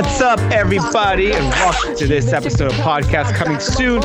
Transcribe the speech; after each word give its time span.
What's 0.00 0.20
up, 0.20 0.38
everybody, 0.52 1.32
and 1.32 1.44
welcome 1.54 1.96
to 1.96 2.06
this 2.06 2.32
episode 2.32 2.70
of 2.70 2.74
podcast 2.74 3.34
coming 3.34 3.58
soon, 3.58 4.00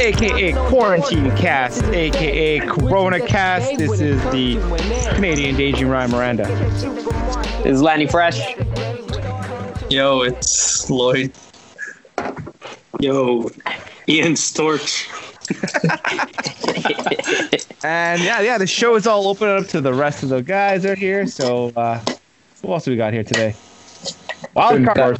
aka 0.00 0.54
Quarantine 0.70 1.36
Cast, 1.36 1.84
aka 1.84 2.60
Corona 2.60 3.20
Cast. 3.20 3.76
This 3.76 4.00
is 4.00 4.18
the 4.32 4.56
Canadian 5.14 5.54
Daydream 5.54 5.90
Ryan 5.90 6.12
Miranda. 6.12 6.44
This 7.62 7.74
is 7.74 7.82
Lanny 7.82 8.06
Fresh. 8.06 8.56
Yo, 9.90 10.22
it's 10.22 10.88
Lloyd. 10.88 11.30
Yo, 13.00 13.50
Ian 14.08 14.32
Storch. 14.36 15.10
And 17.84 18.22
yeah, 18.22 18.40
yeah, 18.40 18.56
the 18.56 18.66
show 18.66 18.94
is 18.94 19.06
all 19.06 19.28
open 19.28 19.46
up 19.50 19.66
to 19.66 19.82
the 19.82 19.92
rest 19.92 20.22
of 20.22 20.30
the 20.30 20.40
guys 20.40 20.86
are 20.86 20.94
here. 20.94 21.26
So, 21.26 21.70
uh, 21.76 22.02
who 22.62 22.72
else 22.72 22.86
do 22.86 22.92
we 22.92 22.96
got 22.96 23.12
here 23.12 23.24
today? 23.24 23.54
Wild 24.54 24.84
card, 24.86 25.18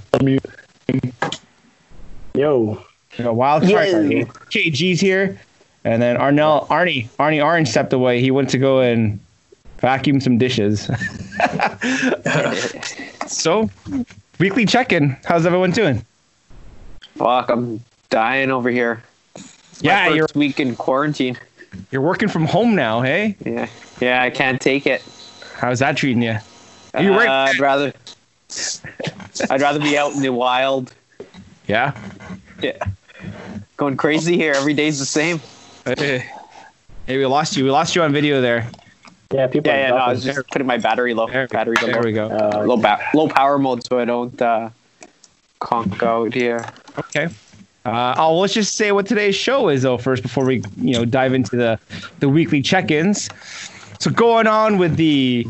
Yo, 2.35 2.85
you 3.17 3.25
know, 3.25 3.33
wild 3.33 3.63
card. 3.63 3.89
Yo. 4.11 4.25
KG's 4.25 5.01
here, 5.01 5.39
and 5.85 6.03
then 6.03 6.17
Arnell, 6.17 6.67
Arnie, 6.69 7.09
Arnie 7.19 7.45
Orange 7.45 7.69
stepped 7.69 7.93
away. 7.93 8.21
He 8.21 8.31
went 8.31 8.51
to 8.51 8.59
go 8.59 8.81
and 8.81 9.21
vacuum 9.79 10.21
some 10.21 10.39
dishes. 10.39 10.91
so, 13.27 13.71
weekly 14.39 14.67
check-in. 14.67 15.17
How's 15.25 15.47
everyone 15.47 15.71
doing? 15.71 16.05
Fuck, 17.17 17.51
I'm 17.51 17.81
dying 18.11 18.51
over 18.51 18.71
here. 18.71 19.03
It's 19.37 19.83
my 19.83 19.91
Yeah, 19.91 20.05
first 20.07 20.17
you're 20.17 20.29
week 20.35 20.59
in 20.61 20.75
quarantine. 20.77 21.39
you're 21.93 22.03
working 22.03 22.29
from 22.29 22.45
home 22.47 22.75
now, 22.75 23.01
hey? 23.01 23.37
Yeah, 23.45 23.69
yeah, 24.01 24.23
I 24.23 24.31
can't 24.31 24.61
take 24.61 24.87
it. 24.87 25.03
How's 25.57 25.79
that 25.79 25.97
treating 25.97 26.23
you? 26.23 26.37
You're 26.99 27.13
Uh, 27.15 27.17
right. 27.17 27.29
I'd 27.29 27.61
rather, 27.61 27.93
I'd 29.51 29.61
rather 29.61 29.79
be 29.81 29.97
out 29.99 30.13
in 30.13 30.23
the 30.23 30.33
wild. 30.33 30.95
Yeah. 31.67 31.93
Yeah, 32.63 32.79
going 33.77 33.97
crazy 33.97 34.37
here. 34.37 34.53
Every 34.55 34.75
day's 34.75 34.99
the 34.99 35.05
same. 35.05 35.41
Hey, 35.85 36.25
hey, 37.07 37.19
we 37.19 37.27
lost 37.27 37.57
you. 37.57 37.65
We 37.65 37.71
lost 37.71 37.95
you 37.97 38.03
on 38.03 38.13
video 38.13 38.41
there. 38.41 38.69
yeah, 39.33 39.47
people. 39.49 39.71
Yeah, 39.71 39.77
are 39.77 39.81
yeah. 39.81 39.89
No, 39.91 39.97
I 39.97 40.11
was 40.13 40.25
just 40.25 40.49
putting 40.51 40.67
my 40.67 40.79
battery 40.79 41.13
low. 41.15 41.27
There, 41.27 41.47
Battery 41.49 41.77
there 41.83 41.95
low. 41.97 42.01
we 42.03 42.13
go. 42.13 42.27
Uh, 42.29 42.65
Low, 42.65 42.77
ba- 42.77 43.01
low 43.13 43.29
power 43.29 43.59
mode, 43.59 43.85
so 43.85 43.99
I 43.99 44.05
don't 44.05 44.41
uh, 44.41 44.71
conk 45.61 46.03
out 46.03 46.33
here. 46.33 46.65
Okay. 46.99 47.29
Uh, 47.85 48.15
oh, 48.17 48.39
let's 48.39 48.55
just 48.55 48.77
say 48.77 48.93
what 48.93 49.07
today's 49.07 49.35
show 49.35 49.69
is, 49.69 49.83
though, 49.83 49.99
first 49.99 50.23
before 50.23 50.45
we, 50.47 50.63
you 50.79 50.95
know, 50.95 51.05
dive 51.05 51.35
into 51.35 51.57
the 51.57 51.79
the 52.21 52.29
weekly 52.29 52.63
check-ins. 52.63 53.29
So 54.01 54.11
going 54.11 54.47
on 54.47 54.79
with 54.79 54.97
the 54.97 55.47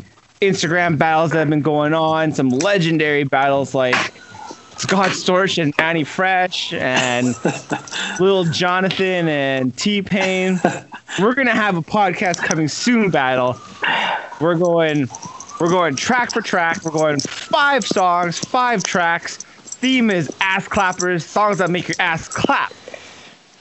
Instagram 0.49 0.99
battles 0.99 1.31
that 1.33 1.39
have 1.39 1.51
been 1.51 1.63
going 1.63 1.95
on, 1.95 2.33
some 2.33 2.49
legendary 2.51 3.25
battles 3.25 3.75
like 3.75 3.95
Scott 4.77 5.11
Storch 5.11 5.63
and 5.63 5.73
Mannie 5.79 6.05
Fresh 6.05 6.73
and 6.73 7.29
Little 8.21 8.45
Jonathan 8.45 9.29
and 9.29 9.77
T 9.77 10.03
Pain. 10.03 10.61
We're 11.21 11.35
gonna 11.35 11.55
have 11.55 11.77
a 11.77 11.83
podcast 11.83 12.39
coming 12.39 12.69
soon 12.69 13.11
battle. 13.11 13.57
We're 14.41 14.57
going, 14.57 15.09
we're 15.61 15.71
going 15.71 15.97
track 15.97 16.33
for 16.33 16.43
track. 16.43 16.85
We're 16.85 16.91
going 16.91 17.21
five 17.21 17.87
songs, 17.87 18.39
five 18.39 18.83
tracks. 18.83 19.37
Theme 19.37 20.11
is 20.11 20.31
ass 20.41 20.67
clappers, 20.67 21.25
songs 21.25 21.59
that 21.59 21.71
make 21.71 21.89
your 21.89 21.97
ass 21.99 22.29
clap. 22.29 22.73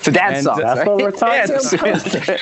It's 0.03 0.09
a 0.09 0.11
dance 0.11 0.39
And 0.39 0.43
song. 0.43 0.57
that's 0.57 0.75
That's 0.75 0.87
what 0.87 0.97
we're 0.97 1.11
talking 1.23 1.35
Yeah, 1.35 1.45
about. 1.45 1.63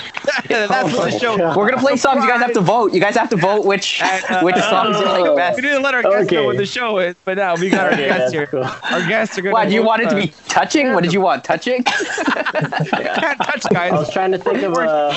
That's 0.70 0.94
what 0.94 1.12
the 1.12 1.12
show. 1.12 1.38
We're 1.56 1.70
gonna 1.70 1.78
play 1.82 1.96
songs. 1.96 2.24
You 2.24 2.30
guys 2.30 2.42
have 2.42 2.54
to 2.54 2.62
vote. 2.62 2.92
You 2.92 3.00
guys 3.00 3.16
have 3.16 3.30
to 3.30 3.38
vote 3.38 3.66
which 3.66 4.02
which 4.42 4.58
songs 4.58 5.00
you 5.00 5.06
like 5.06 5.36
best. 5.36 5.56
We 5.58 5.62
didn't 5.62 5.84
let 5.84 5.94
our 5.94 6.04
guests 6.04 6.32
know 6.32 6.44
what 6.44 6.58
the 6.58 6.66
show 6.66 6.98
is, 6.98 7.16
but 7.24 7.38
now 7.38 7.56
we 7.56 7.70
got 7.70 7.86
our 7.86 7.94
Okay, 7.94 8.08
guests 8.08 8.32
here. 8.32 8.48
cool. 8.48 8.64
Our 8.90 9.02
guests 9.04 9.38
are 9.38 9.42
gonna. 9.44 9.54
Why 9.54 9.66
do 9.66 9.74
you 9.74 9.84
want 9.84 10.02
it 10.02 10.10
to 10.10 10.16
uh, 10.16 10.22
be 10.22 10.34
touching? 10.48 10.94
What 10.94 11.04
did 11.04 11.14
you 11.14 11.22
want? 11.22 11.44
Touching? 11.44 11.84
Can't 11.84 13.42
touch, 13.42 13.70
guys. 13.70 13.92
I 13.92 14.00
was 14.00 14.10
trying 14.12 14.32
to 14.32 14.40
think 14.40 14.64
of 14.64 14.74
uh, 14.74 15.14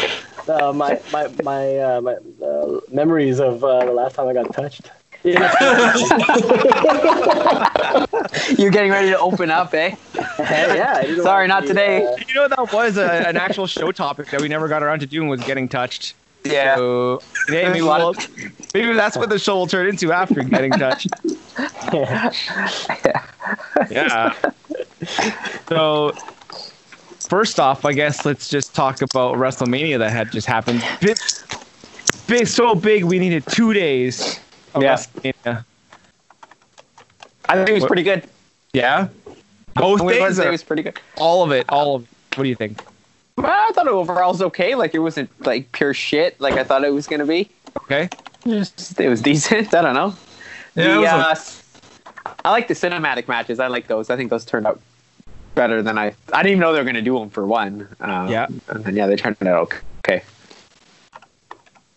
uh, 0.49 0.73
my 0.73 1.01
my 1.11 1.29
my 1.43 1.79
uh, 1.79 2.01
my 2.03 2.15
uh, 2.45 2.81
memories 2.91 3.41
of 3.41 3.65
uh, 3.65 3.85
the 3.87 3.93
last 3.93 4.17
time 4.17 4.29
I 4.29 4.35
got 4.35 4.53
touched. 4.53 4.91
You're 5.25 5.41
getting 8.71 8.91
ready 8.91 9.09
to 9.09 9.19
open 9.19 9.51
up, 9.51 9.73
eh? 9.73 9.97
yeah. 10.39 11.23
Sorry, 11.23 11.49
not 11.49 11.63
be, 11.63 11.69
today. 11.69 12.05
uh, 12.05 12.15
You 12.29 12.35
know 12.35 12.49
that 12.49 12.71
was 12.75 12.99
a, 12.99 13.27
an 13.27 13.39
actual 13.39 13.67
show 13.67 13.91
topic 13.91 14.29
that 14.31 14.43
we 14.43 14.49
never 14.49 14.69
got 14.69 14.83
around 14.83 15.01
to 15.01 15.07
doing 15.07 15.29
was 15.29 15.43
getting 15.43 15.67
touched. 15.67 16.15
Yeah. 16.45 16.77
So, 16.77 17.23
hey, 17.49 17.69
maybe, 17.69 17.81
we'll, 17.81 18.15
maybe 18.75 18.93
that's 18.93 19.17
what 19.17 19.31
the 19.31 19.39
show 19.39 19.57
will 19.57 19.67
turn 19.67 19.89
into 19.89 20.13
after 20.13 20.43
getting 20.43 20.73
touched. 20.73 21.09
Yeah. 23.91 24.35
So, 25.69 26.13
first 27.29 27.59
off, 27.59 27.85
I 27.85 27.93
guess 27.93 28.25
let's 28.25 28.49
just 28.49 28.75
talk 28.75 29.01
about 29.03 29.37
WrestleMania 29.37 29.99
that 29.99 30.11
had 30.11 30.31
just 30.33 30.47
happened. 30.47 30.85
Big, 31.01 31.17
big 32.27 32.47
so 32.47 32.75
big 32.75 33.05
we 33.05 33.19
needed 33.19 33.47
two 33.47 33.73
days. 33.73 34.41
Of 34.75 34.83
Yeah. 34.83 34.95
WrestleMania. 34.95 35.65
I 37.49 37.57
think 37.57 37.69
it 37.69 37.73
was 37.75 37.85
pretty 37.85 38.03
good. 38.03 38.25
Yeah. 38.73 39.09
Both 39.75 40.03
I 40.03 40.09
days. 40.09 40.39
it 40.39 40.51
was 40.51 40.63
pretty 40.63 40.83
good. 40.83 40.99
all 41.17 41.43
of 41.45 41.53
it. 41.53 41.67
All 41.69 41.97
of 41.97 42.03
it. 42.05 42.09
What 42.39 42.45
do 42.45 42.49
you 42.49 42.55
think? 42.55 42.83
Well, 43.37 43.47
I 43.47 43.71
thought 43.73 43.87
it 43.87 43.93
overall 43.93 44.33
was 44.33 44.43
okay. 44.43 44.75
Like 44.75 44.95
it 44.95 44.99
wasn't 45.01 45.29
like 45.47 45.71
pure 45.73 45.95
shit 45.95 46.41
like 46.41 46.55
I 46.55 46.65
thought 46.65 46.85
it 46.85 46.93
was 46.93 47.07
gonna 47.07 47.27
be. 47.27 47.51
Okay. 47.83 48.09
Just, 48.47 48.99
it 49.01 49.09
was 49.09 49.21
decent. 49.21 49.73
I 49.79 49.83
don't 49.83 49.95
know. 49.95 50.15
Yeah, 50.75 50.85
it 50.85 50.95
The, 50.95 51.01
was 51.01 51.63
uh, 52.27 52.35
I 52.45 52.51
like 52.51 52.69
the 52.69 52.75
cinematic 52.75 53.29
matches. 53.29 53.61
I 53.61 53.69
like 53.69 53.87
those. 53.87 54.11
I 54.11 54.17
think 54.17 54.31
those 54.31 54.45
turned 54.45 54.67
out 54.67 54.81
better 55.55 55.83
than 55.83 55.99
I. 55.99 56.15
I 56.33 56.43
didn't 56.43 56.53
even 56.53 56.61
know 56.61 56.73
they 56.73 56.79
were 56.81 56.85
gonna 56.85 57.03
do 57.03 57.19
them 57.19 57.31
for 57.31 57.47
one. 57.47 57.89
Um, 58.01 58.29
Yeah. 58.29 58.47
And 58.69 58.85
then 58.85 58.97
yeah, 58.97 59.07
they 59.07 59.17
turned 59.17 59.37
out 59.47 59.73
okay. 59.99 60.23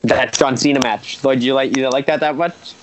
That 0.07 0.33
John 0.33 0.57
Cena 0.57 0.79
match. 0.81 1.23
Lloyd, 1.23 1.41
you 1.41 1.53
like 1.53 1.69
you 1.69 1.75
didn't 1.75 1.93
like 1.93 2.05
that 2.07 2.19
that 2.21 2.35
much? 2.35 2.73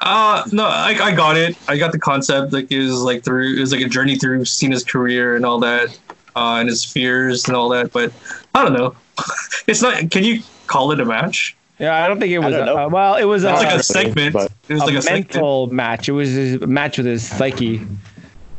Uh 0.00 0.42
no, 0.52 0.64
I, 0.64 0.96
I 1.00 1.14
got 1.14 1.36
it. 1.36 1.56
I 1.68 1.76
got 1.76 1.92
the 1.92 1.98
concept. 1.98 2.52
Like 2.52 2.70
it 2.70 2.78
was 2.78 3.02
like 3.02 3.22
through 3.22 3.56
it 3.56 3.60
was 3.60 3.72
like 3.72 3.82
a 3.82 3.88
journey 3.88 4.16
through 4.16 4.44
Cena's 4.44 4.82
career 4.82 5.36
and 5.36 5.46
all 5.46 5.60
that, 5.60 5.98
uh, 6.34 6.56
and 6.58 6.68
his 6.68 6.84
fears 6.84 7.46
and 7.46 7.56
all 7.56 7.68
that. 7.70 7.92
But 7.92 8.12
I 8.54 8.64
don't 8.64 8.72
know. 8.72 8.94
it's 9.66 9.82
not. 9.82 10.10
Can 10.10 10.24
you 10.24 10.42
call 10.66 10.90
it 10.90 11.00
a 11.00 11.04
match? 11.04 11.56
Yeah, 11.78 12.04
I 12.04 12.08
don't 12.08 12.20
think 12.20 12.32
it 12.32 12.38
was. 12.38 12.54
don't 12.54 12.68
uh, 12.68 12.88
well, 12.88 13.16
it 13.16 13.24
was 13.24 13.44
It's 13.44 13.52
a, 13.60 13.64
like 13.64 13.74
a 13.74 13.82
segment. 13.82 14.34
It 14.68 14.74
was 14.74 14.82
a 14.82 14.86
like 14.86 14.94
a 14.94 15.02
segment. 15.02 15.34
mental 15.34 15.66
match. 15.68 16.08
It 16.08 16.12
was 16.12 16.36
a 16.36 16.66
match 16.66 16.98
with 16.98 17.06
his 17.06 17.26
psyche. 17.26 17.86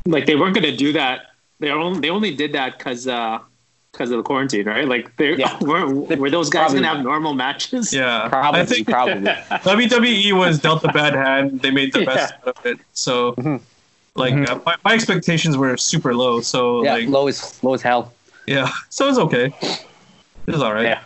Like 0.05 0.25
they 0.25 0.35
weren't 0.35 0.53
gonna 0.55 0.75
do 0.75 0.93
that. 0.93 1.31
They 1.59 1.69
only 1.71 1.99
they 1.99 2.09
only 2.09 2.35
did 2.35 2.53
that 2.53 2.77
because 2.77 3.07
because 3.95 4.11
of 4.11 4.17
the 4.17 4.23
quarantine, 4.23 4.65
right? 4.65 4.87
Like 4.87 5.09
Yeah. 5.19 5.57
were 5.61 5.87
were 5.87 6.29
those 6.29 6.49
guys 6.49 6.73
gonna 6.73 6.87
have 6.87 7.01
normal 7.03 7.33
matches? 7.33 7.93
Yeah, 7.93 8.27
Probably, 8.29 8.61
I 8.61 8.65
think 8.65 8.87
probably. 8.89 9.13
WWE 9.23 10.33
was 10.37 10.59
dealt 10.59 10.83
a 10.83 10.89
bad 10.91 11.13
hand. 11.13 11.61
They 11.61 11.71
made 11.71 11.93
the 11.93 12.05
best 12.05 12.33
out 12.45 12.57
of 12.57 12.65
it. 12.65 12.79
So, 12.93 13.33
Mhm. 13.33 13.61
like, 14.15 14.33
Mhm. 14.33 14.49
uh, 14.49 14.59
my, 14.65 14.75
my 14.83 14.93
expectations 14.93 15.57
were 15.57 15.77
super 15.77 16.13
low. 16.13 16.41
So, 16.41 16.83
Yeah, 16.83 16.93
like, 16.93 17.07
low 17.09 17.27
as 17.27 17.61
low 17.63 17.73
as 17.73 17.81
hell. 17.81 18.11
yeah, 18.47 18.69
so 18.89 19.07
it's 19.09 19.17
okay. 19.17 19.53
It 19.61 20.51
was 20.51 20.61
all 20.61 20.73
right. 20.73 20.85
Yeah. 20.85 20.99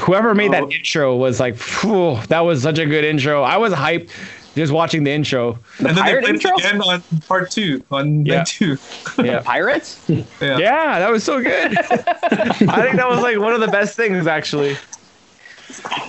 Whoever 0.00 0.34
made 0.34 0.52
that 0.52 0.64
Oh. 0.64 0.70
intro 0.70 1.14
was 1.16 1.38
like, 1.40 1.56
phew, 1.56 2.18
that 2.28 2.40
was 2.40 2.62
such 2.62 2.78
a 2.78 2.86
good 2.86 3.04
intro. 3.04 3.42
I 3.42 3.58
was 3.58 3.72
hyped 3.74 4.08
just 4.56 4.72
watching 4.72 5.04
the 5.04 5.10
intro. 5.10 5.58
and 5.78 5.86
then 5.88 5.94
they 5.94 6.00
pirate 6.02 6.22
played 6.24 6.34
intro? 6.34 6.50
it 6.52 6.58
again 6.64 6.80
on 6.82 7.02
part 7.28 7.50
two, 7.50 7.82
on 7.90 8.24
Yeah. 8.26 8.44
two. 8.46 8.78
Yeah. 9.18 9.40
Pirates? 9.40 10.00
Yeah. 10.08 10.58
Yeah, 10.58 10.98
that 10.98 11.10
was 11.10 11.22
so 11.24 11.40
good. 11.42 11.76
I 11.78 12.82
think 12.82 12.96
that 12.96 13.08
was 13.08 13.20
like 13.22 13.38
one 13.38 13.52
of 13.52 13.60
the 13.60 13.68
best 13.68 13.96
things 13.96 14.26
actually. 14.26 14.76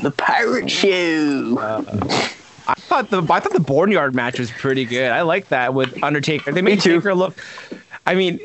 The 0.01 0.11
pirate 0.11 0.69
show. 0.71 1.57
I 2.67 2.73
thought 2.75 3.09
the 3.09 3.21
I 3.23 3.39
thought 3.39 3.53
the 3.53 3.59
Boneyard 3.59 4.15
match 4.15 4.39
was 4.39 4.51
pretty 4.51 4.85
good. 4.85 5.11
I 5.11 5.21
like 5.21 5.49
that 5.49 5.73
with 5.73 6.01
Undertaker. 6.03 6.51
They 6.51 6.61
made 6.61 6.81
too. 6.81 6.95
Taker 6.97 7.13
look. 7.15 7.41
I 8.07 8.15
mean, 8.15 8.39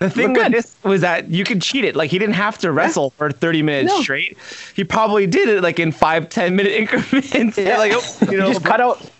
the 0.00 0.10
thing 0.10 0.34
with 0.34 0.52
this 0.52 0.76
was 0.84 1.00
that 1.00 1.30
you 1.30 1.42
could 1.44 1.62
cheat 1.62 1.84
it. 1.84 1.96
Like 1.96 2.10
he 2.10 2.18
didn't 2.18 2.34
have 2.34 2.58
to 2.58 2.70
wrestle 2.72 3.10
for 3.16 3.30
30 3.32 3.62
minutes 3.62 3.88
No. 3.94 4.02
straight. 4.02 4.36
He 4.74 4.84
probably 4.84 5.26
did 5.26 5.48
it 5.48 5.62
like 5.62 5.78
in 5.78 5.92
five, 5.92 6.28
10 6.28 6.54
minute 6.56 6.72
increments. 6.72 7.56
Yeah. 7.56 7.78
Like, 7.78 7.92
oh, 7.94 8.02
you 8.26 8.32
You 8.32 8.38
know, 8.38 8.52
just 8.52 8.64
cut 8.64 8.80
out 8.80 9.10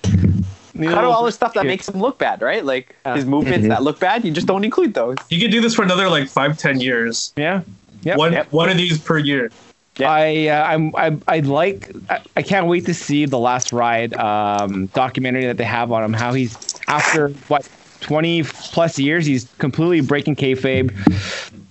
You 0.79 0.89
Cut 0.89 0.99
out 0.99 1.03
know, 1.03 1.11
all 1.11 1.25
the 1.25 1.33
stuff 1.33 1.55
that 1.55 1.67
makes 1.67 1.89
him 1.89 2.01
look 2.01 2.19
bad, 2.19 2.41
right? 2.41 2.65
Like 2.65 2.95
Yeah. 3.05 3.17
his 3.17 3.25
movements 3.25 3.61
Mm-hmm. 3.61 3.69
that 3.71 3.83
look 3.83 3.99
bad, 3.99 4.25
you 4.25 4.31
just 4.31 4.47
don't 4.47 4.65
include 4.65 4.95
those. 4.95 5.17
You 5.31 5.41
could 5.41 5.51
do 5.51 5.61
this 5.61 5.75
for 5.75 5.83
another 5.83 6.09
like 6.09 6.29
five, 6.29 6.57
ten 6.59 6.81
years. 6.81 7.33
Yeah. 7.37 7.63
Yep. 8.03 8.17
one 8.17 8.33
Yep. 8.33 8.53
one 8.53 8.69
of 8.69 8.77
these 8.77 8.99
per 8.99 9.19
year. 9.19 9.51
Yeah. 9.97 10.11
I 10.13 10.47
uh, 10.47 10.65
I'm 10.65 10.95
I 10.95 11.17
I 11.27 11.41
like 11.41 11.91
I, 12.09 12.21
I 12.37 12.43
can't 12.43 12.67
wait 12.69 12.87
to 12.87 12.95
see 12.95 13.27
the 13.27 13.39
last 13.41 13.73
ride 13.73 14.15
um, 14.15 14.87
documentary 14.95 15.47
that 15.47 15.57
they 15.57 15.65
have 15.65 15.91
on 15.91 16.05
him. 16.05 16.13
How 16.13 16.33
he's 16.33 16.57
after 16.87 17.31
what 17.49 17.69
twenty 18.01 18.45
plus 18.45 18.97
years, 19.01 19.27
he's 19.27 19.49
completely 19.59 20.01
breaking 20.01 20.37
kayfabe. 20.37 20.95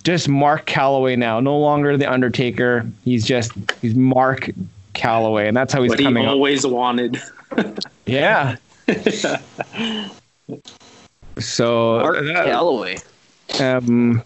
Just 0.04 0.28
Mark 0.28 0.66
Calaway 0.66 1.16
now, 1.16 1.40
no 1.40 1.58
longer 1.58 1.96
the 1.96 2.10
Undertaker. 2.10 2.86
He's 3.04 3.24
just 3.24 3.52
he's 3.80 3.94
Mark 3.94 4.50
Calaway, 4.94 5.48
and 5.48 5.56
that's 5.56 5.72
how 5.72 5.80
he's 5.82 5.88
What 5.90 5.98
he 5.98 6.04
coming 6.04 6.26
up. 6.26 6.32
always 6.32 6.66
wanted. 6.66 7.22
Yeah. 8.04 8.56
So 11.38 11.98
Mark 12.00 12.16
uh, 12.16 12.20
Calaway. 12.20 13.60
um, 13.60 14.22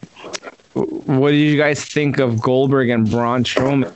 what 0.75 1.31
did 1.33 1.37
you 1.39 1.59
guys 1.59 1.85
think 1.85 2.19
of 2.19 2.41
Goldberg 2.41 2.89
and 2.89 3.11
Braun 3.11 3.45
Strowman? 3.45 3.95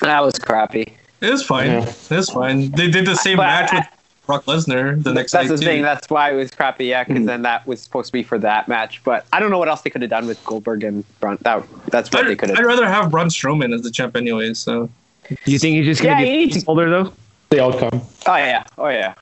That 0.00 0.20
was 0.24 0.34
crappy. 0.38 0.96
It 1.20 1.30
was 1.30 1.44
fine. 1.44 1.70
Yeah. 1.70 1.88
It 1.88 2.10
was 2.10 2.30
fine. 2.30 2.70
They 2.70 2.90
did 2.90 3.06
the 3.06 3.14
same 3.16 3.36
But 3.36 3.46
match 3.46 3.72
I- 3.72 3.76
with 3.78 3.86
Brock 4.26 4.44
Lesnar 4.46 5.02
the 5.02 5.12
next 5.12 5.32
That's 5.32 5.48
night 5.48 5.56
the 5.56 5.60
too. 5.60 5.66
thing. 5.66 5.82
That's 5.82 6.08
why 6.08 6.30
it 6.32 6.34
was 6.34 6.50
crappy. 6.50 6.86
Yeah, 6.86 7.04
because 7.04 7.26
then 7.26 7.42
that 7.42 7.66
was 7.66 7.82
supposed 7.82 8.06
to 8.06 8.12
be 8.12 8.22
for 8.22 8.38
that 8.38 8.66
match. 8.68 9.02
But 9.04 9.26
I 9.32 9.38
don't 9.40 9.50
know 9.50 9.58
what 9.58 9.68
else 9.68 9.82
they 9.82 9.90
could 9.90 10.00
have 10.02 10.10
done 10.10 10.26
with 10.26 10.42
Goldberg 10.44 10.84
and 10.84 11.04
Braun. 11.20 11.38
That 11.42 11.64
that's 11.88 12.10
what 12.10 12.24
they 12.24 12.32
I'd, 12.32 12.38
could 12.38 12.50
I'd 12.58 12.64
rather 12.64 12.86
have 12.88 13.10
Braun 13.10 13.28
Strowman 13.28 13.74
as 13.74 13.82
the 13.82 13.90
champ 13.90 14.16
anyway. 14.16 14.54
So 14.54 14.88
Do 15.28 15.36
you 15.52 15.58
think 15.58 15.76
he's 15.76 15.86
just 15.86 16.02
Yeah, 16.02 16.14
gonna 16.14 16.24
he 16.26 16.30
be 16.32 16.36
needs 16.46 16.62
to- 16.62 16.68
older 16.68 16.88
though? 16.88 17.12
The 17.50 17.62
outcome. 17.62 18.00
Oh 18.26 18.36
yeah. 18.36 18.64
Oh 18.78 18.88
yeah. 18.88 19.14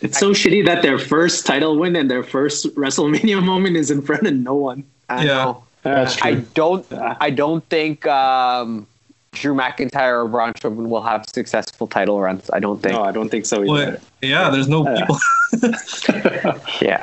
It's 0.00 0.18
so 0.18 0.30
shitty 0.32 0.64
that 0.66 0.82
their 0.82 0.98
first 0.98 1.46
title 1.46 1.76
win 1.78 1.96
and 1.96 2.10
their 2.10 2.22
first 2.22 2.66
WrestleMania 2.76 3.42
moment 3.42 3.76
is 3.76 3.90
in 3.90 4.02
front 4.02 4.26
of 4.26 4.34
no 4.34 4.54
one. 4.54 4.84
I 5.08 5.24
Yeah. 5.24 5.34
know. 5.44 5.64
That's 5.82 6.16
true. 6.16 6.30
I 6.30 6.34
don't. 6.54 6.86
I 6.92 7.28
don't 7.30 7.62
think 7.68 8.06
um, 8.06 8.86
Drew 9.32 9.54
McIntyre 9.54 10.24
or 10.24 10.28
Braun 10.28 10.54
Strowman 10.54 10.88
will 10.88 11.02
have 11.02 11.26
successful 11.34 11.86
title 11.86 12.20
runs. 12.20 12.48
I 12.54 12.58
don't 12.58 12.80
think. 12.82 12.94
No, 12.94 13.02
I 13.04 13.12
don't 13.12 13.28
think 13.28 13.44
so 13.44 13.62
either. 13.62 13.92
but 13.92 14.00
yeah, 14.28 14.48
there's 14.48 14.68
no 14.68 14.86
Uh, 14.86 14.98
people. 14.98 15.18
Yeah. 16.80 17.02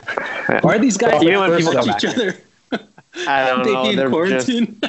Why 0.61 0.75
are 0.75 0.79
these 0.79 0.97
guys 0.97 1.21
You 1.23 1.31
know 1.31 1.41
when 1.41 1.51
like 1.51 1.59
people 1.59 1.73
touch 1.73 1.85
come 1.85 1.95
each 1.97 2.05
other? 2.05 2.38
I 3.27 3.45
don't 3.45 3.63
They 3.65 3.73
know. 3.73 3.83
They're 3.95 4.09
just 4.29 4.47
quarantine. 4.47 4.79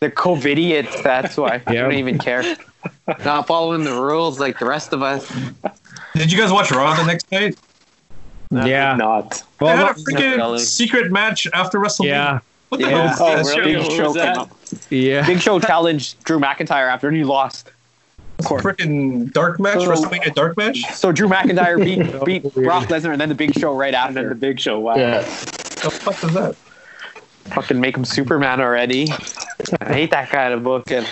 they're 0.00 0.10
COVIDiots. 0.10 1.02
That's 1.02 1.36
why. 1.36 1.60
I 1.66 1.72
Yeah. 1.74 1.82
don't 1.82 1.92
even 1.94 2.18
care. 2.18 2.56
Not 3.24 3.46
following 3.46 3.84
the 3.84 3.92
rules 3.92 4.40
like 4.40 4.58
the 4.58 4.66
rest 4.66 4.92
of 4.92 5.02
us. 5.02 5.30
Did 6.16 6.32
you 6.32 6.38
guys 6.38 6.52
watch 6.52 6.70
Raw 6.70 6.94
the 6.94 7.04
next 7.04 7.30
night? 7.30 7.56
Yeah. 8.50 8.94
Not. 8.96 9.30
They 9.58 9.66
Well, 9.66 9.76
had 9.76 9.96
a 9.96 10.00
freaking 10.00 10.36
really. 10.36 10.58
secret 10.60 11.10
match 11.12 11.46
after 11.52 11.78
WrestleMania. 11.78 12.06
yeah. 12.06 12.38
What 12.68 12.80
the 12.80 12.88
Yeah. 12.90 13.14
hell? 13.14 13.26
Oh, 13.28 13.36
is 13.36 13.48
that 13.48 13.58
really? 13.58 13.74
Big 13.74 13.82
What 13.82 13.92
Show 13.92 14.04
was 14.04 14.14
came 14.16 14.24
that? 14.24 14.38
up. 14.38 14.50
Yeah. 14.90 15.26
Big 15.26 15.40
Show 15.40 15.60
challenged 15.60 16.22
Drew 16.24 16.38
McIntyre 16.38 16.90
after 16.90 17.08
and 17.08 17.16
he 17.16 17.24
lost. 17.24 17.70
Freaking 18.42 19.32
dark 19.32 19.58
match, 19.60 19.76
Oh. 19.78 19.90
WrestleMania 19.90 20.34
dark 20.34 20.56
match. 20.56 20.82
So 20.94 21.10
Drew 21.12 21.28
McIntyre 21.28 21.82
beat 21.82 22.24
beat 22.24 22.44
oh, 22.44 22.62
Brock 22.62 22.84
Lesnar 22.84 23.12
and 23.12 23.20
then 23.20 23.28
the 23.28 23.34
Big 23.34 23.58
Show 23.58 23.74
right 23.74 23.94
And 23.94 24.16
then 24.16 24.28
the 24.28 24.34
big 24.34 24.58
show. 24.60 24.78
Wow. 24.78 24.96
yeah. 24.96 25.20
The 25.20 25.90
fuck 25.90 26.22
is 26.24 26.32
that? 26.34 26.54
Fucking 27.54 27.80
make 27.80 27.96
him 27.96 28.04
Superman 28.04 28.60
already. 28.60 29.08
I 29.80 29.92
hate 29.92 30.10
that 30.10 30.28
kind 30.30 30.52
of 30.52 30.62
booking. 30.64 31.04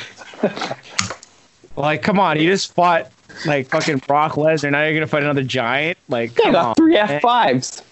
Like, 1.76 2.02
come 2.02 2.20
on, 2.20 2.38
you 2.40 2.48
just 2.48 2.72
fought 2.74 3.10
like 3.46 3.68
fucking 3.68 3.98
Brock 4.06 4.32
Lesnar. 4.32 4.70
Now 4.70 4.84
you're 4.84 4.94
gonna 4.94 5.06
fight 5.06 5.22
another 5.22 5.42
giant. 5.42 5.98
Like, 6.08 6.36
Yeah, 6.38 6.44
come 6.44 6.52
got 6.52 6.66
on, 6.66 6.74
three. 6.74 6.96
F 6.96 7.22
fives. 7.22 7.82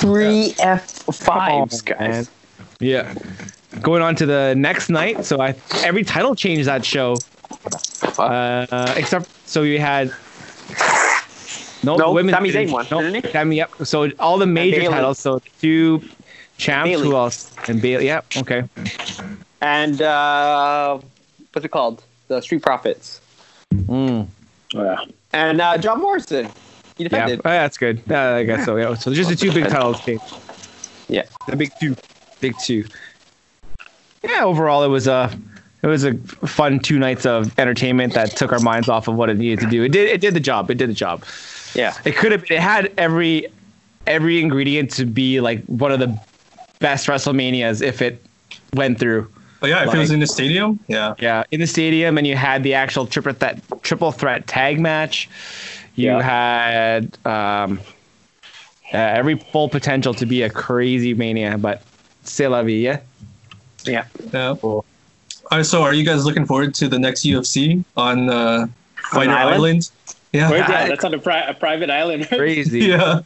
Three 0.00 0.54
F 0.58 0.90
fives, 1.12 1.82
on, 1.90 1.98
man. 1.98 2.10
guys. 2.10 2.30
Yeah. 2.80 3.14
Going 3.82 4.02
on 4.02 4.14
to 4.16 4.26
the 4.26 4.54
next 4.56 4.88
night. 4.88 5.24
So 5.24 5.40
I 5.40 5.54
every 5.84 6.02
title 6.04 6.34
changed 6.34 6.66
that 6.66 6.84
show. 6.84 7.16
Uh, 8.18 8.94
except 8.96 9.28
so 9.48 9.62
we 9.62 9.78
had 9.78 10.12
no, 11.84 11.96
No, 11.96 12.12
women's 12.12 12.36
Sami 12.36 12.50
Zayn 12.52 12.72
won, 12.72 12.86
No, 12.90 13.02
didn't? 13.02 13.30
Sami, 13.32 13.56
yep. 13.56 13.70
So 13.84 14.10
all 14.18 14.38
the 14.38 14.46
major 14.46 14.82
titles. 14.90 15.18
So 15.18 15.40
two 15.60 16.02
champs. 16.56 16.88
Bayley. 16.88 17.06
Who 17.06 17.16
else? 17.16 17.52
And 17.68 17.80
Bayley. 17.82 18.06
Yep. 18.06 18.26
Okay. 18.38 18.64
And 19.60 20.00
uh, 20.02 20.98
what's 21.52 21.64
it 21.64 21.68
called? 21.70 22.02
The 22.28 22.40
Street 22.40 22.62
Profits. 22.62 23.20
Mm. 23.84 24.26
Yeah. 24.72 24.96
And 25.32 25.60
uh, 25.60 25.78
John 25.78 26.00
Morrison. 26.00 26.48
He 26.96 27.04
defended. 27.04 27.40
oh, 27.44 27.50
that's 27.50 27.76
good. 27.76 28.02
Uh, 28.10 28.16
I 28.16 28.44
guess 28.44 28.64
so. 28.64 28.76
Yeah. 28.76 28.94
So 28.94 29.12
just 29.12 29.28
the 29.28 29.36
two 29.36 29.52
big 29.52 29.68
titles 29.68 30.00
changed. 30.00 30.24
Yeah. 31.08 31.24
The 31.46 31.56
big 31.56 31.70
two. 31.78 31.94
Big 32.40 32.54
two. 32.58 32.84
Yeah. 34.22 34.44
Overall, 34.44 34.82
it 34.82 34.88
was 34.88 35.06
a 35.06 35.30
it 35.82 35.86
was 35.86 36.04
a 36.04 36.14
fun 36.46 36.80
two 36.80 36.98
nights 36.98 37.26
of 37.26 37.56
entertainment 37.58 38.14
that 38.14 38.30
took 38.30 38.52
our 38.52 38.60
minds 38.60 38.88
off 38.88 39.08
of 39.08 39.14
what 39.14 39.28
it 39.28 39.36
needed 39.36 39.60
to 39.60 39.66
do. 39.68 39.82
It 39.84 39.92
did 39.92 40.08
it 40.08 40.20
did 40.20 40.34
the 40.34 40.40
job. 40.40 40.70
It 40.70 40.78
did 40.78 40.88
the 40.88 40.94
job. 40.94 41.24
Yeah. 41.74 41.94
It 42.04 42.16
could 42.16 42.32
have. 42.32 42.50
It 42.50 42.60
had 42.60 42.92
every 42.96 43.46
every 44.06 44.40
ingredient 44.40 44.90
to 44.92 45.04
be 45.04 45.40
like 45.40 45.62
one 45.66 45.92
of 45.92 45.98
the 45.98 46.18
best 46.78 47.06
WrestleManias 47.06 47.82
if 47.82 48.00
it 48.00 48.22
went 48.72 48.98
through. 48.98 49.30
Oh 49.62 49.66
yeah, 49.66 49.86
if 49.88 49.94
it 49.94 49.98
was 49.98 50.10
in 50.10 50.20
the 50.20 50.26
stadium, 50.26 50.78
yeah. 50.86 51.14
Yeah, 51.18 51.44
in 51.50 51.60
the 51.60 51.66
stadium, 51.66 52.18
and 52.18 52.26
you 52.26 52.36
had 52.36 52.62
the 52.62 52.74
actual 52.74 53.06
triple 53.06 53.32
threat 53.32 53.60
triple 53.82 54.12
threat 54.12 54.46
tag 54.46 54.78
match. 54.80 55.28
You 55.94 56.10
Yeah. 56.10 56.22
had 56.22 57.18
um, 57.26 57.80
uh, 58.92 58.96
every 58.98 59.36
full 59.36 59.68
potential 59.68 60.12
to 60.14 60.26
be 60.26 60.42
a 60.42 60.50
crazy 60.50 61.14
mania, 61.14 61.56
but 61.56 61.82
c'est 62.24 62.48
la 62.48 62.62
vie, 62.62 62.82
yeah. 62.82 63.00
Yeah. 63.84 64.04
Yeah. 64.32 64.56
Cool. 64.60 64.84
Uh, 65.50 65.62
so, 65.62 65.82
are 65.82 65.94
you 65.94 66.04
guys 66.04 66.24
looking 66.26 66.44
forward 66.44 66.74
to 66.74 66.88
the 66.88 66.98
next 66.98 67.24
UFC 67.24 67.82
on 67.96 68.28
uh, 68.28 68.66
Fighter 69.10 69.30
island? 69.30 69.54
Island? 69.54 69.90
Yeah. 70.32 70.50
Where's 70.50 70.66
that? 70.66 70.88
That's 70.88 71.04
on 71.04 71.14
a, 71.14 71.18
pri- 71.18 71.46
a 71.48 71.54
private 71.54 71.88
island. 71.88 72.26
Crazy. 72.28 72.80
Yeah. 72.80 73.20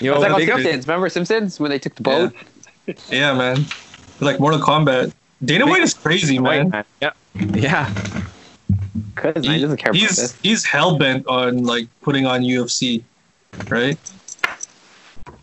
Yo, 0.00 0.12
It's 0.14 0.20
like 0.22 0.32
on 0.32 0.40
Simpsons. 0.40 0.86
Remember 0.86 1.08
Simpsons 1.08 1.58
when 1.58 1.70
they 1.70 1.78
took 1.78 1.94
the 1.96 2.02
boat? 2.02 2.32
Yeah, 3.10 3.32
man. 3.34 3.64
Like 4.20 4.38
Mortal 4.38 4.60
Kombat. 4.60 5.12
Dana 5.44 5.66
White 5.66 5.82
is 5.82 5.94
crazy, 5.94 6.38
man. 6.38 6.84
Yeah, 7.00 7.10
yeah. 7.54 7.92
Because 9.14 9.44
he 9.44 9.60
doesn't 9.60 9.76
care 9.78 9.90
about 9.90 10.00
he's 10.00 10.16
this. 10.16 10.38
he's 10.42 10.64
hell 10.64 10.98
bent 10.98 11.26
on 11.26 11.64
like 11.64 11.86
putting 12.02 12.26
on 12.26 12.42
UFC, 12.42 13.02
right? 13.68 13.98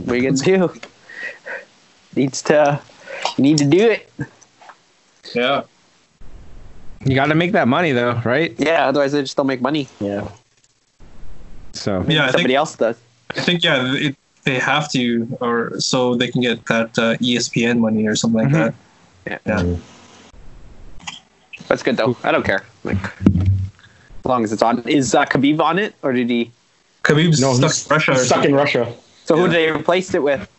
We 0.05 0.13
are 0.13 0.21
you 0.21 0.31
gonna 0.31 0.67
do? 0.69 0.79
Needs 2.15 2.41
to. 2.43 2.79
You 3.37 3.43
need 3.43 3.57
to 3.57 3.65
do 3.65 3.89
it. 3.89 4.09
Yeah. 5.35 5.63
You 7.05 7.15
got 7.15 7.27
to 7.27 7.35
make 7.35 7.51
that 7.53 7.67
money 7.67 7.91
though, 7.91 8.21
right? 8.25 8.53
Yeah. 8.57 8.87
Otherwise, 8.87 9.11
they 9.11 9.21
just 9.21 9.37
don't 9.37 9.47
make 9.47 9.61
money. 9.61 9.87
Yeah. 9.99 10.27
So 11.73 12.03
Yeah, 12.07 12.23
I 12.23 12.25
think 12.27 12.31
Somebody 12.33 12.55
else 12.55 12.75
does. 12.75 12.97
I 13.35 13.41
think 13.41 13.63
yeah, 13.63 13.93
it, 13.95 14.15
they 14.43 14.57
have 14.59 14.91
to, 14.93 15.37
or 15.39 15.79
so 15.79 16.15
they 16.15 16.29
can 16.29 16.41
get 16.41 16.65
that 16.65 16.97
uh, 16.97 17.15
ESPN 17.17 17.79
money 17.79 18.07
or 18.07 18.15
something 18.15 18.41
like 18.43 18.49
Mhm. 18.49 18.53
that. 18.53 18.73
Yeah. 19.29 19.37
Yeah. 19.45 19.75
That's 21.67 21.83
good 21.83 21.97
though. 21.97 22.17
I 22.23 22.31
don't 22.31 22.43
care. 22.45 22.65
Like, 22.83 22.97
as 22.97 24.25
long 24.25 24.43
as 24.43 24.51
it's 24.51 24.61
on. 24.63 24.79
Is 24.87 25.13
uh, 25.13 25.25
Khabib 25.25 25.59
on 25.61 25.77
it, 25.77 25.93
or 26.01 26.13
did 26.13 26.29
he? 26.29 26.51
Khabib's 27.03 27.39
No, 27.39 27.53
stuck 27.53 27.71
he's 27.71 27.85
in 27.85 27.91
Russia. 27.93 28.11
Or 28.11 28.15
stuck 28.15 28.45
in 28.45 28.55
Russia. 28.55 28.93
So 29.25 29.35
who 29.35 29.41
Yeah. 29.43 29.47
did 29.47 29.55
they 29.55 29.71
replace 29.71 30.13
it 30.13 30.23
with? 30.23 30.49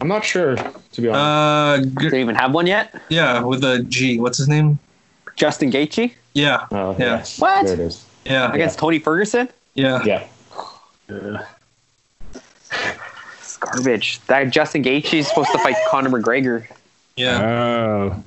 I'm 0.00 0.08
not 0.08 0.24
sure, 0.24 0.56
to 0.56 1.00
be 1.00 1.08
honest. 1.08 1.96
Uh, 1.96 2.00
Do 2.00 2.10
they 2.10 2.20
even 2.20 2.34
have 2.34 2.52
one 2.52 2.66
yet? 2.66 2.94
yeah, 3.08 3.40
with 3.42 3.64
a 3.64 3.82
G. 3.84 4.20
What's 4.20 4.38
his 4.38 4.48
name? 4.48 4.78
Justin 5.36 5.70
Gaethje 5.72 6.12
Yeah, 6.34 6.66
oh, 6.70 6.92
yeah. 6.98 7.16
yes. 7.16 7.38
What? 7.40 7.64
There 7.64 7.74
it 7.74 7.80
is. 7.80 8.04
yeah, 8.24 8.52
against 8.52 8.78
Tony 8.78 8.98
Ferguson. 9.00 9.48
yeah. 9.74 10.04
Yeah. 10.04 10.26
It's 13.40 13.56
garbage. 13.58 14.20
That 14.26 14.50
Justin 14.50 14.82
Gaethje 14.82 15.14
is 15.14 15.28
supposed 15.28 15.50
to 15.52 15.58
fight 15.58 15.76
Conor 15.90 16.10
McGregor. 16.10 16.66
Yeah. 17.16 17.42
Oh. 17.42 18.22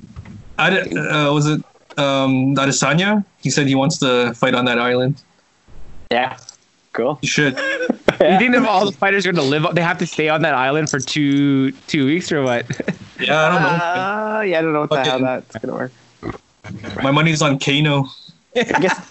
I 0.57 0.69
did, 0.69 0.97
uh, 0.97 1.31
was 1.33 1.47
it 1.47 1.61
um, 1.97 2.55
Adesanya? 2.55 3.23
He 3.39 3.49
said 3.49 3.67
he 3.67 3.75
wants 3.75 3.97
to 3.99 4.33
fight 4.33 4.55
on 4.55 4.65
that 4.65 4.79
island. 4.79 5.21
Yeah. 6.11 6.37
Cool. 6.93 7.19
He 7.21 7.27
should. 7.27 7.59
You 8.19 8.39
think 8.39 8.55
that 8.55 8.65
all 8.65 8.83
the 8.83 8.91
fighters 8.97 9.27
are 9.27 9.31
going 9.31 9.43
to 9.43 9.47
live? 9.47 9.75
They 9.75 9.81
have 9.81 9.99
to 9.99 10.07
stay 10.07 10.27
on 10.27 10.41
that 10.41 10.55
island 10.55 10.89
for 10.89 10.99
two 10.99 11.71
two 11.85 12.07
weeks 12.07 12.31
or 12.31 12.41
what? 12.41 12.65
Yeah, 13.19 13.39
I 13.39 13.49
don't 13.49 13.61
know. 13.61 13.67
Uh, 13.67 14.41
yeah, 14.41 14.59
I 14.59 14.61
don't 14.61 14.73
know 14.73 14.81
what 14.81 14.89
the 14.91 15.03
hell 15.03 15.19
that's 15.19 15.57
gonna 15.57 15.73
work. 15.73 15.91
My 17.01 17.09
money's 17.09 17.41
on 17.41 17.57
Kano. 17.57 18.05
I 18.55 18.63
guess. 18.63 19.09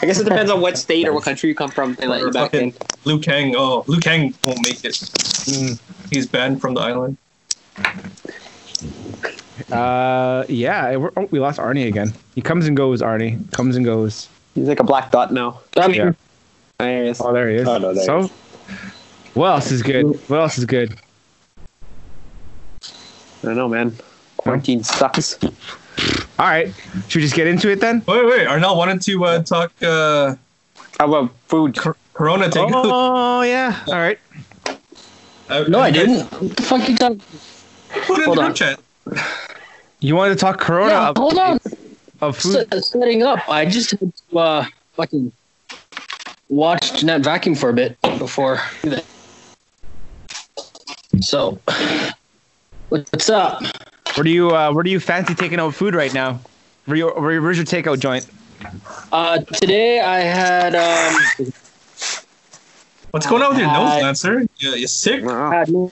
I 0.00 0.06
guess 0.06 0.18
it 0.18 0.24
depends 0.24 0.50
on 0.50 0.62
what 0.62 0.78
state 0.78 1.06
or 1.06 1.12
what 1.12 1.24
country 1.24 1.50
you 1.50 1.54
come 1.54 1.70
from. 1.70 1.94
They 1.94 2.06
let 2.06 2.22
you 2.22 2.30
back 2.30 2.54
in. 2.54 2.72
Liu 3.04 3.18
Kang. 3.18 3.54
Oh, 3.54 3.84
Liu 3.86 4.00
Kang 4.00 4.32
won't 4.44 4.62
make 4.62 4.82
it. 4.82 4.94
Mm. 4.94 5.78
He's 6.10 6.26
banned 6.26 6.60
from 6.60 6.72
the 6.72 6.80
island. 6.80 7.18
Uh, 9.70 10.44
yeah, 10.48 10.96
we're, 10.96 11.10
oh, 11.16 11.28
we 11.30 11.40
lost 11.40 11.58
Arnie 11.58 11.88
again. 11.88 12.12
He 12.34 12.40
comes 12.40 12.66
and 12.66 12.76
goes. 12.76 13.02
Arnie 13.02 13.50
comes 13.52 13.76
and 13.76 13.84
goes. 13.84 14.28
He's 14.54 14.68
like 14.68 14.80
a 14.80 14.84
black 14.84 15.10
dot 15.10 15.32
now. 15.32 15.60
I 15.76 15.88
mean, 15.88 15.96
Yeah. 15.96 16.12
There 16.78 17.02
he 17.02 17.08
is. 17.10 17.20
Oh, 17.20 17.32
there 17.32 17.50
he 17.50 17.56
is. 17.56 17.68
Oh, 17.68 17.78
no, 17.78 17.92
there 17.92 18.04
so, 18.04 18.22
he 18.22 18.30
what 19.34 19.50
else 19.50 19.70
is 19.70 19.82
good? 19.82 20.04
What 20.28 20.40
else 20.40 20.58
is 20.58 20.64
good? 20.64 20.98
I 22.82 22.86
don't 23.42 23.56
know, 23.56 23.68
man. 23.68 23.96
Quarantine 24.36 24.82
sucks. 24.82 25.38
All 26.38 26.46
right, 26.46 26.72
should 27.08 27.16
we 27.16 27.22
just 27.22 27.34
get 27.34 27.46
into 27.46 27.70
it 27.70 27.80
then? 27.80 28.02
Wait, 28.06 28.24
wait. 28.24 28.46
Arnell 28.46 28.76
wanted 28.76 29.00
to 29.02 29.24
uh, 29.24 29.42
talk 29.42 29.72
uh, 29.82 30.34
about 31.00 31.30
food? 31.46 31.76
Corona 32.14 32.48
takeout. 32.48 32.82
Oh 32.84 33.42
yeah. 33.42 33.84
All 33.86 33.94
right. 33.94 34.18
Uh, 35.50 35.64
no, 35.66 35.80
I 35.80 35.90
didn't. 35.90 36.30
What 36.30 36.56
the 36.58 36.62
fuck 36.62 36.86
you 36.86 36.94
talking? 36.94 37.22
Put 37.88 38.10
it 38.10 38.18
in 38.18 38.24
Hold 38.24 38.38
the 38.38 38.42
on. 38.42 38.46
group 38.46 38.56
chat. 38.56 38.80
You 40.00 40.14
wanted 40.14 40.34
to 40.34 40.40
talk 40.40 40.60
Corona 40.60 40.90
Yeah, 40.90 41.08
of, 41.08 41.16
hold 41.16 41.38
on. 41.38 41.58
of 42.20 42.36
food? 42.36 42.72
S- 42.72 42.90
setting 42.90 43.22
up. 43.22 43.48
I 43.48 43.64
just 43.66 43.90
had 43.90 44.12
to 44.30 44.38
uh, 44.38 44.66
fucking 44.94 45.32
watch 46.48 47.00
Jeanette 47.00 47.22
vacuum 47.22 47.54
for 47.54 47.70
a 47.70 47.72
bit 47.72 47.98
before. 48.18 48.60
So, 51.20 51.60
what's 52.90 53.28
up? 53.28 53.62
Where 54.14 54.24
do 54.24 54.30
you 54.30 54.50
uh, 54.50 54.72
Where 54.72 54.84
do 54.84 54.90
you 54.90 55.00
fancy 55.00 55.34
taking 55.34 55.58
out 55.58 55.74
food 55.74 55.94
right 55.94 56.12
now? 56.12 56.40
Where 56.86 56.96
you, 56.96 57.08
where's 57.10 57.56
your 57.56 57.66
takeout 57.66 57.98
joint? 57.98 58.26
Uh, 59.12 59.38
today 59.38 60.00
I 60.00 60.20
had 60.20 60.74
um, 60.74 61.52
What's 63.18 63.26
going 63.28 63.42
on 63.42 63.48
with 63.48 63.58
your 63.58 63.72
nose, 63.72 64.00
Lancer? 64.00 64.46
You, 64.58 64.76
you 64.76 64.86
sick? 64.86 65.24
Nah, 65.24 65.50
had 65.50 65.68
nah 65.72 65.88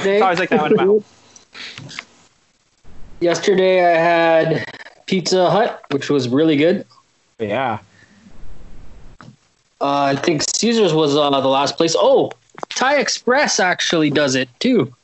Today- 0.00 0.16
it's 0.16 0.22
always 0.22 0.38
like 0.38 0.50
that 0.50 0.76
one. 0.76 1.02
Yesterday 3.20 3.82
I 3.82 3.98
had 3.98 4.66
Pizza 5.06 5.48
Hut, 5.48 5.82
which 5.90 6.10
was 6.10 6.28
really 6.28 6.58
good. 6.58 6.84
Yeah. 7.38 7.78
Uh, 9.80 10.02
I 10.02 10.16
think 10.16 10.42
Caesar's 10.42 10.92
was 10.92 11.16
uh, 11.16 11.30
the 11.30 11.48
last 11.48 11.78
place. 11.78 11.96
Oh, 11.98 12.30
Thai 12.68 12.98
Express 12.98 13.58
actually 13.58 14.10
does 14.10 14.34
it 14.34 14.50
too. 14.60 14.94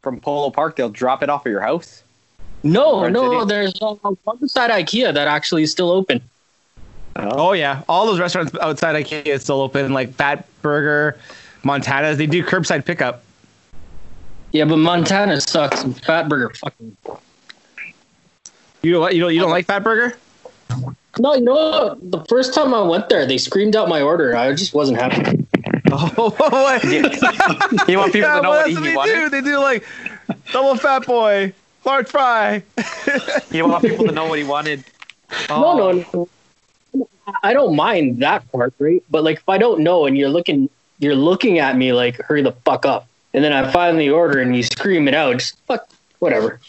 From 0.00 0.18
Polo 0.20 0.48
Park, 0.48 0.76
they'll 0.76 0.88
drop 0.88 1.22
it 1.22 1.28
off 1.28 1.44
at 1.44 1.50
your 1.50 1.60
house. 1.60 2.02
No, 2.62 3.00
Orange 3.00 3.12
no, 3.12 3.40
City. 3.40 3.48
there's 3.50 3.82
uh, 3.82 3.92
one 4.24 4.38
beside 4.38 4.70
IKEA 4.70 5.12
that 5.12 5.28
actually 5.28 5.64
is 5.64 5.70
still 5.70 5.90
open. 5.90 6.22
Oh. 7.18 7.48
oh 7.48 7.52
yeah. 7.52 7.82
All 7.88 8.06
those 8.06 8.20
restaurants 8.20 8.52
outside 8.60 8.94
IKEA 8.96 9.26
is 9.26 9.42
still 9.42 9.60
open, 9.60 9.92
like 9.92 10.12
Fat 10.12 10.46
Burger, 10.62 11.18
Montana's. 11.64 12.18
They 12.18 12.26
do 12.26 12.44
curbside 12.44 12.84
pickup. 12.84 13.22
Yeah, 14.52 14.64
but 14.64 14.76
Montana 14.78 15.40
sucks. 15.40 15.82
and 15.82 16.00
Fat 16.04 16.28
Burger 16.28 16.50
fucking. 16.50 16.96
You 18.82 18.92
don't 18.92 19.12
you 19.14 19.20
don't 19.20 19.34
you 19.34 19.40
don't 19.40 19.50
like 19.50 19.66
Fat 19.66 19.82
Burger? 19.82 20.16
No, 21.18 21.34
you 21.34 21.40
know 21.40 21.54
what? 21.54 22.10
The 22.10 22.22
first 22.26 22.52
time 22.54 22.74
I 22.74 22.82
went 22.82 23.08
there, 23.08 23.24
they 23.26 23.38
screamed 23.38 23.74
out 23.74 23.88
my 23.88 24.02
order. 24.02 24.36
I 24.36 24.52
just 24.54 24.74
wasn't 24.74 24.98
happy. 25.00 25.42
Oh, 25.88 26.30
what? 26.38 26.82
You 27.88 27.96
want 27.98 28.12
people 28.12 28.28
Yeah, 28.28 28.36
to 28.36 28.42
know 28.42 28.50
what 28.50 28.66
that's 28.66 28.76
he 28.76 28.84
they 28.88 28.96
wanted? 28.96 29.14
do. 29.14 29.28
They 29.30 29.40
do 29.40 29.58
like 29.60 29.84
double 30.52 30.74
fat 30.76 31.06
boy, 31.06 31.52
large 31.84 32.08
fry. 32.08 32.62
You 33.52 33.68
want 33.68 33.82
people 33.84 34.04
to 34.04 34.12
know 34.12 34.26
what 34.26 34.38
he 34.38 34.44
wanted? 34.44 34.84
Oh. 35.48 35.76
No, 35.76 35.92
no, 35.92 36.04
no. 36.12 36.28
I 37.42 37.52
don't 37.52 37.74
mind 37.74 38.22
that 38.22 38.50
part, 38.52 38.74
right? 38.78 39.02
But 39.10 39.24
like, 39.24 39.38
if 39.38 39.48
I 39.48 39.58
don't 39.58 39.80
know 39.80 40.06
and 40.06 40.16
you're 40.16 40.28
looking, 40.28 40.68
you're 40.98 41.16
looking 41.16 41.58
at 41.58 41.76
me 41.76 41.92
like, 41.92 42.16
hurry 42.22 42.42
the 42.42 42.52
fuck 42.52 42.86
up, 42.86 43.08
and 43.34 43.44
then 43.44 43.52
I 43.52 43.70
finally 43.70 44.08
order 44.08 44.40
and 44.40 44.54
you 44.56 44.62
scream 44.62 45.08
it 45.08 45.14
out, 45.14 45.38
just 45.38 45.58
fuck, 45.66 45.88
whatever. 46.18 46.60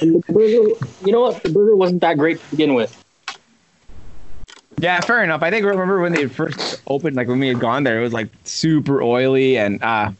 And 0.00 0.14
the 0.14 0.32
burger, 0.32 0.86
you 1.04 1.12
know 1.12 1.22
what? 1.22 1.42
The 1.42 1.50
burger 1.50 1.74
wasn't 1.74 2.00
that 2.02 2.18
great 2.18 2.40
to 2.40 2.50
begin 2.50 2.74
with. 2.74 3.04
Yeah, 4.80 5.00
fair 5.00 5.24
enough. 5.24 5.42
I 5.42 5.50
think 5.50 5.64
I 5.64 5.68
remember 5.68 6.00
when 6.00 6.12
they 6.12 6.26
first 6.26 6.80
opened, 6.86 7.16
like 7.16 7.26
when 7.26 7.40
we 7.40 7.48
had 7.48 7.58
gone 7.58 7.82
there, 7.82 7.98
it 7.98 8.02
was 8.02 8.12
like 8.12 8.28
super 8.44 9.02
oily 9.02 9.58
and 9.58 9.82
uh 9.82 10.12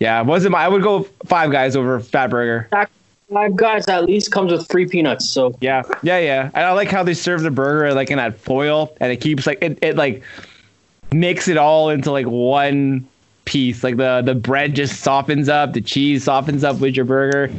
yeah, 0.00 0.20
it 0.20 0.26
wasn't 0.26 0.52
my 0.52 0.64
I 0.64 0.68
would 0.68 0.82
go 0.82 1.04
five 1.26 1.52
guys 1.52 1.76
over 1.76 2.00
Fat 2.00 2.28
Burger. 2.28 2.68
Five 3.32 3.56
guys 3.56 3.88
at 3.88 4.04
least 4.04 4.30
comes 4.30 4.52
with 4.52 4.70
free 4.70 4.86
peanuts, 4.86 5.28
so 5.28 5.56
Yeah, 5.60 5.82
yeah, 6.02 6.18
yeah. 6.18 6.50
And 6.54 6.66
I 6.66 6.72
like 6.72 6.88
how 6.88 7.02
they 7.02 7.14
serve 7.14 7.42
the 7.42 7.50
burger 7.50 7.94
like 7.94 8.10
in 8.10 8.18
that 8.18 8.38
foil 8.38 8.94
and 9.00 9.10
it 9.10 9.20
keeps 9.20 9.46
like 9.46 9.58
it, 9.62 9.78
it 9.82 9.96
like 9.96 10.22
makes 11.12 11.48
it 11.48 11.56
all 11.56 11.88
into 11.90 12.10
like 12.10 12.26
one 12.26 13.08
piece. 13.44 13.82
Like 13.82 13.96
the 13.96 14.22
the 14.24 14.34
bread 14.34 14.74
just 14.74 15.00
softens 15.00 15.48
up, 15.48 15.72
the 15.72 15.80
cheese 15.80 16.24
softens 16.24 16.64
up 16.64 16.78
with 16.78 16.94
your 16.94 17.04
burger. 17.04 17.50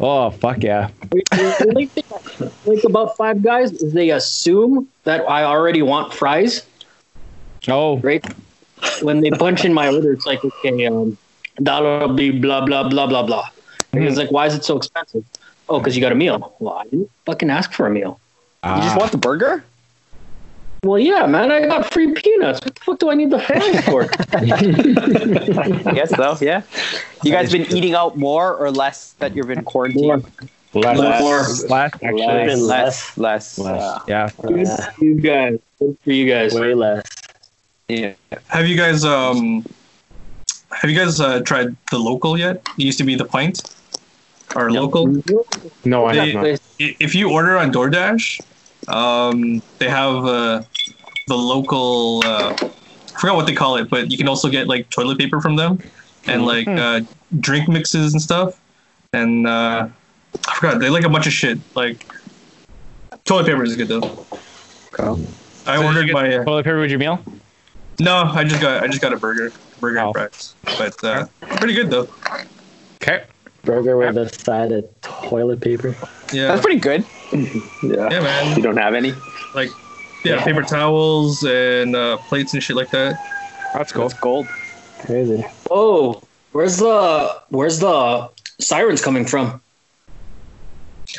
Oh 0.00 0.30
fuck 0.30 0.62
yeah. 0.62 0.88
the 1.10 1.66
only 1.68 1.86
thing 1.86 2.04
I 2.10 2.50
like 2.66 2.84
about 2.84 3.16
Five 3.16 3.42
Guys 3.42 3.72
is 3.72 3.92
they 3.92 4.10
assume 4.10 4.88
that 5.04 5.28
I 5.28 5.44
already 5.44 5.82
want 5.82 6.12
fries, 6.12 6.66
Oh 7.68 7.98
right? 7.98 8.24
When 9.02 9.20
they 9.20 9.30
punch 9.30 9.64
in 9.64 9.72
my 9.72 9.92
order, 9.92 10.12
it's 10.12 10.26
like, 10.26 10.44
okay, 10.44 10.86
um, 10.86 11.16
that'll 11.58 12.12
be 12.12 12.30
blah 12.30 12.64
blah 12.64 12.88
blah 12.88 13.06
blah 13.06 13.22
blah. 13.22 13.48
And 13.96 14.04
It's 14.06 14.16
like, 14.16 14.30
why 14.30 14.46
is 14.46 14.54
it 14.54 14.64
so 14.64 14.76
expensive? 14.76 15.24
Oh, 15.68 15.78
because 15.78 15.96
you 15.96 16.00
got 16.02 16.12
a 16.12 16.16
meal. 16.16 16.54
Well, 16.58 16.74
I 16.74 16.84
didn't 16.84 17.10
fucking 17.26 17.50
ask 17.50 17.72
for 17.72 17.86
a 17.86 17.90
meal. 17.90 18.20
You 18.64 18.76
just 18.82 18.96
want 18.96 19.12
the 19.12 19.18
burger? 19.18 19.64
Well, 20.82 20.98
yeah, 20.98 21.26
man, 21.26 21.50
I 21.50 21.66
got 21.66 21.90
free 21.92 22.12
peanuts. 22.12 22.60
What 22.62 22.74
the 22.74 22.80
fuck 22.82 22.98
do 22.98 23.10
I 23.10 23.14
need 23.14 23.30
the 23.30 23.38
fries 23.38 23.84
for? 23.86 24.02
I 25.88 25.92
guess 25.94 26.10
so. 26.14 26.36
Yeah. 26.42 26.62
You 27.22 27.32
guys 27.32 27.50
been 27.52 27.70
eating 27.74 27.94
out 27.94 28.18
more 28.18 28.54
or 28.54 28.70
less 28.70 29.12
that 29.14 29.34
you've 29.34 29.46
been 29.46 29.64
quarantined? 29.64 30.26
Less. 30.74 30.98
More. 31.20 31.68
last 31.70 31.94
actually. 32.02 32.54
Less. 32.56 33.16
Less. 33.16 33.58
Less. 33.58 33.58
uh, 33.58 34.00
Yeah. 34.08 34.28
You 34.98 35.20
guys, 35.20 35.58
good 35.78 35.96
for 36.02 36.10
you 36.10 36.28
guys. 36.30 36.52
Way 36.54 36.74
less. 36.74 37.04
yeah. 37.88 38.14
Have 38.48 38.66
you 38.66 38.76
guys 38.76 39.04
um 39.04 39.64
have 40.70 40.90
you 40.90 40.98
guys 40.98 41.20
uh, 41.20 41.40
tried 41.40 41.76
the 41.90 41.98
local 41.98 42.36
yet? 42.36 42.56
It 42.76 42.84
used 42.84 42.98
to 42.98 43.04
be 43.04 43.14
the 43.14 43.24
pint. 43.24 43.62
Or 44.56 44.70
local. 44.70 45.06
No, 45.84 46.06
I 46.06 46.12
They- 46.14 46.30
have 46.30 46.42
not. 46.44 46.60
If 46.78 47.14
you 47.14 47.30
order 47.30 47.56
on 47.58 47.72
DoorDash, 47.72 48.40
um, 48.88 49.62
they 49.78 49.88
have 49.88 50.24
uh, 50.24 50.62
the 51.28 51.36
local. 51.36 52.22
Uh, 52.24 52.54
I 52.54 53.20
forgot 53.20 53.36
what 53.36 53.46
they 53.46 53.54
call 53.54 53.76
it, 53.76 53.88
but 53.90 54.10
you 54.10 54.18
can 54.18 54.28
also 54.28 54.48
get 54.48 54.66
like 54.68 54.90
toilet 54.90 55.18
paper 55.18 55.40
from 55.40 55.56
them, 55.56 55.78
and 56.26 56.44
like 56.46 56.68
uh, 56.68 57.00
drink 57.40 57.68
mixes 57.68 58.12
and 58.12 58.20
stuff. 58.22 58.60
And 59.12 59.46
uh, 59.46 59.88
I 60.48 60.54
forgot 60.56 60.78
they 60.80 60.90
like 60.90 61.04
a 61.04 61.08
bunch 61.08 61.26
of 61.26 61.32
shit. 61.32 61.58
Like 61.74 62.04
toilet 63.24 63.46
paper 63.46 63.62
is 63.64 63.76
good 63.76 63.88
though. 63.88 64.26
I 65.66 65.76
So 65.76 65.84
ordered 65.84 66.10
my. 66.12 66.36
Uh, 66.36 66.44
Toilet 66.44 66.64
paper 66.64 66.80
with 66.80 66.90
your 66.90 66.98
meal? 66.98 67.20
no, 68.00 68.16
I 68.24 68.44
just 68.44 68.60
got 68.60 68.82
I 68.82 68.86
just 68.88 69.00
got 69.00 69.12
a 69.12 69.16
burger, 69.16 69.52
burger 69.80 70.00
Oh. 70.00 70.06
and 70.06 70.14
fries, 70.14 70.54
but 70.78 71.02
uh, 71.04 71.26
pretty 71.56 71.74
good 71.74 71.90
though. 71.90 72.08
Okay. 73.02 73.24
Burger 73.64 73.96
with 73.96 74.16
a 74.16 74.28
side 74.44 74.72
of 74.72 74.88
toilet 75.00 75.60
paper. 75.60 75.94
Yeah, 76.32 76.48
That's 76.48 76.62
pretty 76.62 76.80
good. 76.80 77.04
Yeah. 77.82 78.08
yeah, 78.10 78.20
man. 78.20 78.56
You 78.56 78.62
don't 78.62 78.76
have 78.76 78.94
any? 78.94 79.12
Like 79.54 79.68
yeah, 80.24 80.42
paper 80.44 80.62
towels 80.62 81.42
and 81.44 81.94
uh, 81.96 82.16
plates 82.28 82.54
and 82.54 82.62
shit 82.62 82.76
like 82.76 82.90
that. 82.90 83.18
That's 83.74 83.92
cool. 83.92 84.08
That's 84.08 84.20
gold. 84.20 84.46
Crazy. 85.00 85.44
Oh, 85.70 86.22
where's 86.52 86.76
the 86.78 87.40
where's 87.48 87.80
the 87.80 88.30
sirens 88.60 89.02
coming 89.02 89.24
from? 89.24 89.60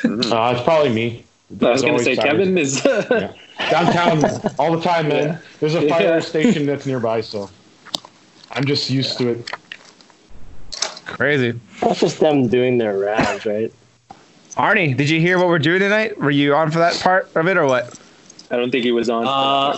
Uh, 0.03 0.53
it's 0.55 0.63
probably 0.63 0.93
me. 0.93 1.25
I 1.61 1.69
was 1.71 1.81
gonna 1.81 1.99
say 1.99 2.15
sirens. 2.15 2.31
Kevin 2.31 2.57
is. 2.57 2.83
Yeah. 2.85 3.33
Downtown 3.69 4.23
all 4.57 4.75
the 4.75 4.81
time, 4.81 5.07
man. 5.09 5.39
There's 5.59 5.75
a 5.75 5.87
fire 5.89 6.03
Yeah. 6.15 6.19
station 6.21 6.65
that's 6.65 6.85
nearby, 6.85 7.21
so 7.21 7.49
I'm 8.51 8.65
just 8.65 8.89
used 8.89 9.17
to 9.19 9.29
it. 9.29 9.51
Crazy. 11.05 11.59
That's 11.81 12.00
just 12.00 12.19
them 12.19 12.47
doing 12.47 12.77
their 12.77 12.97
rounds, 12.97 13.45
right? 13.45 13.71
Arnie, 14.57 14.95
did 14.95 15.09
you 15.09 15.19
hear 15.19 15.38
what 15.38 15.47
we're 15.47 15.59
doing 15.59 15.79
tonight? 15.79 16.19
Were 16.19 16.31
you 16.31 16.55
on 16.55 16.71
for 16.71 16.79
that 16.79 17.00
part 17.01 17.29
of 17.35 17.47
it 17.47 17.57
or 17.57 17.65
what? 17.65 17.97
I 18.50 18.55
don't 18.57 18.71
think 18.71 18.83
he 18.85 18.91
was 18.91 19.09
on. 19.09 19.25
Uh, 19.27 19.77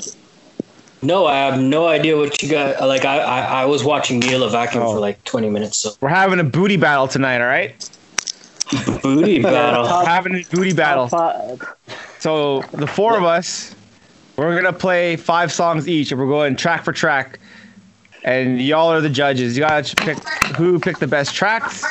no, 1.01 1.25
I 1.25 1.35
have 1.37 1.59
no 1.59 1.87
idea 1.87 2.15
what 2.17 2.41
you 2.41 2.49
got. 2.49 2.79
Like 2.87 3.03
I, 3.05 3.17
I, 3.19 3.39
I 3.61 3.65
was 3.65 3.83
watching 3.83 4.19
Neil 4.19 4.43
a 4.43 4.49
vacuum 4.49 4.83
Oh. 4.83 4.93
for 4.93 4.99
like 4.99 5.23
20 5.23 5.49
minutes. 5.49 5.77
So 5.79 5.91
We're 6.01 6.09
having 6.09 6.39
a 6.39 6.43
booty 6.43 6.77
battle 6.77 7.07
tonight, 7.07 7.41
all 7.41 7.47
right? 7.47 7.75
booty 9.01 9.41
battle. 9.41 9.83
We're 9.83 10.05
having 10.05 10.35
a 10.35 10.43
booty 10.51 10.73
battle. 10.73 11.07
So 12.19 12.61
the 12.73 12.87
four 12.87 13.17
of 13.17 13.23
us, 13.23 13.73
we're 14.35 14.55
gonna 14.55 14.73
play 14.77 15.15
five 15.15 15.51
songs 15.51 15.87
each, 15.87 16.11
and 16.11 16.19
we're 16.19 16.27
going 16.27 16.55
track 16.55 16.83
for 16.83 16.91
track. 16.93 17.39
And 18.27 18.61
y'all 18.61 18.91
are 18.91 18.99
the 18.99 19.09
judges. 19.09 19.55
You 19.55 19.63
gotta 19.63 19.95
pick 19.95 20.17
who 20.57 20.79
picked 20.81 20.99
the 20.99 21.07
best 21.07 21.33
tracks 21.33 21.85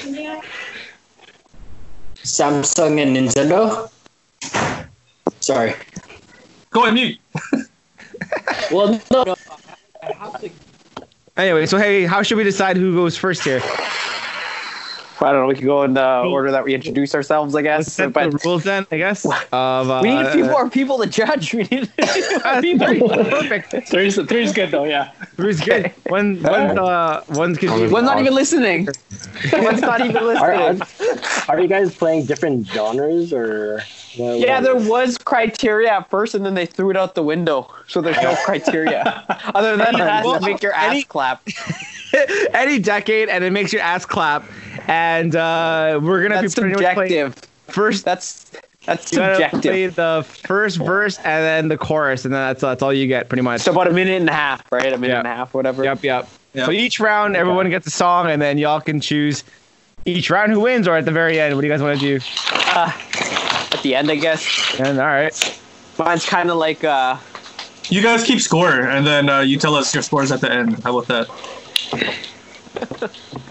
Samsung 2.23 2.99
and 2.99 3.15
Nintendo. 3.15 3.91
Sorry. 5.39 5.75
Go 6.71 6.87
on 6.87 6.95
mute. 6.95 7.19
Well, 8.71 8.99
no, 9.11 9.23
no. 9.23 9.35
I 10.01 10.13
have 10.13 10.41
to. 10.41 10.49
Anyway, 11.37 11.67
so 11.67 11.77
hey, 11.77 12.05
how 12.05 12.23
should 12.23 12.37
we 12.37 12.43
decide 12.43 12.77
who 12.77 12.95
goes 12.95 13.15
first 13.15 13.43
here? 13.43 13.61
I 15.23 15.31
don't 15.31 15.41
know. 15.41 15.47
We 15.47 15.55
could 15.55 15.63
go 15.65 15.83
in 15.83 15.93
the 15.93 16.19
order 16.21 16.51
that 16.51 16.63
we 16.63 16.73
introduce 16.75 17.15
ourselves, 17.15 17.55
I 17.55 17.61
Let's 17.61 17.85
guess. 17.87 17.93
set 17.93 18.13
But 18.13 18.31
the 18.31 18.39
rules 18.45 18.63
then, 18.63 18.85
I 18.91 18.97
guess. 18.97 19.25
Of, 19.53 19.89
uh, 19.89 19.99
we 20.03 20.09
need 20.09 20.25
a 20.25 20.31
few 20.31 20.45
more 20.45 20.69
people 20.69 20.97
to 20.99 21.07
judge. 21.07 21.53
We 21.53 21.63
need. 21.63 21.91
uh, 21.99 22.61
three. 22.61 22.99
Perfect. 22.99 23.87
Three's 23.89 24.15
three's 24.27 24.51
good 24.53 24.71
though. 24.71 24.83
Yeah. 24.85 25.11
Three's 25.35 25.61
good. 25.61 25.91
One, 26.07 26.41
one's, 26.43 26.77
uh, 26.77 27.23
one's 27.29 27.57
confused. 27.57 27.93
One's 27.93 28.05
not 28.05 28.19
even 28.19 28.33
listening. 28.33 28.87
One's 29.53 29.81
not 29.81 30.01
even 30.01 30.17
Are, 30.17 30.53
are, 30.53 30.73
listening. 30.73 31.19
are 31.49 31.59
you 31.59 31.67
guys 31.67 31.95
playing 31.95 32.25
different 32.25 32.67
genres 32.67 33.31
or? 33.33 33.81
what- 34.17 34.39
Yeah, 34.39 34.55
what- 34.59 34.63
there 34.63 34.75
was 34.89 35.17
criteria 35.17 35.91
at 35.91 36.09
first, 36.09 36.35
and 36.35 36.45
then 36.45 36.53
they 36.53 36.65
threw 36.65 36.89
it 36.91 36.97
out 36.97 37.15
the 37.15 37.23
window. 37.23 37.71
So 37.87 38.01
there's 38.01 38.17
no 38.21 38.35
criteria 38.45 39.23
other 39.55 39.75
than 39.77 39.95
it 39.95 39.99
has 39.99 40.25
to 40.25 40.39
make 40.41 40.61
your 40.61 40.73
ass 40.73 40.91
Any- 40.91 41.03
clap. 41.03 41.41
any 42.53 42.79
decade, 42.79 43.29
and 43.29 43.43
it 43.43 43.51
makes 43.51 43.73
your 43.73 43.81
ass 43.81 44.05
clap. 44.05 44.43
And 44.87 45.35
uh, 45.35 45.99
we're 46.01 46.21
gonna 46.23 46.41
That's 46.41 46.55
be 46.55 46.61
pretty 46.61 46.75
much 46.75 46.95
subjective. 46.95 47.35
first. 47.67 48.05
That's 48.05 48.51
that's 48.85 49.11
You 49.11 49.19
gotta 49.19 49.57
play 49.61 49.87
the 49.87 50.25
first 50.45 50.77
verse 50.77 51.17
and 51.17 51.43
then 51.43 51.67
the 51.69 51.77
chorus, 51.77 52.25
and 52.25 52.33
then 52.33 52.41
that's 52.41 52.61
that's 52.61 52.83
all 52.83 52.93
you 52.93 53.07
get, 53.07 53.29
pretty 53.29 53.41
much. 53.41 53.61
So 53.61 53.71
about 53.71 53.87
a 53.87 53.93
minute 53.93 54.19
and 54.19 54.29
a 54.29 54.33
half, 54.33 54.61
right? 54.71 54.91
A 54.91 54.97
minute 54.97 55.13
Yeah. 55.13 55.19
and 55.19 55.27
a 55.27 55.33
half, 55.35 55.53
whatever. 55.53 55.83
Yep, 55.83 56.03
yep. 56.03 56.27
Yep. 56.53 56.65
So 56.65 56.71
each 56.71 56.99
round, 56.99 57.35
everyone 57.35 57.69
gets 57.69 57.87
a 57.87 57.91
song, 57.91 58.29
and 58.29 58.41
then 58.41 58.57
y'all 58.57 58.81
can 58.81 58.99
choose 58.99 59.43
each 60.05 60.29
round 60.29 60.51
who 60.51 60.59
wins, 60.59 60.87
or 60.87 60.97
at 60.97 61.05
the 61.05 61.11
very 61.11 61.39
end. 61.39 61.55
What 61.55 61.61
do 61.61 61.67
you 61.67 61.73
guys 61.73 61.81
want 61.81 61.99
to 61.99 62.19
do? 62.19 62.25
At 62.75 63.81
the 63.81 63.95
end, 63.95 64.11
I 64.11 64.15
guess. 64.15 64.79
And 64.79 64.99
all 64.99 65.05
right, 65.07 65.61
Mine's 65.97 66.25
kind 66.25 66.49
of 66.51 66.57
like 66.57 66.83
uh, 66.83 67.17
You 67.89 68.01
guys 68.01 68.23
keep 68.23 68.39
score, 68.41 68.81
and 68.81 69.07
then 69.07 69.29
uh, 69.29 69.39
you 69.39 69.57
tell 69.57 69.75
us 69.75 69.93
your 69.93 70.03
scores 70.03 70.31
at 70.31 70.41
the 70.41 70.51
end. 70.51 70.81
How 70.83 70.97
about 70.97 71.07
that? 71.07 71.27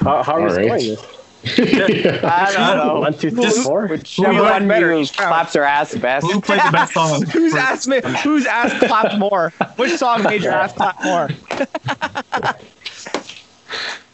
How, 0.01 0.23
how 0.23 0.35
are 0.35 0.43
we 0.43 0.51
All 0.51 0.57
right. 0.57 0.65
scoring 0.65 0.89
this? 0.89 1.07
I 1.45 2.53
don't 2.53 2.77
know. 2.87 3.01
One, 3.01 3.15
two, 3.15 3.31
three, 3.31 3.43
Just- 3.43 3.63
four. 3.65 3.87
Whichever 3.87 4.33
Who 4.33 4.43
one 4.43 4.69
better 4.69 4.95
you 4.95 5.07
claps 5.07 5.55
her 5.55 5.65
ass 5.65 5.95
best. 5.95 6.25
Who 6.31 6.41
played 6.41 6.61
the 6.65 6.71
best 6.71 6.93
song? 6.95 7.23
who's 7.27 7.55
ass 7.55 7.87
ma- 7.87 8.01
who's 8.01 8.47
ass 8.47 8.73
clapped 8.87 9.19
more? 9.19 9.53
Which 9.77 9.97
song 9.97 10.23
made 10.23 10.43
your 10.43 10.53
ass 10.53 10.73
clap 10.73 11.03
more? 11.03 11.29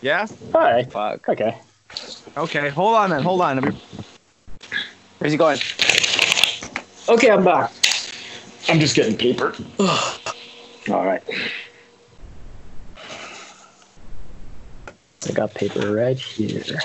yeah. 0.00 0.26
All 0.54 0.60
right. 0.62 0.90
Fuck. 0.90 1.28
Okay. 1.28 1.58
Okay. 2.36 2.68
Hold 2.70 2.94
on 2.94 3.10
then. 3.10 3.22
Hold 3.22 3.40
on. 3.42 3.76
Where's 5.18 5.32
he 5.32 5.36
going? 5.38 5.58
Okay, 7.08 7.30
I'm 7.30 7.44
back. 7.44 7.70
I'm 8.68 8.78
just 8.80 8.94
getting 8.94 9.16
paper. 9.16 9.54
All 9.80 11.04
right. 11.04 11.22
I 15.28 15.32
got 15.32 15.54
paper 15.54 15.92
right 15.92 16.16
here. 16.16 16.82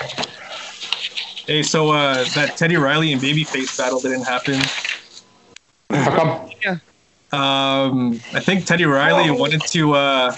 Hey, 1.48 1.64
so 1.64 1.92
uh, 1.92 2.26
that 2.36 2.56
Teddy 2.58 2.76
Riley 2.76 3.14
and 3.14 3.22
Babyface 3.22 3.78
battle 3.78 4.02
didn't 4.02 4.24
happen. 4.24 4.60
How 5.90 6.16
come? 6.16 6.50
Um, 7.32 8.22
I 8.34 8.42
think 8.42 8.66
Teddy 8.66 8.86
Riley 8.86 9.32
wanted 9.32 9.62
to 9.72 9.94
uh, 9.94 10.36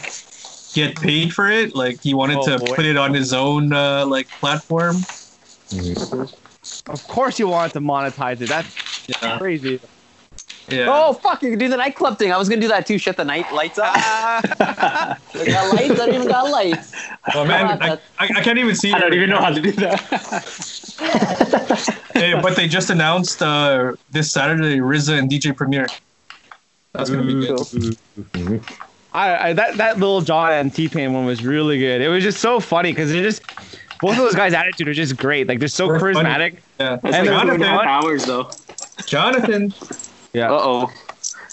get 0.73 0.95
paid 0.97 1.33
for 1.33 1.49
it. 1.49 1.75
Like 1.75 1.99
he 2.01 2.13
wanted 2.13 2.37
Oh, 2.39 2.45
to 2.45 2.59
boy. 2.59 2.75
put 2.75 2.85
it 2.85 2.97
on 2.97 3.13
his 3.13 3.33
own 3.33 3.73
uh, 3.73 4.05
like 4.05 4.27
platform. 4.39 5.03
Of 6.87 7.03
course 7.07 7.39
you 7.39 7.47
wanted 7.47 7.73
to 7.73 7.81
monetize 7.81 8.41
it. 8.41 8.47
That's 8.47 8.69
Yeah. 9.21 9.37
crazy. 9.37 9.79
Yeah. 10.67 10.87
Oh 10.89 11.13
fuck! 11.13 11.43
You 11.43 11.51
can 11.51 11.59
do 11.59 11.67
the 11.69 11.77
nightclub 11.77 12.17
thing. 12.17 12.31
I 12.31 12.37
was 12.37 12.49
gonna 12.49 12.61
do 12.61 12.67
that 12.69 12.87
too. 12.87 12.97
Shut 12.97 13.17
the 13.17 13.23
night 13.25 13.51
lights 13.53 13.77
off. 13.77 13.93
I 13.95 15.15
got 15.45 15.73
lights. 15.75 15.91
I 15.91 15.95
don't 16.05 16.13
even 16.15 16.27
got 16.27 16.49
lights. 16.49 16.95
Oh 17.35 17.45
man, 17.45 17.81
I, 17.81 17.91
I, 17.93 17.97
I 18.19 18.41
can't 18.41 18.57
even 18.57 18.73
see. 18.75 18.91
I 18.91 18.97
don't 18.99 19.13
even 19.13 19.29
know 19.29 19.39
how 19.39 19.49
to 19.51 19.61
do 19.61 19.71
that. 19.73 20.01
Hey, 22.15 22.33
but 22.41 22.55
they 22.55 22.69
just 22.69 22.89
announced 22.89 23.41
uh, 23.41 23.91
this 24.11 24.31
Saturday 24.31 24.77
RZA 24.77 25.19
and 25.19 25.29
DJ 25.29 25.53
Premier. 25.55 25.85
That's 26.93 27.09
gonna 27.09 27.23
be 27.23 27.33
good. 27.45 28.65
I, 29.13 29.49
I 29.49 29.53
that 29.53 29.75
that 29.75 29.99
little 29.99 30.21
John 30.21 30.53
and 30.53 30.73
T 30.73 30.87
Pain 30.87 31.11
one 31.11 31.25
was 31.25 31.43
really 31.43 31.77
good. 31.77 31.99
It 32.01 32.07
was 32.07 32.23
just 32.23 32.39
so 32.39 32.61
funny 32.61 32.91
because 32.93 33.11
it 33.11 33.21
just 33.21 33.41
both 33.99 34.11
of 34.11 34.17
those 34.17 34.35
guys' 34.35 34.53
attitude 34.53 34.87
are 34.87 34.93
just 34.93 35.17
great. 35.17 35.47
Like 35.47 35.59
they're 35.59 35.67
so 35.67 35.87
They're 35.87 35.99
funny. 35.99 36.15
charismatic. 36.17 36.57
Yeah. 36.79 36.93
It's 37.03 37.03
And 37.03 37.13
like 37.13 37.25
Jonathan, 37.25 37.49
and 37.55 37.63
a 37.63 37.67
half 37.67 37.85
hours 38.03 38.25
though. 38.25 38.49
Jonathan. 39.05 39.73
Yeah. 40.35 40.51
Uh 40.51 40.59
oh, 40.61 40.91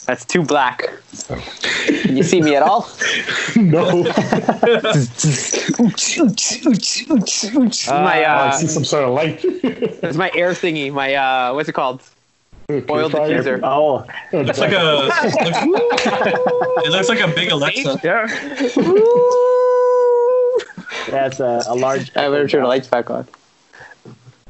that's 0.07 0.25
too 0.25 0.43
black. 0.43 0.91
Can 1.29 2.17
you 2.17 2.25
see 2.25 2.43
me 2.43 2.57
at 2.57 2.65
all? 2.65 2.89
No. 3.57 3.85
my 4.03 4.11
Oh, 7.89 7.95
I 7.95 8.25
uh, 8.25 8.53
see 8.53 8.67
some 8.67 8.85
sort 8.85 9.05
of 9.05 9.11
light. 9.15 9.41
it's 9.45 10.17
my 10.17 10.31
air 10.35 10.53
thingy. 10.53 10.91
My 10.93 11.15
uh, 11.15 11.55
what's 11.55 11.69
it 11.69 11.75
called? 11.75 12.03
Oil 12.71 13.11
diffuser. 13.11 13.61
Oh, 13.63 14.05
It's 14.33 14.59
like 14.59 14.73
a. 14.73 15.09
it 16.85 16.91
looks 16.91 17.09
like 17.09 17.21
a 17.21 17.29
big 17.29 17.51
Alexa. 17.51 18.01
Yeah. 18.03 18.27
that's 21.11 21.39
a, 21.41 21.63
a 21.69 21.75
large. 21.75 22.11
I 22.17 22.29
better 22.31 22.49
turn 22.49 22.63
the 22.63 22.69
lights 22.69 22.89
back 22.89 23.11
on. 23.11 23.29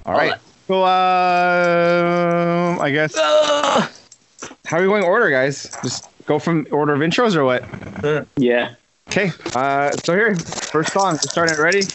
All 0.07 0.15
right. 0.15 0.39
So 0.69 0.85
um, 0.85 2.81
I 2.81 2.91
guess 2.91 3.15
how 4.67 4.79
are 4.79 4.83
we 4.83 4.87
going 4.87 5.05
order, 5.05 5.31
guys? 5.31 5.71
Just 5.83 6.07
go 6.27 6.39
from 6.39 6.67
order 6.71 6.95
of 6.95 7.01
intros 7.01 7.35
or 7.35 7.45
what? 7.45 7.65
Yeah. 8.37 8.75
Okay. 9.11 9.31
Uh, 9.55 9.91
so 10.05 10.15
here, 10.15 10.35
first 10.37 10.93
song. 10.93 11.15
We're 11.15 11.31
starting 11.31 11.55
it 11.55 11.61
ready. 11.61 11.83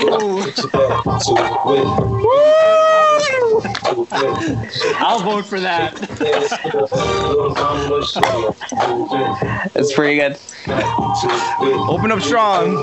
I'll 4.97 5.21
vote 5.21 5.47
for 5.47 5.61
that. 5.61 5.95
That's 9.75 9.93
pretty 9.93 10.17
good. 10.17 10.39
Open 11.89 12.13
up 12.13 12.21
strong. 12.21 12.77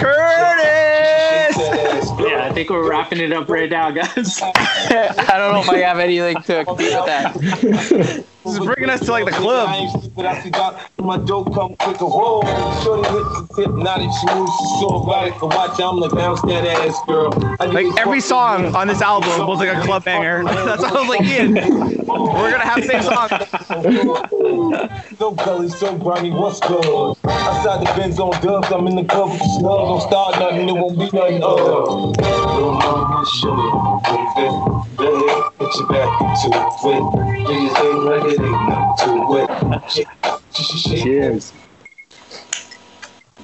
Curtis. 0.00 1.56
Yeah, 2.18 2.48
I 2.48 2.50
think 2.52 2.70
we're 2.70 2.88
wrapping 2.88 3.20
it 3.20 3.32
up 3.32 3.48
right 3.48 3.70
now, 3.70 3.90
guys. 3.90 4.40
I 4.42 5.34
don't 5.36 5.52
know 5.52 5.60
if 5.60 5.68
I 5.68 5.78
have 5.78 5.98
anything 5.98 6.40
to 6.42 6.64
compete 6.64 6.92
with 6.94 7.06
that. 7.06 7.34
This 8.46 8.58
is 8.58 8.64
bringing 8.64 8.90
us 8.90 9.00
to 9.00 9.10
like 9.10 9.24
the 9.24 9.32
club. 9.32 9.68
My 10.98 11.18
dope 11.18 11.52
come 11.52 11.74
quick 11.76 12.00
and 12.00 12.08
roll. 12.08 12.42
Shorty 12.82 13.02
with 13.12 13.48
the 13.48 13.54
tip, 13.56 13.74
not 13.74 14.00
if 14.00 14.10
she 14.20 14.26
moves, 14.34 14.52
she's 14.58 14.80
so 14.80 15.02
erotic. 15.02 15.42
Watch, 15.42 15.80
I'm 15.80 15.98
like, 16.08 16.18
bounce 16.18 16.40
that 16.42 16.64
ass, 16.66 16.98
girl. 17.06 17.30
Like 17.58 17.86
every 17.98 18.20
to- 18.20 18.26
song 18.26 18.74
on 18.74 18.88
this 18.88 19.00
album 19.02 19.46
was 19.46 19.58
like 19.58 19.76
a 19.76 19.80
club 19.82 20.04
banger. 20.04 20.44
That's 20.44 20.82
why 20.82 20.88
I 20.88 20.92
was 20.92 21.08
like, 21.08 21.22
Ian, 21.26 21.54
we're 21.54 22.50
gonna 22.50 22.64
have 22.64 22.80
the 22.80 22.86
same 22.86 23.02
song. 23.02 23.28
So 25.18 25.30
gully, 25.30 25.68
so 25.70 25.96
grimy, 25.96 26.30
what's 26.30 26.60
good? 26.60 26.84
Outside 27.24 27.80
the 27.80 27.92
Benz 27.96 28.20
on 28.20 28.32
dubs, 28.42 28.70
I'm 28.70 28.86
in 28.86 28.96
the 28.96 29.04
club 29.04 29.30
with 29.30 29.38
the 29.40 29.46
snubs. 29.58 29.62
Don't 29.62 30.00
start 30.02 30.38
nothing, 30.38 30.68
it 30.68 30.72
won't 30.72 30.98
be 30.98 31.04
nothing. 31.16 31.42
Uh. 31.42 31.54
Little 31.54 32.72
mama, 32.74 33.24
show 33.26 33.56
you. 33.56 33.70
Go 34.96 35.14
ahead, 35.26 35.52
put 35.58 35.74
your 35.76 35.88
back 35.88 36.20
into 36.20 36.48
it. 36.58 37.46
Do 37.46 37.52
your 37.54 37.74
thing 37.76 37.98
like 38.04 38.24
it 38.24 38.40
ain't 38.40 38.68
nothing 38.68 39.20
to 39.24 40.20
it. 40.92 41.02
Cheers. 41.02 41.52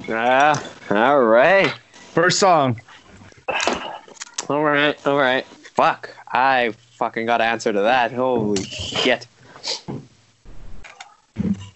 Ah, 0.09 0.63
all 0.91 1.21
right. 1.23 1.73
First 2.13 2.39
song. 2.39 2.79
All 4.47 4.63
right, 4.63 4.95
all 5.07 5.17
right. 5.17 5.43
Fuck, 5.45 6.15
I 6.27 6.75
fucking 6.91 7.25
got 7.25 7.37
to 7.37 7.43
answer 7.43 7.73
to 7.73 7.81
that. 7.81 8.11
Holy 8.11 8.63
shit. 8.63 9.25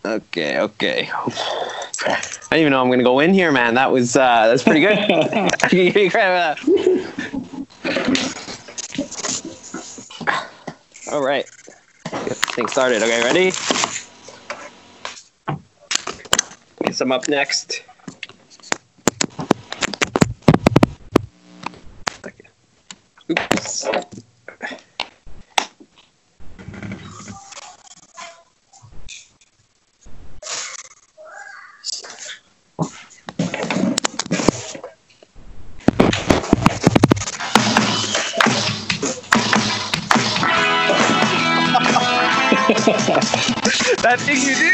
Okay, 0.05 0.59
okay. 0.59 1.09
I 1.11 2.21
didn't 2.51 2.59
even 2.59 2.71
know 2.71 2.83
I'm 2.83 2.91
gonna 2.91 3.03
go 3.03 3.19
in 3.19 3.33
here, 3.33 3.51
man. 3.51 3.73
That 3.73 3.91
was 3.91 4.15
uh, 4.15 4.47
that's 4.47 4.61
pretty 4.61 4.81
good. 4.81 4.99
All 11.11 11.23
right, 11.23 11.49
get 12.11 12.37
thing 12.37 12.67
started. 12.67 13.01
Okay, 13.01 13.23
ready? 13.23 13.51
Guess 16.83 17.01
I'm 17.01 17.11
up 17.11 17.27
next. 17.27 17.81
That 44.03 44.19
thing 44.21 44.37
you 44.37 44.55
do. 44.55 44.66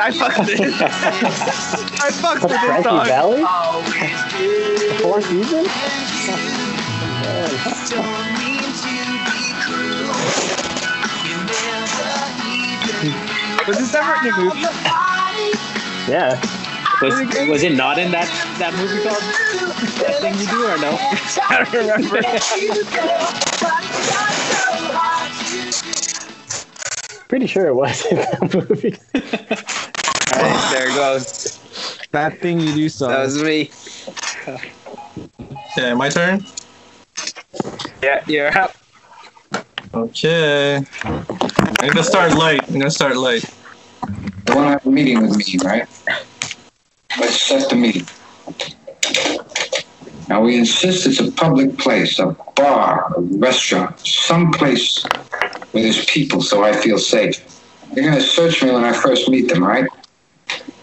I 0.00 0.10
dig. 0.10 0.22
I 0.22 0.28
fucked 0.28 0.38
with 0.38 0.60
it. 0.60 0.60
I 0.82 2.10
fucked 2.10 2.42
with 2.42 2.52
this 2.52 2.60
Frankie 2.60 2.88
song. 2.88 3.06
Valli? 3.06 3.42
Oh, 3.44 3.84
always 3.84 4.32
do. 4.32 4.94
Fourth 5.02 5.26
season? 5.26 5.64
Don't 7.90 8.32
mean 8.38 8.64
to 8.80 8.94
be 9.28 9.52
cruel. 9.60 10.16
You 11.24 11.36
never 11.46 12.08
even 12.48 13.66
Was 13.68 13.76
this 13.78 13.94
ever 13.94 14.14
in 14.16 14.24
your 14.24 14.36
movie? 14.44 14.60
Yeah. 16.08 16.40
Was 17.02 17.14
was 17.48 17.62
it 17.62 17.74
not 17.74 17.98
in 17.98 18.10
that 18.12 18.28
that 18.58 18.74
movie 18.74 19.02
called 19.02 19.22
That 20.00 20.20
Thing 20.20 20.34
You 20.38 20.46
Do 20.46 20.66
or 20.66 20.78
no? 20.78 20.96
I 21.48 21.64
don't 21.64 21.72
remember. 21.72 22.22
Pretty 27.28 27.46
sure 27.46 27.68
it 27.68 27.74
was 27.74 28.04
in 28.06 28.16
that 28.16 28.54
movie. 28.54 28.96
Alright, 30.34 30.70
there 30.72 30.88
it 30.88 30.94
goes. 30.94 31.58
That 32.12 32.38
thing 32.40 32.60
you 32.60 32.74
do 32.74 32.88
song. 32.88 33.10
That 33.10 33.20
was 33.20 33.42
me. 33.42 33.70
Yeah, 35.76 35.94
my 35.94 36.08
turn. 36.08 36.44
yeah, 38.02 38.24
you're 38.26 38.56
up. 38.56 38.76
Okay. 39.94 40.84
I'm 41.04 41.88
gonna 41.88 42.02
start 42.02 42.34
light. 42.34 42.62
I'm 42.68 42.78
gonna 42.78 42.90
start 42.90 43.16
light. 43.16 43.44
You 44.48 44.56
want 44.56 44.66
to 44.66 44.70
have 44.72 44.86
a 44.86 44.90
meeting 44.90 45.20
with 45.20 45.36
me, 45.36 45.58
right? 45.64 45.88
Let's 47.18 47.40
set 47.40 47.68
the 47.70 47.76
meeting. 47.76 48.06
Now, 50.28 50.42
we 50.42 50.56
insist 50.56 51.06
it's 51.06 51.18
a 51.18 51.32
public 51.32 51.76
place, 51.76 52.20
a 52.20 52.36
bar, 52.54 53.12
a 53.16 53.20
restaurant, 53.20 53.98
some 54.06 54.52
place 54.52 55.02
where 55.72 55.82
there's 55.82 56.04
people 56.04 56.40
so 56.40 56.62
I 56.62 56.72
feel 56.72 56.98
safe. 56.98 57.60
They're 57.92 58.04
going 58.04 58.14
to 58.14 58.22
search 58.22 58.62
me 58.62 58.70
when 58.70 58.84
I 58.84 58.92
first 58.92 59.28
meet 59.28 59.48
them, 59.48 59.64
right? 59.64 59.88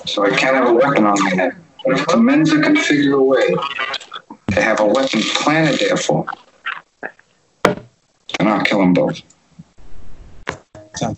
So 0.07 0.25
I 0.25 0.29
can't 0.29 0.55
have 0.55 0.69
a 0.69 0.73
weapon 0.73 1.05
on 1.05 1.21
my 1.23 1.35
head. 1.35 1.51
But 1.83 1.99
if 1.99 2.07
the 2.07 2.17
Mensa 2.17 2.61
can 2.61 2.77
figure 2.77 3.15
a 3.15 3.23
way 3.23 3.53
to 4.51 4.61
have 4.61 4.79
a 4.79 4.85
weapon 4.85 5.21
planted 5.21 5.79
there 5.79 5.97
for 5.97 6.25
then 8.37 8.47
I'll 8.47 8.63
kill 8.63 8.79
them 8.79 8.93
both. 8.93 9.21
Right 10.99 11.13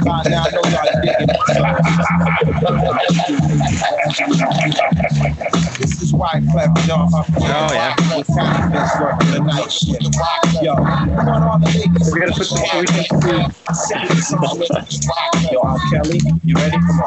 about 0.00 0.24
now, 0.28 0.44
I 0.44 0.50
know 0.52 0.62
y'all 0.70 0.86
This 5.78 6.00
is 6.00 6.12
why. 6.14 6.40
Oh, 6.46 7.72
yeah. 7.74 7.96
The 7.96 9.40
night. 9.42 9.74
Yo, 10.62 10.74
on, 10.74 11.42
all 11.42 11.58
the. 11.58 11.66
We're 12.12 12.20
gonna 12.20 12.32
put 12.32 12.46
the 12.48 12.54
Yo, 15.50 15.60
R. 15.60 15.78
Kelly, 15.90 16.20
you 16.44 16.54
ready? 16.54 16.78
Come 16.78 17.00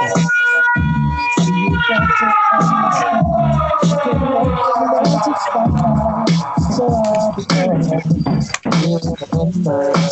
on. 0.00 0.41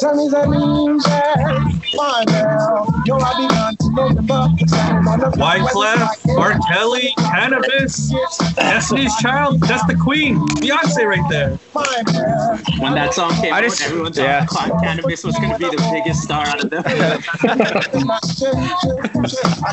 Tell 0.01 0.15
me 0.17 0.29
that 0.31 0.49
means 0.51 1.07
fine 1.97 2.27
now. 2.29 2.87
Yo, 3.07 3.17
I 3.19 3.33
be 3.39 3.49
gone 3.49 3.77
to 3.77 3.89
the. 3.89 3.90
Wyclef, 5.37 6.09
R. 6.39 6.59
Kelly, 6.69 7.13
Canibus, 7.19 8.13
Destiny's 8.55 9.15
Child. 9.17 9.61
That's 9.63 9.85
the 9.87 9.97
queen. 9.97 10.39
Beyonce 10.61 11.05
right 11.07 11.29
there. 11.31 11.59
When 12.81 12.95
that 12.95 13.15
song 13.15 13.33
came 13.41 13.53
I 13.53 13.59
out, 13.59 13.63
just- 13.65 13.83
everyone 13.83 14.13
yeah. 14.15 14.45
thought 14.47 14.71
Canibus 14.83 15.25
was 15.25 15.35
gonna 15.37 15.59
be 15.59 15.65
the 15.65 15.89
biggest 15.93 16.23
star 16.23 16.47
out 16.47 16.63
of 16.65 16.71
them. 16.71 16.83
I 16.87 16.93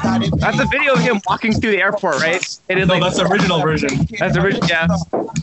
got 0.03 0.23
it. 0.23 0.31
That's 0.39 0.59
a 0.59 0.65
video 0.65 0.93
of 0.93 0.99
him 0.99 1.21
walking 1.27 1.53
through 1.53 1.71
the 1.71 1.81
airport, 1.81 2.19
right? 2.21 2.43
It 2.69 2.77
is 2.77 2.87
No, 2.87 2.93
like 2.95 3.03
that's 3.03 3.17
the 3.17 3.25
original 3.27 3.61
version. 3.61 4.07
that's 4.19 4.33
the 4.35 4.41
original. 4.41 4.67
Yeah. 4.67 4.87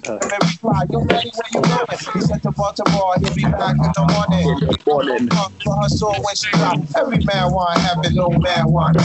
Every 0.06 0.48
fly, 0.60 0.82
you 0.90 1.00
ready 1.04 1.30
where 1.30 1.48
you 1.52 1.60
going? 1.62 1.86
He 2.14 2.20
said 2.20 2.42
to 2.42 2.50
Baltimore, 2.52 3.14
he'll 3.20 3.34
be 3.34 3.42
back 3.42 3.72
in 3.76 3.78
the 3.78 4.04
morning. 4.12 5.28
Uh, 5.32 5.48
For 5.64 5.76
her 5.82 5.88
soul 5.88 6.14
when 6.22 6.34
she 6.36 6.50
drop. 6.50 6.78
Every 6.96 7.18
man 7.24 7.52
want 7.52 7.78
heaven, 7.80 8.14
no 8.14 8.28
man 8.30 8.63
want 8.66 9.00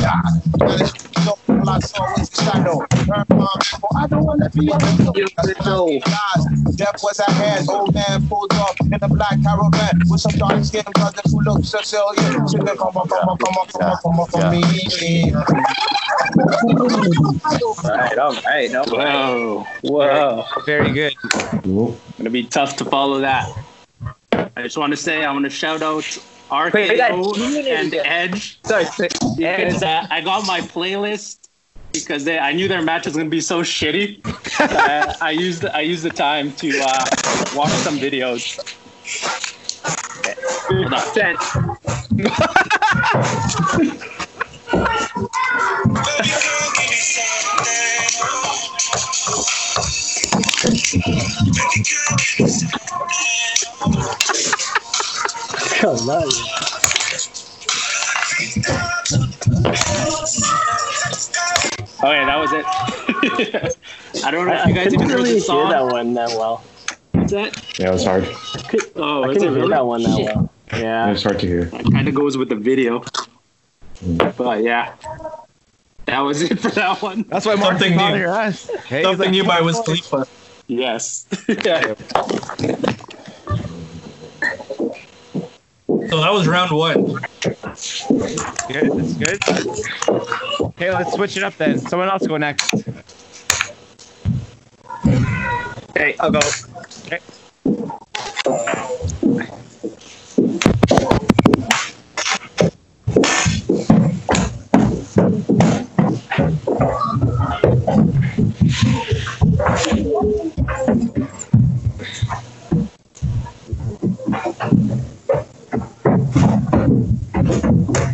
so 1.83 2.03
all 2.03 3.97
I 3.97 4.03
oh, 4.03 4.07
don't 4.07 4.23
wanna 4.23 4.49
be 4.49 4.69
a 4.69 4.77
window. 4.77 5.13
Death 6.75 7.03
was 7.03 7.19
at 7.19 7.29
hand. 7.31 7.67
Old 7.69 7.93
man 7.93 8.27
pulled 8.27 8.53
up 8.53 8.79
in 8.81 8.93
a 8.93 9.07
black 9.07 9.41
caravan 9.43 10.01
with 10.09 10.21
some 10.21 10.37
dark 10.37 10.63
skinned 10.63 10.85
brothers 10.93 11.31
who 11.31 11.41
look 11.41 11.63
Sicilian. 11.63 12.47
She 12.47 12.57
come 12.57 12.67
on, 12.69 13.07
come 13.07 13.29
on, 13.29 13.37
come 13.37 13.55
on, 13.57 13.67
come 13.67 13.83
on, 13.83 13.97
come 13.97 14.19
on 14.19 14.27
for 14.27 14.49
me. 14.51 15.33
Alright, 17.85 18.17
alright. 18.17 18.71
No, 18.71 18.83
Whoa. 18.83 19.65
Whoa. 19.81 20.45
Very 20.65 20.91
good. 20.91 21.15
Gonna 21.63 22.29
be 22.29 22.43
tough 22.43 22.75
to 22.77 22.85
follow 22.85 23.19
that. 23.19 23.49
I 24.31 24.63
just 24.63 24.77
want 24.77 24.91
to 24.91 24.97
say 24.97 25.23
I 25.23 25.31
want 25.31 25.45
to 25.45 25.49
shout 25.49 25.81
out 25.81 26.05
RKO 26.49 26.73
Wait, 26.73 26.99
wait, 27.53 27.67
and 27.67 27.93
Edge 27.93 28.59
Sorry. 28.63 28.85
because 29.37 29.83
uh, 29.83 30.07
I 30.09 30.21
got 30.21 30.47
my 30.47 30.61
playlist 30.61 31.49
because 31.93 32.23
they, 32.25 32.39
I 32.39 32.53
knew 32.53 32.67
their 32.67 32.81
match 32.81 33.05
was 33.05 33.15
gonna 33.15 33.29
be 33.29 33.41
so 33.41 33.61
shitty. 33.61 34.19
uh, 34.59 35.15
I 35.21 35.31
used 35.31 35.65
I 35.65 35.81
used 35.81 36.03
the 36.03 36.09
time 36.09 36.53
to 36.53 36.69
uh, 36.81 37.05
watch 37.55 37.71
some 37.71 37.97
videos. 37.97 38.57
Hold 40.69 40.93
on. 53.93 54.75
Oh. 55.81 56.29
Oh 62.01 62.11
yeah, 62.11 62.25
that 62.25 62.37
was 62.37 62.51
it. 62.53 62.65
I 64.25 64.31
don't 64.31 64.47
know 64.47 64.53
if 64.53 64.65
I, 64.65 64.69
you 64.69 64.75
guys 64.75 64.85
couldn't 64.85 64.93
even 65.01 65.09
heard 65.09 65.17
really 65.17 65.39
the 65.39 65.45
hear 65.45 65.67
that 65.69 65.85
one 65.85 66.13
that 66.13 66.29
well. 66.29 66.63
What's 67.11 67.31
that? 67.33 67.79
Yeah, 67.79 67.89
it 67.89 67.91
was 67.93 68.05
hard. 68.05 68.23
Oh, 68.95 69.23
I 69.23 69.27
couldn't 69.27 69.41
hear 69.43 69.51
really? 69.51 69.69
that 69.69 69.85
one 69.85 70.03
that 70.03 70.15
Shit. 70.17 70.35
well. 70.35 70.49
It 70.71 70.81
Yeah. 70.81 71.09
was 71.09 71.23
hard 71.23 71.39
to 71.39 71.47
hear. 71.47 71.69
It 71.73 71.91
kind 71.91 72.07
of 72.07 72.15
goes 72.15 72.37
with 72.37 72.47
the 72.49 72.55
video. 72.55 72.99
Mm. 74.03 74.37
But 74.37 74.63
yeah, 74.63 74.93
that 76.05 76.19
was 76.19 76.41
it 76.41 76.59
for 76.59 76.69
that 76.71 77.01
one. 77.01 77.23
That's 77.27 77.45
why 77.45 77.55
Mark's 77.55 77.79
Something 77.81 77.97
new. 77.97 78.15
your 78.17 78.29
ass. 78.33 78.69
Hey, 78.85 79.03
Something 79.03 79.33
he's 79.33 79.43
new 79.43 79.47
by 79.47 79.59
Wiz 79.61 79.79
Khalifa. 79.83 80.25
Yes. 80.67 81.25
yeah. 81.65 81.95
So 86.09 86.19
that 86.21 86.33
was 86.33 86.47
round 86.47 86.71
one. 86.71 87.03
Good. 87.03 88.89
That's 88.97 89.13
good. 89.13 89.39
Okay, 90.59 90.91
let's 90.91 91.13
switch 91.13 91.37
it 91.37 91.43
up 91.43 91.55
then. 91.57 91.77
Someone 91.77 92.09
else 92.09 92.25
go 92.25 92.37
next. 92.37 92.73
Okay, 95.91 96.15
I'll 96.19 96.31
go. 96.31 96.39
Okay. 97.05 97.19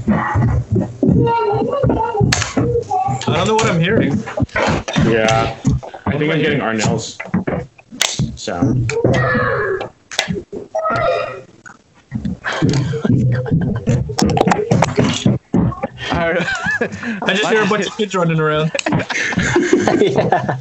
I 0.07 0.61
don't 3.27 3.47
know 3.47 3.55
what 3.55 3.65
I'm 3.65 3.79
hearing. 3.79 4.17
Yeah. 5.05 5.57
I 6.05 6.17
think 6.17 6.31
I'm 6.31 6.39
getting 6.39 6.59
Arnell's 6.59 7.17
sound. 8.39 8.91
I 16.11 17.33
just 17.33 17.47
hear 17.49 17.63
a 17.63 17.67
bunch 17.67 17.87
of 17.87 17.97
kids 17.97 18.15
running 18.15 18.39
around. 18.39 18.71
yeah. 20.01 20.59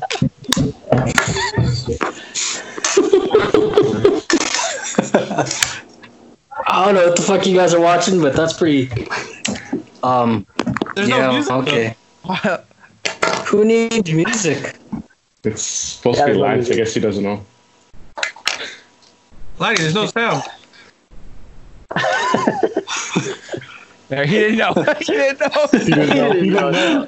I 6.66 6.86
don't 6.86 6.94
know 6.94 7.06
what 7.06 7.16
the 7.16 7.22
fuck 7.22 7.46
you 7.46 7.54
guys 7.54 7.72
are 7.74 7.80
watching, 7.80 8.20
but 8.20 8.34
that's 8.34 8.52
pretty. 8.54 8.90
Um. 10.02 10.46
There's 10.94 11.08
yeah, 11.08 11.26
no 11.26 11.32
music. 11.32 11.52
okay. 11.52 11.96
Who 13.46 13.64
needs 13.64 14.12
music? 14.12 14.76
It's 15.44 15.62
supposed 15.62 16.18
Yeah, 16.18 16.26
to 16.26 16.32
be 16.32 16.38
there's 16.38 16.40
no 16.40 16.54
live. 16.56 16.70
I 16.70 16.74
guess 16.74 16.94
he 16.94 17.00
doesn't 17.00 17.22
know. 17.22 17.44
Lonnie, 19.58 19.76
there's 19.76 19.94
no 19.94 20.06
sound. 20.06 20.42
There, 24.08 24.24
he 24.26 24.32
didn't 24.38 24.58
know. 24.58 24.72
he 24.98 25.04
didn't 25.04 25.40
know. 25.40 25.66
He 25.72 25.78
didn't 25.78 26.08
know. 26.10 26.32
He 26.32 26.40
didn't 26.50 26.72
know. 26.72 27.06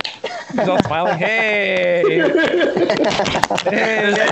He's 0.53 0.69
all 0.69 0.83
smiling. 0.83 1.19
Hey. 1.19 2.03
hey. 2.07 2.21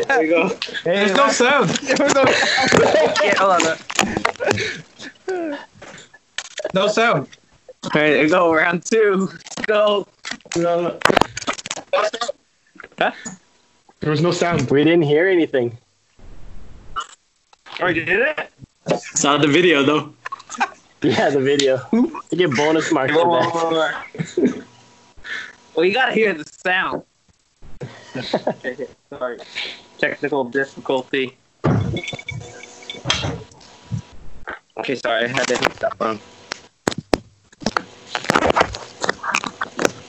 There 0.08 0.22
you 0.22 0.30
go. 0.30 0.48
Hey, 0.48 0.56
There's 0.84 1.12
no 1.14 1.28
sound. 1.28 1.68
There 1.70 1.96
was 2.00 2.14
no- 2.14 2.24
Yeah, 3.22 3.34
hold 3.36 3.62
on. 5.28 5.58
No 6.72 6.88
sound. 6.88 7.28
All 7.92 8.00
right, 8.00 8.28
go. 8.28 8.54
Round 8.54 8.84
two. 8.84 9.28
Go. 9.66 10.06
There 10.54 10.98
was 14.10 14.20
no 14.20 14.30
sound. 14.30 14.70
We 14.70 14.84
didn't 14.84 15.02
hear 15.02 15.28
anything. 15.28 15.76
Oh, 17.80 17.88
you 17.88 18.04
did 18.04 18.20
it? 18.20 18.50
Saw 19.00 19.36
the 19.36 19.48
video 19.48 19.82
though. 19.82 20.14
Yeah, 21.02 21.30
the 21.30 21.40
video. 21.40 21.80
You 21.92 22.20
get 22.36 22.54
bonus 22.56 22.92
marks 22.92 23.12
Whoa, 23.12 23.22
for 23.22 23.28
whoa, 23.28 23.74
that. 23.74 24.06
whoa, 24.36 24.46
whoa. 24.46 24.62
Well, 25.74 25.84
you 25.84 25.92
gotta 25.92 26.12
hear 26.12 26.32
the 26.32 26.44
sound. 26.44 27.02
Okay, 28.16 28.86
Sorry. 29.10 29.38
Technical 29.98 30.44
difficulty. 30.44 31.36
Okay, 34.76 34.96
sorry, 34.96 35.24
I 35.24 35.28
had 35.28 35.46
to 35.48 35.56
hit 35.56 35.72
that 35.74 35.96
phone. 35.98 36.18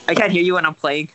I 0.08 0.14
can't 0.14 0.30
hear 0.30 0.42
you 0.42 0.54
when 0.54 0.64
I'm 0.64 0.74
playing. 0.74 1.08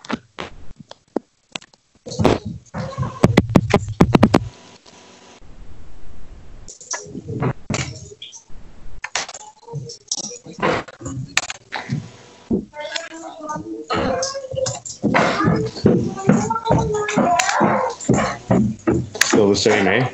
Still 19.24 19.50
the 19.50 19.56
same, 19.56 19.88
eh? 19.88 20.10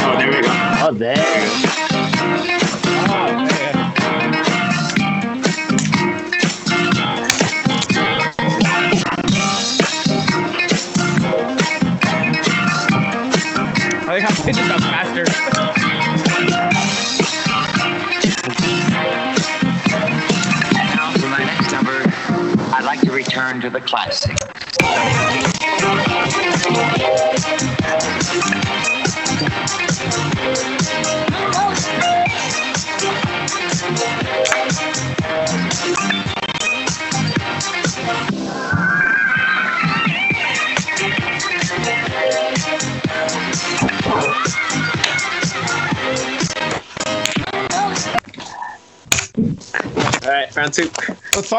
Oh, 0.00 0.16
there 0.18 0.30
we 0.30 0.40
go. 0.40 0.48
Oh, 0.80 0.94
there. 0.94 1.27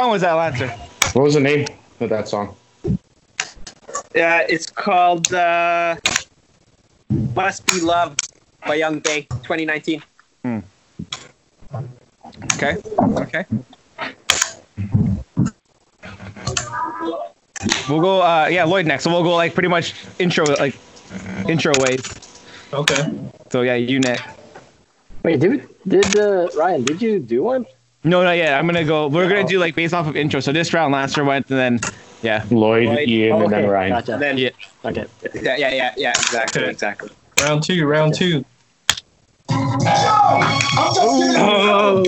Song 0.09 0.13
was 0.13 0.21
that, 0.21 0.33
Lancer? 0.33 0.67
What 1.13 1.23
was 1.23 1.33
the 1.35 1.39
name 1.39 1.67
of 1.99 2.09
that 2.09 2.27
song? 2.27 2.55
Yeah, 4.15 4.45
it's 4.49 4.65
called 4.65 5.31
uh, 5.31 5.97
"Must 7.35 7.65
Be 7.67 7.81
Love" 7.81 8.15
by 8.65 8.75
Young 8.75 8.99
Bay, 8.99 9.27
2019. 9.45 10.01
Okay. 12.55 12.77
Okay. 12.97 13.45
We'll 17.87 18.01
go. 18.01 18.21
Uh, 18.21 18.47
yeah, 18.49 18.63
Lloyd 18.63 18.87
next. 18.87 19.03
So 19.03 19.11
we'll 19.11 19.23
go 19.23 19.35
like 19.35 19.53
pretty 19.53 19.69
much 19.69 19.93
intro, 20.17 20.45
like 20.45 20.75
intro 21.47 21.73
ways. 21.79 22.01
Okay. 22.73 23.13
So 23.51 23.61
yeah, 23.61 23.75
you 23.75 23.99
next. 23.99 24.23
Wait, 25.23 25.39
did 25.39 25.69
did 25.87 26.17
uh, 26.17 26.47
Ryan? 26.57 26.83
Did 26.83 27.01
you 27.01 27.19
do 27.19 27.43
one? 27.43 27.65
No, 28.03 28.23
not 28.23 28.37
yet. 28.37 28.53
I'm 28.57 28.65
gonna 28.65 28.85
go. 28.85 29.07
We're 29.07 29.27
gonna 29.27 29.41
oh. 29.41 29.47
do 29.47 29.59
like 29.59 29.75
based 29.75 29.93
off 29.93 30.07
of 30.07 30.15
intro. 30.15 30.39
So 30.39 30.51
this 30.51 30.73
round, 30.73 30.93
Lancer 30.93 31.23
went, 31.23 31.49
and 31.49 31.59
then 31.59 31.79
yeah. 32.21 32.45
Lloyd, 32.49 32.87
Lloyd. 32.87 33.09
Ian, 33.09 33.33
Oh, 33.33 33.41
and 33.43 33.51
then 33.51 33.59
okay, 33.59 33.69
Ryan. 33.69 33.89
Gotcha. 33.91 34.17
Then 34.17 34.37
Yeah. 34.37 34.49
Okay. 34.85 35.05
yeah, 35.35 35.57
yeah, 35.57 35.73
yeah, 35.73 35.93
yeah, 35.97 36.11
exactly, 36.11 36.61
Okay. 36.61 36.71
exactly. 36.71 37.09
Round 37.41 37.61
two. 37.63 37.85
Round 37.85 38.13
two. 38.13 38.45
Oh. 41.41 42.03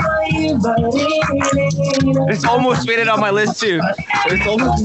It's 2.28 2.44
almost 2.44 2.86
made 2.86 2.98
it 3.00 3.08
on 3.08 3.18
my 3.20 3.30
list 3.30 3.60
too. 3.60 3.80
It's 4.26 4.46
almost 4.46 4.84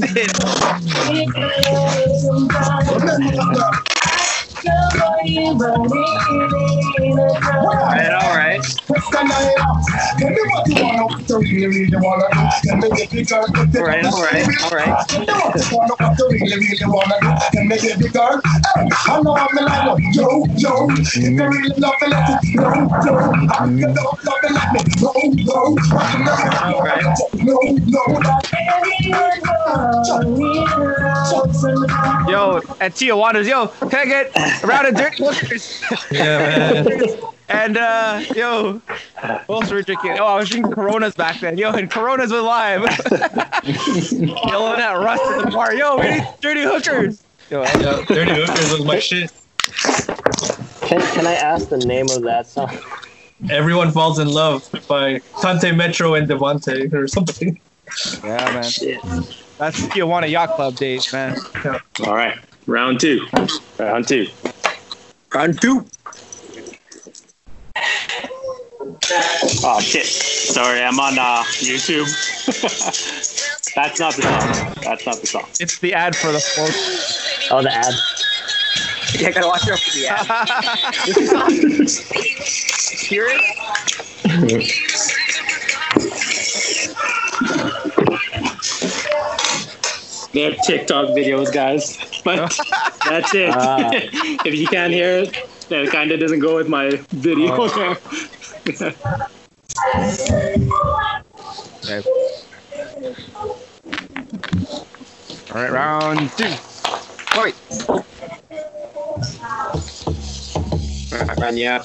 in. 4.66 5.56
All 7.58 7.82
right, 7.86 8.12
all 8.12 8.34
right. 8.36 8.60
All 13.76 13.84
right, 13.84 14.04
all 14.04 14.22
right, 14.22 14.46
all 14.62 14.70
right. 14.70 14.96
All 26.64 26.82
right. 26.82 27.02
Yo, 32.28 32.60
can 33.78 34.00
I 34.00 34.06
get 34.60 34.64
a 34.64 34.66
round 34.66 34.86
of 34.86 34.94
dirty 34.94 35.24
hookers? 35.24 35.82
Yeah, 36.10 36.38
man. 36.38 36.86
And 37.48 37.76
uh, 37.76 38.22
yo, 38.34 38.82
what 39.46 39.50
else 39.50 39.70
were 39.70 39.76
we 39.76 39.82
drinking? 39.84 40.18
Oh, 40.18 40.26
I 40.26 40.36
was 40.36 40.48
drinking 40.48 40.72
Coronas 40.72 41.14
back 41.14 41.40
then. 41.40 41.56
Yo, 41.58 41.72
and 41.72 41.90
Coronas 41.90 42.32
with 42.32 42.42
lime. 42.42 42.82
Yelling 43.62 44.80
at 44.80 44.94
Russ 44.94 45.20
in 45.30 45.44
the 45.44 45.50
bar. 45.52 45.74
Yo, 45.74 45.96
we 45.96 46.10
need 46.10 46.24
dirty 46.40 46.62
hookers. 46.62 47.24
Yo, 47.50 47.62
yeah, 47.62 48.02
Dirty 48.08 48.32
Hookers 48.34 48.72
was 48.72 48.84
my 48.84 48.98
shit. 48.98 49.32
Can 50.82 51.00
Can 51.00 51.26
I 51.26 51.34
ask 51.34 51.68
the 51.68 51.78
name 51.78 52.10
of 52.10 52.22
that 52.22 52.48
song? 52.48 52.76
Everyone 53.50 53.92
Falls 53.92 54.18
in 54.18 54.28
Love 54.28 54.68
by 54.88 55.20
Tanto 55.40 55.72
Metro 55.72 56.14
and 56.14 56.28
Devonte 56.28 56.92
or 56.92 57.06
something. 57.06 57.60
yeah, 58.24 58.52
man. 58.52 58.72
That's 59.58 59.80
Tijuana 59.80 60.28
Yacht 60.28 60.56
Club 60.56 60.74
days, 60.74 61.12
man. 61.12 61.36
All 62.04 62.14
right. 62.14 62.36
Round 62.66 62.98
two. 62.98 63.26
Round 63.78 64.08
two. 64.08 64.26
Round 65.32 65.60
two. 65.60 65.86
Oh 69.62 69.80
shit! 69.80 70.04
Sorry, 70.04 70.82
I'm 70.82 70.98
on 70.98 71.18
uh, 71.18 71.44
YouTube. 71.60 72.06
That's 73.76 74.00
not 74.00 74.14
the 74.16 74.22
song. 74.22 74.74
That's 74.82 75.06
not 75.06 75.20
the 75.20 75.26
song. 75.26 75.44
It's 75.60 75.78
the 75.78 75.94
ad 75.94 76.16
for 76.16 76.32
the 76.32 76.40
fourth. 76.40 77.50
Oh, 77.50 77.62
the 77.62 77.72
ad. 77.72 77.94
Yeah, 79.14 79.30
gotta 79.30 79.46
watch 79.46 79.68
out 79.70 79.78
for 79.78 79.90
the 79.94 80.08
ad. 80.08 80.26
Hear 83.08 83.26
it? 83.28 84.95
They 90.36 90.42
have 90.42 90.60
TikTok 90.60 91.16
videos, 91.16 91.50
guys. 91.50 91.96
But 92.22 92.36
that's 93.08 93.34
it. 93.34 93.48
Ah. 93.54 93.88
if 94.44 94.54
you 94.54 94.66
can't 94.66 94.92
hear 94.92 95.20
it, 95.20 95.34
that 95.70 95.88
kind 95.88 96.12
of 96.12 96.20
doesn't 96.20 96.40
go 96.40 96.56
with 96.56 96.68
my 96.68 96.90
video. 97.08 97.96
Okay. 101.84 102.02
All 105.54 105.62
right, 105.62 105.70
round 105.70 106.30
two. 106.36 106.54
Wait. 107.38 107.54
Run, 111.38 111.56
yeah. 111.56 111.82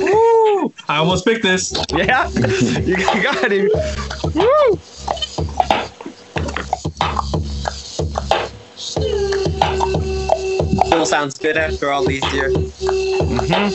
Woo! 0.00 0.72
I 0.88 0.96
almost 0.96 1.24
picked 1.26 1.42
this. 1.42 1.72
Yeah, 1.90 2.28
you 2.30 2.96
you 2.96 3.22
got 3.22 3.52
him. 3.52 3.68
Woo! 4.34 4.80
Still 10.98 11.06
sounds 11.06 11.38
good 11.38 11.56
after 11.56 11.92
all 11.92 12.04
these 12.04 12.24
years. 12.34 12.56
mhm 12.56 13.70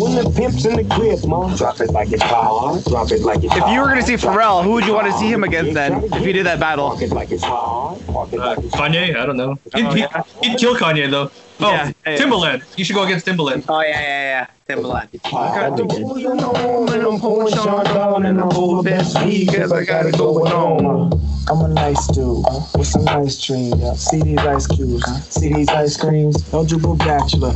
When 0.00 0.14
the 0.14 0.32
pimp's 0.34 0.64
in 0.64 0.76
the 0.76 0.84
crib, 0.94 1.22
mom, 1.26 1.54
drop 1.56 1.78
it 1.80 1.90
like 1.90 2.10
it's 2.10 2.22
hot. 2.22 2.82
Drop 2.86 3.10
it 3.12 3.20
like 3.20 3.44
it's 3.44 3.54
If 3.54 3.68
you 3.68 3.80
were 3.80 3.88
gonna 3.88 4.00
see 4.02 4.14
Pharrell, 4.14 4.64
who 4.64 4.72
would 4.72 4.86
you 4.86 4.94
want 4.94 5.06
to 5.08 5.12
see 5.18 5.30
him 5.30 5.44
against 5.44 5.74
then? 5.74 6.02
If 6.04 6.26
you 6.26 6.32
did 6.32 6.46
that 6.46 6.58
battle? 6.58 6.88
Walk 6.88 7.02
it 7.02 7.10
like 7.12 7.30
it's 7.30 7.44
hot. 7.44 8.00
Walk 8.08 8.32
it 8.32 8.40
Uh, 8.40 8.54
Kanye? 8.56 9.14
I 9.16 9.26
don't 9.26 9.36
know. 9.36 9.58
He'd, 9.74 9.86
he'd- 9.92 10.06
he'd 10.42 10.58
kill 10.58 10.74
Kanye 10.76 11.10
though. 11.10 11.30
Oh, 11.60 11.70
Yeah, 11.70 11.92
yeah. 12.06 12.16
Timbaland. 12.18 12.62
You 12.76 12.84
should 12.84 12.94
go 12.96 13.04
against 13.04 13.26
Timbaland. 13.26 13.64
Oh 13.68 13.80
yeah, 13.80 13.88
yeah, 13.88 14.46
yeah. 14.68 14.74
Timbaland. 14.76 15.08
hot. 15.24 15.78
You 15.78 16.34
know, 16.34 16.86
and 16.90 17.02
I'm 17.02 17.20
pouring 17.20 17.52
Chandon 17.54 18.24
and 18.26 18.40
I'm 18.40 18.50
full 18.50 18.82
best 18.82 19.14
because 19.22 19.70
I 19.72 19.84
got 19.84 20.06
it 20.06 20.16
going 20.16 20.50
on. 20.52 21.12
I'm 21.50 21.60
a 21.60 21.68
nice 21.68 22.06
dude 22.06 22.42
with 22.74 22.86
some 22.86 23.04
nice 23.04 23.38
dreams. 23.44 23.76
See 24.00 24.22
these 24.22 24.38
ice 24.38 24.66
cubes, 24.66 25.04
see 25.28 25.52
these 25.52 25.68
ice 25.68 25.98
creams. 25.98 26.42
Eligible 26.54 26.96
bachelor, 26.96 27.52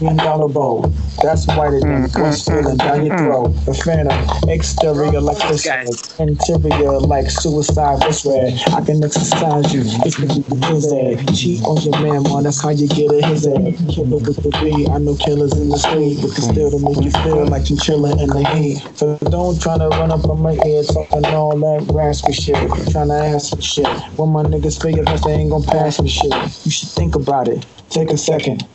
million 0.00 0.18
dollar 0.18 0.48
bowl. 0.48 0.92
That's 1.22 1.46
whiter 1.46 1.80
than 1.80 2.02
what's 2.10 2.44
feeling 2.46 2.76
down 2.76 3.06
your 3.06 3.16
throat. 3.16 3.48
The 3.64 3.72
phantom, 3.72 4.50
exterior 4.50 5.20
like 5.22 5.38
this, 5.48 6.20
interior 6.20 6.98
like 7.00 7.30
suicide 7.30 8.04
was 8.04 8.26
red. 8.26 8.60
I 8.74 8.84
can 8.84 9.02
exercise 9.02 9.72
you 9.72 9.80
if 10.04 10.18
you 10.18 10.28
do 10.28 10.74
his. 10.74 10.92
Eh, 10.92 11.24
cheat 11.32 11.62
on 11.64 11.80
your 11.80 11.98
man, 12.02 12.22
man, 12.24 12.42
that's 12.42 12.60
how 12.62 12.68
you 12.68 12.86
get 12.86 13.10
a 13.10 13.26
head. 13.40 13.76
Killer 13.88 14.18
with 14.18 14.42
the 14.42 14.88
I 14.92 14.98
know 14.98 15.16
killers 15.16 15.52
in 15.56 15.68
the 15.68 15.78
street, 15.78 16.18
but 16.20 16.34
can 16.34 16.42
still 16.42 16.70
to 16.70 16.78
make 16.78 17.04
you 17.04 17.10
feel 17.22 17.46
like 17.46 17.68
you're 17.70 17.78
chillin' 17.78 18.20
in 18.20 18.28
the 18.28 18.44
heat. 18.50 18.82
So 18.96 19.16
don't 19.30 19.60
try 19.60 19.78
to 19.78 19.88
run 19.88 20.10
up 20.10 20.24
on 20.28 20.40
my 20.40 20.52
head 20.52 20.86
talking 20.88 21.24
all 21.26 21.56
that 21.56 21.92
raspy 21.92 22.32
shit. 22.32 22.56
Trying 22.92 23.08
to 23.08 23.14
ask 23.14 23.54
for 23.54 23.62
shit. 23.62 23.88
When 24.16 24.30
my 24.30 24.42
niggas 24.42 24.80
figure 24.80 25.04
that 25.04 25.22
they 25.24 25.32
ain't 25.32 25.50
gonna 25.50 25.66
pass 25.66 26.00
me 26.00 26.08
shit. 26.08 26.32
You 26.64 26.70
should 26.70 26.90
think 26.90 27.14
about 27.14 27.48
it. 27.48 27.64
Take 27.90 28.10
a 28.10 28.18
second. 28.18 28.66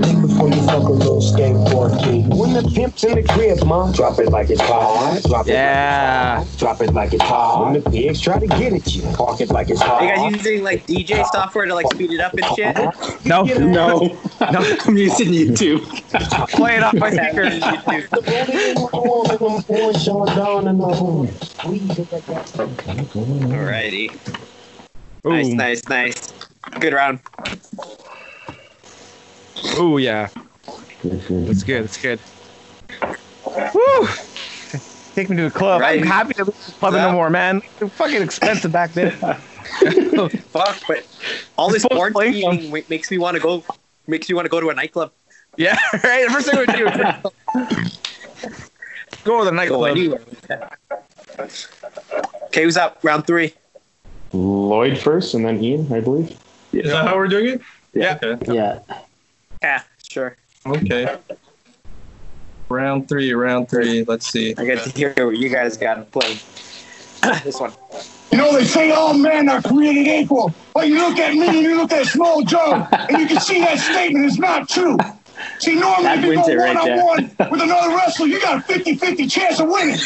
Think 0.00 0.22
before 0.22 0.48
you 0.48 0.62
fuck 0.66 0.82
a 0.84 0.92
little 0.92 1.20
skateboard 1.20 2.02
kid. 2.02 2.26
When 2.28 2.52
the 2.52 2.62
pimp's 2.74 3.04
in 3.04 3.14
the 3.14 3.22
crib, 3.22 3.64
mom, 3.64 3.92
drop 3.92 4.18
it 4.18 4.28
like 4.30 4.50
it's 4.50 4.60
hot. 4.60 5.22
Drop 5.28 5.46
it 5.46 5.52
Yeah. 5.52 6.38
like 6.38 6.42
it's 6.46 6.52
hot. 6.52 6.58
Drop 6.58 6.80
it 6.82 6.92
like 6.94 7.12
it's 7.14 7.22
hot. 7.22 7.64
When 7.64 7.82
the 7.82 7.90
pigs 7.90 8.20
try 8.20 8.38
to 8.40 8.46
get 8.46 8.72
at 8.72 8.94
you, 8.94 9.02
park 9.12 9.40
it 9.40 9.50
like 9.50 9.70
it's 9.70 9.80
hot. 9.80 10.02
Are 10.02 10.04
you 10.04 10.32
guys 10.32 10.32
using 10.44 10.64
like 10.64 10.86
DJ 10.86 11.24
software 11.30 11.66
to 11.66 11.74
like 11.74 11.86
speed 11.92 12.10
it 12.12 12.20
up 12.20 12.34
and 12.34 12.44
shit? 12.56 12.76
No, 13.24 13.42
No, 13.44 14.18
no. 14.40 14.76
I'm 14.84 14.96
using 14.96 15.28
YouTube. 15.28 15.82
Play 16.50 16.76
it 16.76 16.82
off 16.82 16.94
my 16.94 17.10
speaker. 17.10 17.44
Alrighty. 23.22 24.10
Nice, 25.24 25.52
nice, 25.52 25.88
nice. 25.88 26.32
Good 26.80 26.92
round. 26.92 27.20
Ooh, 29.78 29.98
yeah. 29.98 30.28
That's 31.04 31.62
good. 31.64 31.84
That's 31.84 32.00
good. 32.00 32.20
Woo! 33.74 34.06
Take 35.14 35.28
me 35.28 35.36
to 35.36 35.42
the 35.44 35.50
club. 35.50 35.80
Right. 35.80 36.00
I'm 36.00 36.06
happy 36.06 36.34
to 36.34 36.44
leave 36.44 36.66
the 36.66 36.72
club 36.72 36.94
Yeah. 36.94 37.06
no 37.06 37.12
more, 37.12 37.30
man. 37.30 37.62
They're 37.78 37.88
fucking 37.88 38.22
expensive 38.22 38.72
back 38.72 38.92
then. 38.94 39.10
Fuck, 40.52 40.76
but 40.88 41.06
all 41.56 41.70
this 41.70 41.82
Supposed 41.82 41.98
porn 41.98 42.12
play 42.12 42.30
eating 42.30 42.72
makes 42.88 43.10
me 43.10 43.18
want 43.18 43.36
to 43.36 43.42
go. 43.42 43.64
Makes 44.06 44.28
me 44.28 44.34
want 44.34 44.46
to 44.46 44.50
go 44.50 44.60
to 44.60 44.70
a 44.70 44.74
nightclub. 44.74 45.12
yeah, 45.56 45.78
right. 46.04 46.26
The 46.26 46.30
first 46.32 46.50
thing 46.50 46.58
we 46.58 46.66
do 46.66 46.88
is 46.88 46.96
go 49.24 49.38
to 49.40 49.44
the 49.44 49.52
nightclub. 49.52 49.90
anywhere. 49.90 50.20
Okay, 52.46 52.64
who's 52.64 52.76
up? 52.76 52.98
Round 53.02 53.26
three. 53.26 53.54
Lloyd 54.32 54.98
first, 54.98 55.34
and 55.34 55.44
then 55.44 55.62
Ian, 55.62 55.92
I 55.92 56.00
believe. 56.00 56.36
Is 56.72 56.90
that 56.90 57.06
how 57.06 57.16
we're 57.16 57.28
doing 57.28 57.46
it? 57.54 57.62
Yeah. 57.92 58.18
Okay. 58.22 58.54
Yeah. 58.54 58.80
Yeah, 59.62 59.82
sure. 60.08 60.36
Okay. 60.66 61.16
Round 62.68 63.08
three, 63.08 63.32
round 63.32 63.68
three. 63.68 64.04
Let's 64.04 64.26
see. 64.26 64.54
I 64.56 64.64
get 64.64 64.82
to 64.84 64.90
hear 64.90 65.14
what 65.18 65.36
you 65.36 65.48
guys 65.50 65.76
got 65.76 65.94
to 65.94 66.02
play. 66.02 66.38
this 67.44 67.60
one. 67.60 67.72
You 68.30 68.38
know, 68.38 68.52
they 68.56 68.64
say 68.64 68.90
all 68.92 69.12
men 69.12 69.48
are 69.48 69.60
created 69.60 70.06
equal. 70.06 70.54
But 70.72 70.88
you 70.88 70.96
look 70.96 71.18
at 71.18 71.34
me 71.34 71.48
and 71.48 71.58
you 71.58 71.76
look 71.76 71.92
at 71.92 72.06
Samoa 72.06 72.42
Joe, 72.44 72.88
and 72.90 73.18
you 73.18 73.26
can 73.26 73.40
see 73.40 73.60
that 73.60 73.78
statement 73.78 74.24
is 74.24 74.38
not 74.38 74.68
true. 74.68 74.96
See, 75.58 75.74
normally 75.74 76.04
That 76.04 76.18
if 76.18 76.24
you 76.24 76.34
go 76.34 76.48
it 76.48 76.56
right 76.56 76.76
one 76.76 76.90
on 76.90 77.04
one 77.38 77.50
with 77.50 77.62
another 77.62 77.94
wrestler, 77.94 78.26
you 78.26 78.40
got 78.40 78.58
a 78.58 78.62
50 78.62 78.96
50 78.96 79.26
chance 79.26 79.60
of 79.60 79.68
winning. 79.68 79.98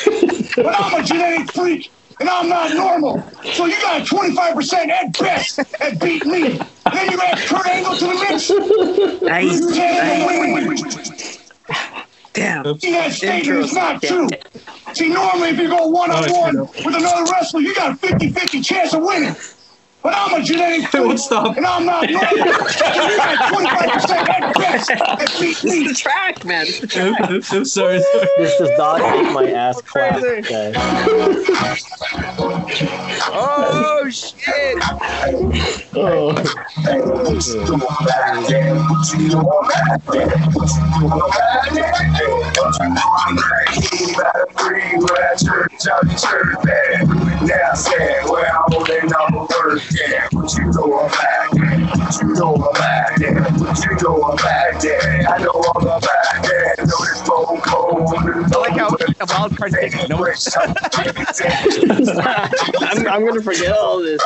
But 0.56 0.74
I'm 0.78 1.00
a 1.00 1.04
genetic 1.04 1.52
freak, 1.52 1.90
and 2.20 2.28
I'm 2.28 2.48
not 2.48 2.74
normal. 2.74 3.22
So 3.52 3.66
you 3.66 3.76
got 3.82 4.00
a 4.00 4.04
25% 4.04 4.88
at 4.88 5.18
best 5.18 5.58
at 5.80 6.00
beating 6.00 6.32
me. 6.32 6.46
And 6.46 6.94
then 6.94 7.10
you 7.10 7.20
add 7.20 7.38
Kurt 7.38 7.66
Angle 7.66 7.96
to 7.96 8.06
the 8.06 8.14
mix. 8.14 9.22
Nice. 9.22 9.60
You 9.60 9.72
can't 9.72 10.54
win. 10.56 10.76
Damn. 12.32 12.78
See, 12.78 12.92
that 12.92 13.12
statement 13.12 13.58
is 13.60 13.72
not 13.72 14.02
true. 14.02 14.28
See, 14.94 15.08
normally 15.08 15.50
if 15.50 15.58
you 15.58 15.68
go 15.68 15.86
one 15.88 16.10
on 16.10 16.30
one 16.30 16.58
with 16.58 16.94
another 16.94 17.30
wrestler, 17.32 17.60
you 17.60 17.74
got 17.74 17.92
a 17.92 17.96
50 17.96 18.30
50 18.32 18.60
chance 18.62 18.94
of 18.94 19.02
winning. 19.02 19.34
But 20.06 20.14
I'm 20.16 20.40
a 20.40 20.44
genetic 20.44 20.94
I 20.94 21.00
won't 21.04 21.18
stop. 21.18 21.56
and 21.56 21.66
I'm 21.66 21.84
not 21.84 22.08
normal. 22.08 22.30
you 22.38 22.44
got 23.16 23.38
25% 23.52 24.28
at 24.28 24.54
best 24.54 24.90
at 24.92 25.18
beating 25.40 25.56
This 25.64 25.64
is 25.64 25.88
the 25.88 25.94
track, 26.00 26.44
man. 26.44 26.66
This 26.66 26.74
is 26.76 26.80
the 26.82 26.86
track. 26.86 27.20
I'm, 27.22 27.34
I'm 27.50 27.64
sorry. 27.64 28.00
sorry. 28.00 28.28
This 28.36 28.56
does 28.56 28.70
not 28.78 29.00
make 29.00 29.32
my 29.32 29.50
ass 29.50 29.82
clap, 29.82 30.20
Crazy. 30.20 30.42
guys. 30.42 30.74
Oh, 33.28 34.05
Oh 34.06 34.10
shit! 34.10 34.78
I 58.48 58.58
like 58.58 58.76
how 58.76 58.88
a 58.88 59.26
wild 59.26 59.56
card 59.56 59.72
takes 59.72 60.08
notes. 60.08 60.56
I'm, 62.80 63.08
I'm 63.08 63.26
gonna 63.26 63.42
forget 63.42 63.72
all 63.72 63.95
this. 64.02 64.20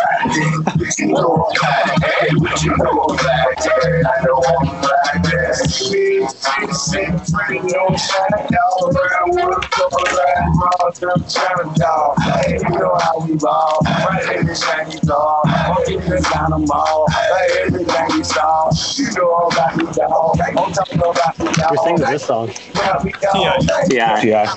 You're 21.70 21.76
singing 21.84 22.00
this 22.10 22.24
song. 22.26 22.50
Yeah. 23.34 23.58
Yeah. 23.90 24.22
Yeah. 24.22 24.54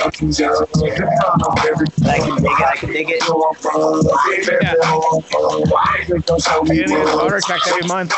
I 0.00 0.10
can 0.10 0.30
dig 0.30 0.40
it. 0.40 0.48
I 2.06 2.76
can 2.76 2.92
dig 2.92 3.10
it. 3.10 3.22
Getting 6.66 6.96
a 6.96 7.04
daughter 7.04 7.40
checked 7.40 7.66
every 7.68 7.86
month. 7.86 8.12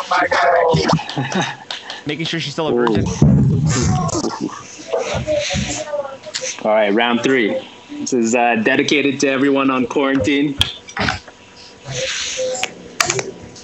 Making 2.07 2.27
sure 2.27 2.41
she's 2.41 2.53
still 2.53 2.69
a 2.69 2.73
virgin. 2.73 3.05
All 6.65 6.73
right, 6.73 6.93
round 6.93 7.23
three. 7.23 7.59
This 7.91 8.13
is 8.13 8.35
uh, 8.35 8.57
dedicated 8.57 9.21
to 9.21 9.29
everyone 9.29 9.71
on 9.71 9.87
quarantine. 9.87 10.59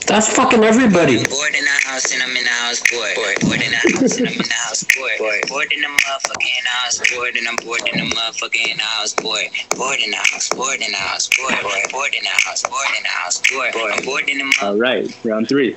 That's 0.06 0.32
fucking 0.34 0.62
everybody. 0.62 1.16
Bored 1.24 1.54
in 1.54 1.64
the 1.64 1.70
house 1.82 2.12
and 2.14 2.22
I'm 2.22 2.36
in 2.36 2.44
the 2.44 2.50
house, 2.50 2.80
bored. 2.90 3.16
Bored, 3.16 3.40
bored 3.40 3.60
in 3.60 3.70
the 3.72 3.76
house 3.76 4.18
and 4.18 4.28
I'm 4.28 4.34
in 4.34 4.38
the 4.38 4.54
house, 4.54 4.84
bored. 4.94 5.18
Bored, 5.18 5.48
bored 5.48 5.72
in 5.72 5.80
the 5.80 5.88
motherfucking 5.88 6.64
house, 6.64 7.02
bored 7.10 7.34
and 7.34 7.48
I'm 7.48 7.56
bored 7.56 7.80
in 7.92 7.98
the 7.98 8.14
motherfucking 8.14 8.78
house, 8.80 9.14
bored. 9.14 9.50
Bored 9.76 9.98
in 9.98 10.10
the 10.12 10.16
house, 10.16 10.48
bored 10.50 10.80
in 10.80 10.92
the 10.92 10.96
house, 10.96 11.28
bored. 11.36 11.60
Bored, 11.60 11.90
bored 11.90 12.14
in 12.14 12.22
the 12.22 12.30
house, 12.30 12.62
bored 12.62 12.86
in 12.96 13.02
the 13.02 13.08
house, 13.08 13.42
bored. 13.50 13.74
I'm 13.74 14.04
bored 14.04 14.28
in 14.28 14.38
the 14.38 14.44
mother. 14.44 14.62
All 14.62 14.76
right, 14.76 15.24
round 15.24 15.48
three. 15.48 15.70
Is 15.70 15.76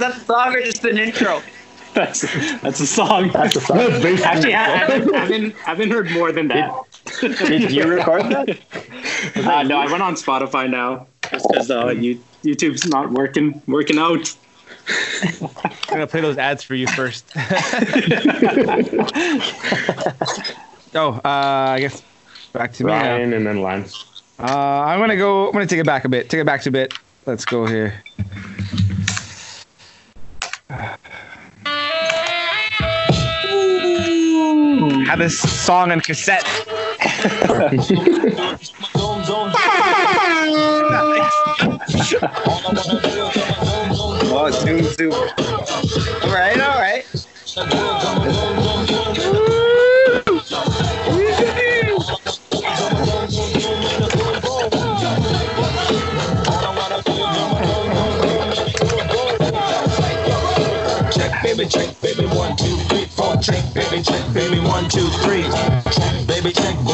that 0.00 0.14
the 0.14 0.24
song 0.26 0.54
or 0.54 0.62
just 0.62 0.84
an 0.84 0.98
intro? 0.98 1.42
That's 1.94 2.22
that's 2.60 2.80
a 2.80 2.86
song. 2.88 3.30
That's 3.32 3.54
a 3.54 3.60
song. 3.60 3.78
Actually, 3.78 4.54
I 4.54 4.76
haven't, 4.78 5.14
haven't, 5.14 5.56
haven't 5.58 5.90
heard 5.92 6.10
more 6.10 6.32
than 6.32 6.48
that. 6.48 6.74
Did 7.20 7.70
you 7.70 7.86
record 7.94 8.22
that? 8.24 8.58
Uh, 9.36 9.62
no, 9.62 9.78
I 9.78 9.90
went 9.90 10.02
on 10.02 10.14
Spotify 10.14 10.68
now 10.68 11.06
just 11.30 11.48
because 11.48 11.70
uh, 11.70 11.88
you, 11.88 12.20
YouTube's 12.42 12.86
not 12.86 13.12
working 13.12 13.60
working 13.66 13.98
out. 13.98 14.34
I'm 14.88 15.48
gonna 15.88 16.06
play 16.06 16.20
those 16.20 16.38
ads 16.38 16.62
for 16.62 16.74
you 16.74 16.86
first. 16.88 17.30
oh, 20.94 21.14
uh, 21.14 21.20
I 21.24 21.80
guess 21.80 22.02
back 22.52 22.72
to 22.74 22.84
me. 22.84 22.92
now. 22.92 23.00
Ryan 23.00 23.32
and 23.32 23.46
then 23.46 23.62
Lance. 23.62 24.22
Uh, 24.38 24.44
I'm 24.44 25.00
gonna 25.00 25.16
go. 25.16 25.46
I'm 25.46 25.52
gonna 25.52 25.66
take 25.66 25.80
it 25.80 25.86
back 25.86 26.04
a 26.04 26.08
bit. 26.08 26.28
Take 26.28 26.40
it 26.40 26.46
back 26.46 26.62
to 26.62 26.68
a 26.68 26.72
bit. 26.72 26.94
Let's 27.26 27.44
go 27.44 27.66
here. 27.66 28.02
Had 35.06 35.18
this 35.18 35.38
song 35.38 35.92
on 35.92 36.00
cassette. 36.00 36.44
Oh, 44.36 44.50
zoom, 44.50 44.82
zoom. 44.82 45.12
All 45.12 46.30
right, 46.32 46.60
all 46.60 46.80
right. 46.80 47.04
Check, 61.12 61.42
baby, 61.42 61.66
check, 61.66 62.00
baby, 62.00 62.26
one, 62.26 62.56
two, 62.56 62.76
three, 62.88 63.04
four. 63.06 63.36
Check, 63.36 63.74
baby, 63.74 64.02
check, 64.02 64.32
baby, 64.34 64.58
one, 64.60 64.88
two, 64.88 65.08
three. 65.22 65.44
Check, 65.92 66.26
baby, 66.26 66.52
check. 66.52 66.93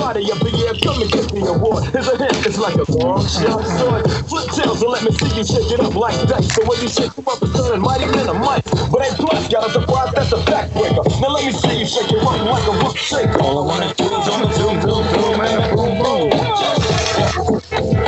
You 0.00 0.32
of 0.32 0.40
the 0.40 0.52
year. 0.56 0.72
Come 0.80 1.02
and 1.02 1.12
get 1.12 1.28
the 1.28 1.44
award. 1.52 1.84
Here's 1.92 2.08
a 2.08 2.16
hit. 2.16 2.32
It's 2.48 2.56
like 2.56 2.72
a 2.80 2.88
long 2.96 3.20
shot 3.20 3.60
sword. 3.76 4.08
Flip 4.32 4.48
tails 4.56 4.80
and 4.80 4.90
let 4.92 5.04
me 5.04 5.12
see 5.12 5.28
you 5.36 5.44
shake 5.44 5.70
it 5.76 5.80
up 5.80 5.94
like 5.94 6.16
dice. 6.24 6.48
So 6.56 6.64
when 6.64 6.80
you 6.80 6.88
shake 6.88 7.12
them 7.12 7.28
up, 7.28 7.36
it's 7.44 7.52
turning 7.52 7.84
mighty 7.84 8.08
a 8.08 8.32
mic. 8.32 8.64
But 8.88 9.04
ain't 9.04 9.20
plus 9.20 9.44
got 9.52 9.68
a 9.68 9.70
surprise 9.76 10.08
that's 10.16 10.32
a 10.32 10.40
backbreaker. 10.48 11.04
Now 11.20 11.36
let 11.36 11.44
me 11.44 11.52
see 11.52 11.84
you 11.84 11.86
shake 11.86 12.08
it 12.16 12.24
up 12.24 12.40
like 12.48 12.64
a 12.64 12.74
rook 12.80 12.96
shaker. 12.96 13.44
All 13.44 13.60
I 13.60 13.64
wanna 13.68 13.92
do 13.92 14.08
is 14.08 14.26
on 14.32 14.40
the 14.40 14.48
zoom, 14.56 14.76
zoom, 14.80 15.04
zoom, 15.12 15.36
and 15.44 15.54
a 15.60 15.64
boom, 15.76 15.92
boom. 16.00 16.32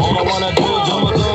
All 0.00 0.14
I 0.16 0.22
wanna 0.24 0.52
do 0.56 0.64
is 0.64 0.88
on 0.92 1.00
the 1.04 1.12
zoom, 1.20 1.31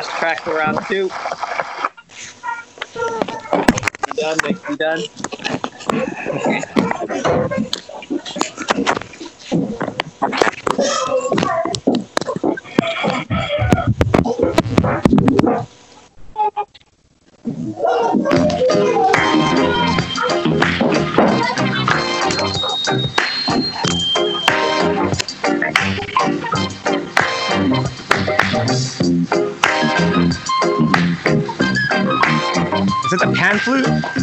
last 0.00 0.18
track 0.18 0.40
for 0.40 0.54
round 0.54 0.78
two. 0.88 1.10
You 4.06 4.14
done, 4.14 4.38
Nick? 4.44 4.56
You 4.68 4.76
done? 7.56 7.69
Is 33.66 34.19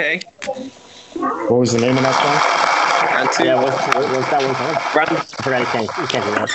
Okay, 0.00 0.22
okay. 0.48 0.70
What 1.12 1.60
was 1.60 1.72
the 1.74 1.78
name 1.78 1.94
of 1.94 2.02
that 2.02 2.14
song? 2.16 3.14
Round 3.14 3.28
two. 3.36 3.44
Yeah, 3.44 3.62
what's, 3.62 3.76
what- 3.94 4.10
what's 4.16 4.30
that 4.30 4.42
one 4.42 4.54
called? 4.54 4.76
Round, 4.96 5.10
I 5.10 5.20
forgot. 5.42 5.60
I 5.60 5.64
can't. 5.66 5.90
You 5.98 6.06
can't 6.06 6.24
do 6.24 6.30
that. 6.36 6.50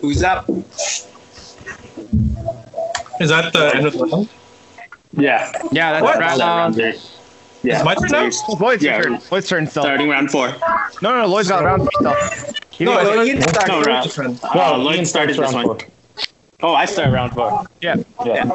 who's 0.00 0.22
up? 0.22 0.48
Is 3.20 3.28
that 3.28 3.52
the 3.52 3.72
end 3.74 3.86
of 3.86 3.92
the 3.92 4.04
round? 4.06 4.28
Yeah. 5.12 5.52
Yeah, 5.70 5.92
that's 5.92 6.02
What? 6.02 6.18
round. 6.18 6.40
Round 6.40 6.74
uh, 6.74 6.76
three. 6.76 7.00
Yeah. 7.62 7.78
Is 7.78 7.84
my 7.84 7.94
turn 7.94 8.08
now? 8.10 8.30
Lloyd's 8.58 8.82
Yeah. 8.82 9.02
turn. 9.02 9.20
Lloyd's 9.30 9.48
turn 9.48 9.66
still. 9.68 9.84
Starting 9.84 10.08
round 10.08 10.30
four. 10.30 10.48
No, 11.00 11.10
no, 11.10 11.18
no. 11.22 11.26
Lloyd's 11.26 11.48
got 11.48 11.62
round 11.64 11.82
four 11.82 11.90
still. 12.28 12.41
He 12.82 12.86
No, 12.86 12.98
didn't- 12.98 13.18
I- 13.20 13.22
you 13.22 13.40
start 13.42 13.68
No, 13.68 13.82
first. 13.84 14.18
round. 14.18 14.42
No, 14.42 14.60
Uh, 14.60 14.92
Ian 14.92 15.06
started 15.06 15.36
this 15.36 15.38
round 15.38 15.54
one. 15.54 15.78
four. 15.78 15.78
Oh, 16.64 16.74
I 16.74 16.84
start 16.84 17.12
round 17.12 17.32
four. 17.32 17.64
yeah. 17.80 17.94
Yeah. 18.24 18.50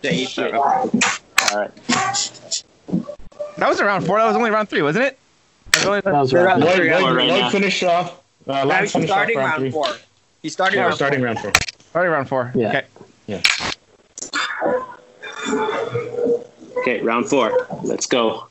Yeah, 0.00 0.10
you 0.12 0.24
start. 0.24 0.54
All 0.54 0.64
right. 1.54 1.70
That 3.58 3.68
wasn't 3.68 3.86
round 3.86 4.06
four. 4.06 4.18
That 4.18 4.24
was 4.28 4.34
only 4.36 4.50
round 4.50 4.70
three, 4.70 4.80
wasn't 4.80 5.04
it? 5.04 5.18
That 5.72 5.78
was 5.80 5.86
only- 5.86 6.00
That 6.00 6.14
was 6.14 6.32
Round 6.32 6.46
round. 6.46 6.64
Lloyd, 6.64 6.74
three. 6.76 6.90
Lloyd, 6.90 7.00
Four 7.02 7.14
right 7.16 7.28
Lloyd 7.28 7.40
now. 7.40 7.50
finished 7.50 7.84
off. 7.84 8.12
Uh, 8.48 8.52
Now 8.52 8.64
Lance 8.64 8.82
he's 8.84 8.92
finished 8.92 9.12
off 9.12 9.18
round 9.18 9.36
round 9.36 9.60
three. 9.60 9.70
four. 9.72 9.86
He's 10.40 10.52
starting 10.54 10.78
Yeah, 10.78 10.84
round 10.84 10.94
starting 10.94 11.18
four. 11.18 11.26
round 11.26 11.38
four. 11.40 11.52
Already 11.94 12.10
round 12.10 12.28
four. 12.30 12.52
Yeah. 12.54 12.68
Okay. 12.68 12.82
Yeah. 13.26 13.40
Okay, 16.78 17.02
round 17.02 17.28
four. 17.28 17.66
Let's 17.82 18.06
go. 18.06 18.46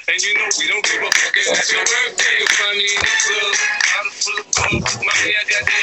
And 0.09 0.23
you 0.23 0.35
know 0.35 0.49
we 0.59 0.65
don't 0.69 0.85
give 0.85 1.03
a 1.03 1.11
fuck 1.11 1.37
if 1.37 1.47
it's 1.49 1.73
your 1.73 1.83
birthday. 1.83 2.39
Me 2.77 2.87
in 2.87 3.01
the 3.01 3.11
club, 3.27 3.59
bottle 3.99 4.15
full 4.15 4.39
of. 4.39 4.87
Mommy, 5.03 5.35
I 5.35 5.43
got 5.51 5.63
and 5.67 5.83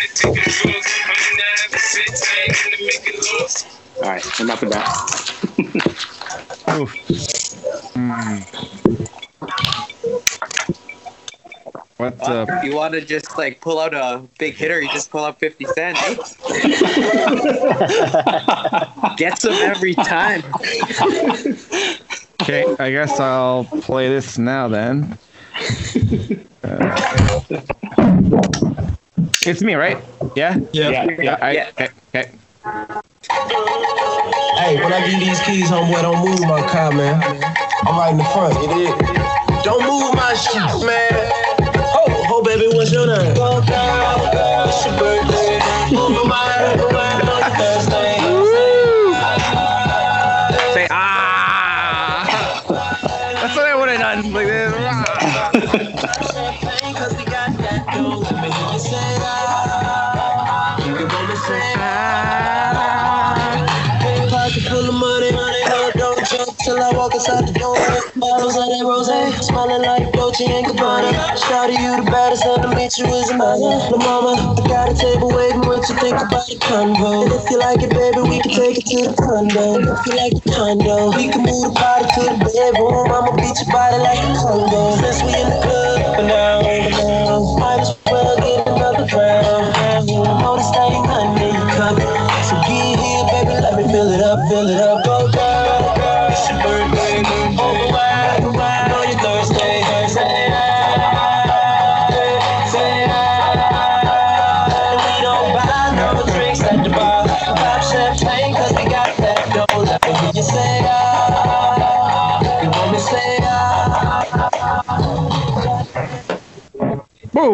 the 0.00 0.08
ticket 0.14 0.46
drugs. 0.62 0.92
I'm 1.04 1.18
in 1.30 1.36
the 1.36 1.50
All 4.02 4.10
right, 4.10 4.24
enough 4.40 4.62
of 4.62 4.70
that. 4.70 4.86
Oof. 6.80 6.90
Hmm. 7.94 8.83
What 11.96 12.18
Well, 12.18 12.46
the? 12.46 12.56
if 12.58 12.64
you 12.64 12.74
want 12.74 12.94
to 12.94 13.00
just 13.00 13.38
like 13.38 13.60
pull 13.60 13.78
out 13.78 13.94
a 13.94 14.20
big 14.38 14.54
hitter, 14.54 14.80
you 14.80 14.88
just 14.92 15.10
pull 15.10 15.24
out 15.24 15.38
50 15.38 15.64
Cent. 15.76 15.96
eh? 16.02 16.14
Gets 19.16 19.42
them 19.42 19.52
every 19.62 19.94
time. 19.94 20.42
Okay, 22.42 22.64
I 22.80 22.90
guess 22.90 23.20
I'll 23.20 23.64
play 23.82 24.08
this 24.08 24.38
now 24.38 24.66
then. 24.68 25.16
Uh, 26.64 27.40
it's 29.46 29.62
me, 29.62 29.74
right? 29.74 29.98
Yeah. 30.34 30.56
Yeah. 30.72 30.90
Yeah. 30.90 31.06
Yeah. 31.22 31.38
I- 31.40 31.52
Yeah. 31.52 31.70
Okay. 31.78 31.88
okay. 32.14 32.30
Hey, 34.58 34.76
when 34.82 34.92
I 34.92 35.06
give 35.08 35.20
these 35.20 35.40
keys, 35.42 35.70
homeboy, 35.70 36.02
don't 36.02 36.24
move 36.28 36.40
my 36.42 36.60
car, 36.68 36.90
man. 36.92 37.22
I'm 37.86 37.96
right 37.98 38.10
in 38.12 38.18
the 38.18 38.24
front, 38.24 38.54
you 38.62 38.68
dig? 38.68 38.94
Don't 39.62 39.82
move 39.84 40.14
my 40.14 40.34
shit, 40.34 40.84
man. 40.86 41.23
Baby, 42.54 42.68
what's 42.76 42.92
your 42.92 43.06
name? 43.08 43.34
Go 43.34 43.60
girl, 43.62 44.30
girl, 44.32 44.68
it's 44.68 44.86
your 44.86 44.96
birthday. 44.98 45.58
Move 45.90 46.12
my 46.12 46.22
mind, 46.22 46.80
mind 46.94 47.28
on 47.28 47.40
your 47.40 47.56
Thursday. 47.58 48.18
Say 50.74 50.86
ah. 50.90 52.54
That's 53.26 53.56
what 53.56 53.66
I 53.66 53.74
would 53.76 53.88
have 53.90 54.00
done. 54.00 54.32
Like 54.32 54.46
this. 54.46 54.72
Champagne, 56.32 56.94
'cause 56.94 57.16
we 57.16 57.24
got 57.24 57.58
that 57.58 57.86
dough. 57.92 58.20
Let 58.20 58.34
me 58.42 58.50
hear 58.52 58.72
you 58.72 58.78
say. 58.78 59.18
You 60.86 60.94
can 60.96 61.08
go 61.08 61.20
to 61.26 61.36
say. 61.46 61.74
Pocket 64.30 64.62
full 64.70 64.88
of 64.88 64.94
money, 64.94 65.32
money. 65.32 65.62
Hold 65.66 65.94
jump 66.30 66.58
till 66.58 66.82
I 66.82 66.92
walk 66.92 67.14
inside 67.14 67.48
the 67.48 67.52
door. 67.54 67.63
Smelling 69.54 69.82
like 69.82 70.12
Dolce 70.12 70.44
and 70.50 70.66
Gabbana. 70.66 71.14
Shawty, 71.38 71.78
you 71.78 72.02
the 72.02 72.10
baddest, 72.10 72.44
and 72.44 72.60
to 72.62 72.74
meet 72.74 72.98
you 72.98 73.06
is 73.06 73.30
a 73.30 73.34
honor. 73.38 73.78
La 73.86 73.98
mama, 74.02 74.34
I 74.58 74.66
got 74.66 74.90
a 74.90 74.94
table 74.98 75.30
waiting. 75.30 75.60
What 75.60 75.88
you 75.88 75.94
think 75.94 76.18
about 76.18 76.42
the 76.50 76.58
convo? 76.58 77.22
And 77.22 77.32
if 77.38 77.48
you 77.48 77.60
like 77.62 77.78
it, 77.78 77.90
baby, 77.94 78.18
we 78.26 78.42
can 78.42 78.50
take 78.50 78.82
it 78.82 78.90
to 78.90 78.98
the 79.06 79.14
condo. 79.14 79.78
And 79.78 79.86
if 79.94 80.02
you 80.10 80.14
like 80.18 80.34
the 80.42 80.50
condo, 80.50 81.14
we 81.14 81.30
can 81.30 81.46
move 81.46 81.70
the 81.70 81.74
party 81.78 82.02
to 82.02 82.20
the 82.26 82.50
bedroom. 82.50 83.14
I'ma 83.14 83.30
beat 83.38 83.54
your 83.54 83.70
body 83.70 84.02
like 84.02 84.18
a 84.26 84.34
congo. 84.42 84.98
Since 84.98 85.22
we 85.22 85.38
in 85.38 85.46
the 85.46 85.58
club, 85.62 86.02
but 86.18 86.26
now, 86.26 86.58
but 86.58 86.90
now, 86.90 87.54
might 87.54 87.78
as 87.78 87.94
well 88.10 88.34
get 88.34 88.66
another 88.66 89.06
round. 89.14 89.73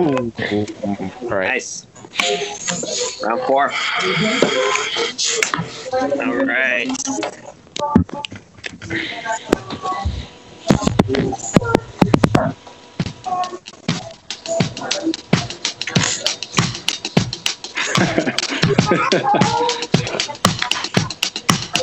Boom. 0.00 0.32
All 1.22 1.28
right. 1.28 1.48
Nice. 1.48 1.86
Round 3.22 3.42
four. 3.42 3.70
All 6.24 6.36
right. 6.46 6.88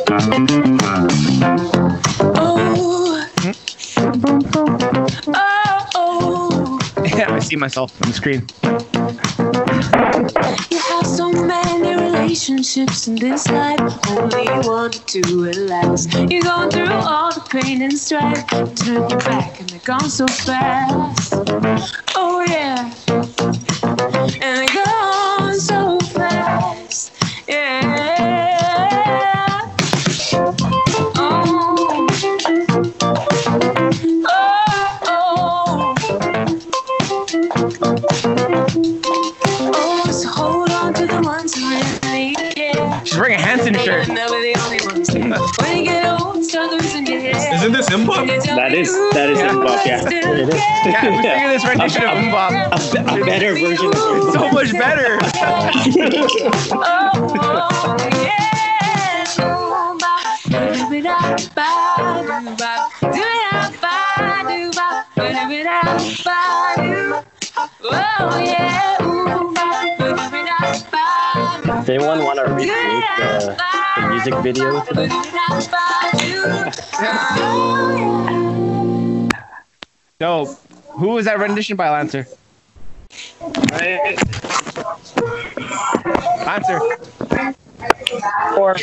Oh. 2.36 3.30
Yeah, 3.44 3.54
I 3.98 4.87
see 7.48 7.56
myself 7.56 7.94
on 8.04 8.10
the 8.10 8.16
screen. 8.16 8.46
You 10.70 10.80
have 10.80 11.08
so 11.08 11.32
many 11.32 11.96
relationships 11.96 13.08
in 13.08 13.16
this 13.16 13.48
life, 13.48 13.80
only 14.10 14.48
one 14.68 14.88
or 14.88 14.90
two. 14.90 15.22
You're 15.30 16.42
going 16.44 16.70
through 16.70 16.92
all 16.92 17.34
the 17.34 17.46
pain 17.50 17.82
and 17.82 17.98
strife, 17.98 18.46
turn 18.76 19.10
your 19.10 19.20
back 19.20 19.60
and 19.62 19.70
they're 19.70 19.80
gone 19.80 20.10
so 20.10 20.28
fast. 20.28 21.34
Oh 22.16 22.46
yeah, 22.48 22.92
Isn't 47.68 47.80
this 47.80 47.90
hip 47.90 48.08
hop? 48.08 48.26
That 48.28 48.74
is 48.74 48.94
that 49.12 49.30
is 49.30 49.42
hip 49.42 49.52
hop, 49.52 49.86
yeah. 49.86 50.00
It 50.08 50.48
is. 50.48 50.56
Yeah, 50.86 51.10
we're 51.10 51.22
singing 51.22 51.50
this 51.50 51.66
rendition 51.68 52.04
of 52.04 52.16
MMMBop. 52.16 53.22
A 53.22 53.26
better 53.26 53.54
version 53.56 53.88
of 53.88 53.94
It's 53.94 54.34
so 54.34 54.50
much 54.52 54.72
better. 54.72 55.20
Oh, 56.80 57.98
oh, 58.00 58.27
music 74.18 74.36
video? 74.42 74.82
to 74.84 74.94
this? 74.94 75.14
No. 80.20 80.46
Who 80.94 81.10
was 81.10 81.26
that 81.26 81.38
rendition 81.38 81.78
by 81.78 81.92
Lancer? 81.92 82.26
Lancer. 86.44 86.80
Four. 88.56 88.78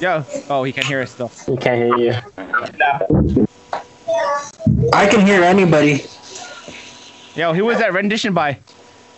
Yo. 0.00 0.24
Oh, 0.48 0.62
he 0.62 0.72
can't 0.72 0.86
hear 0.86 1.02
us 1.02 1.10
still. 1.10 1.26
He 1.46 1.56
can't 1.56 1.82
hear 1.82 1.96
you. 1.96 2.12
I 4.92 5.08
can 5.08 5.26
hear 5.26 5.42
anybody. 5.42 6.04
Yo, 7.34 7.52
who 7.52 7.64
was 7.64 7.78
that 7.78 7.92
rendition 7.92 8.32
by? 8.32 8.58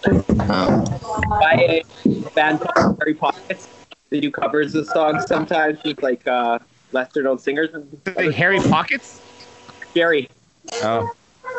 By 0.05 1.55
a 1.55 1.83
band 2.35 2.61
called 2.61 2.97
Scary 2.97 3.15
Pockets. 3.15 3.69
They 4.11 4.21
do 4.21 4.31
covers 4.31 4.75
of 4.75 4.87
songs 4.87 5.27
sometimes 5.27 5.83
with 5.83 6.03
like 6.03 6.27
uh, 6.27 6.59
lesser 6.93 7.23
known 7.23 7.39
singers. 7.39 7.71
Like 8.15 8.33
Harry 8.33 8.61
Pockets? 8.61 9.21
Gary. 9.95 10.29
Oh. 10.75 11.11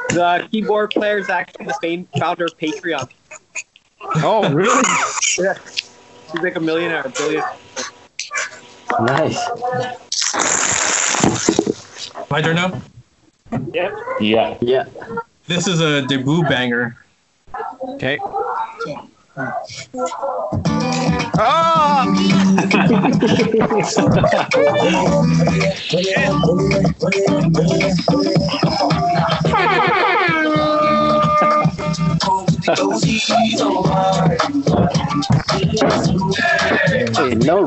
The 0.09 0.47
keyboard 0.51 0.91
player 0.91 1.17
is 1.17 1.29
actually 1.29 1.65
the 1.65 1.77
same 1.81 2.07
founder 2.19 2.45
of 2.45 2.57
Patreon. 2.57 3.09
Oh, 4.17 4.49
really? 4.53 4.83
Yeah. 5.39 5.53
He's 6.31 6.41
like 6.41 6.55
a 6.55 6.59
millionaire, 6.59 7.03
a 7.03 7.09
billion. 7.09 7.43
Nice. 9.01 9.37
My 12.31 12.41
turn 12.41 12.55
now. 12.55 12.81
Yep. 13.73 13.93
Yeah. 14.19 14.57
Yeah. 14.61 14.85
This 15.45 15.67
is 15.67 15.79
a 15.79 16.01
debut 16.07 16.43
banger. 16.43 16.97
Okay. 17.95 18.19
Oh! 21.39 22.03
Hey, 32.67 32.75
no 37.35 37.63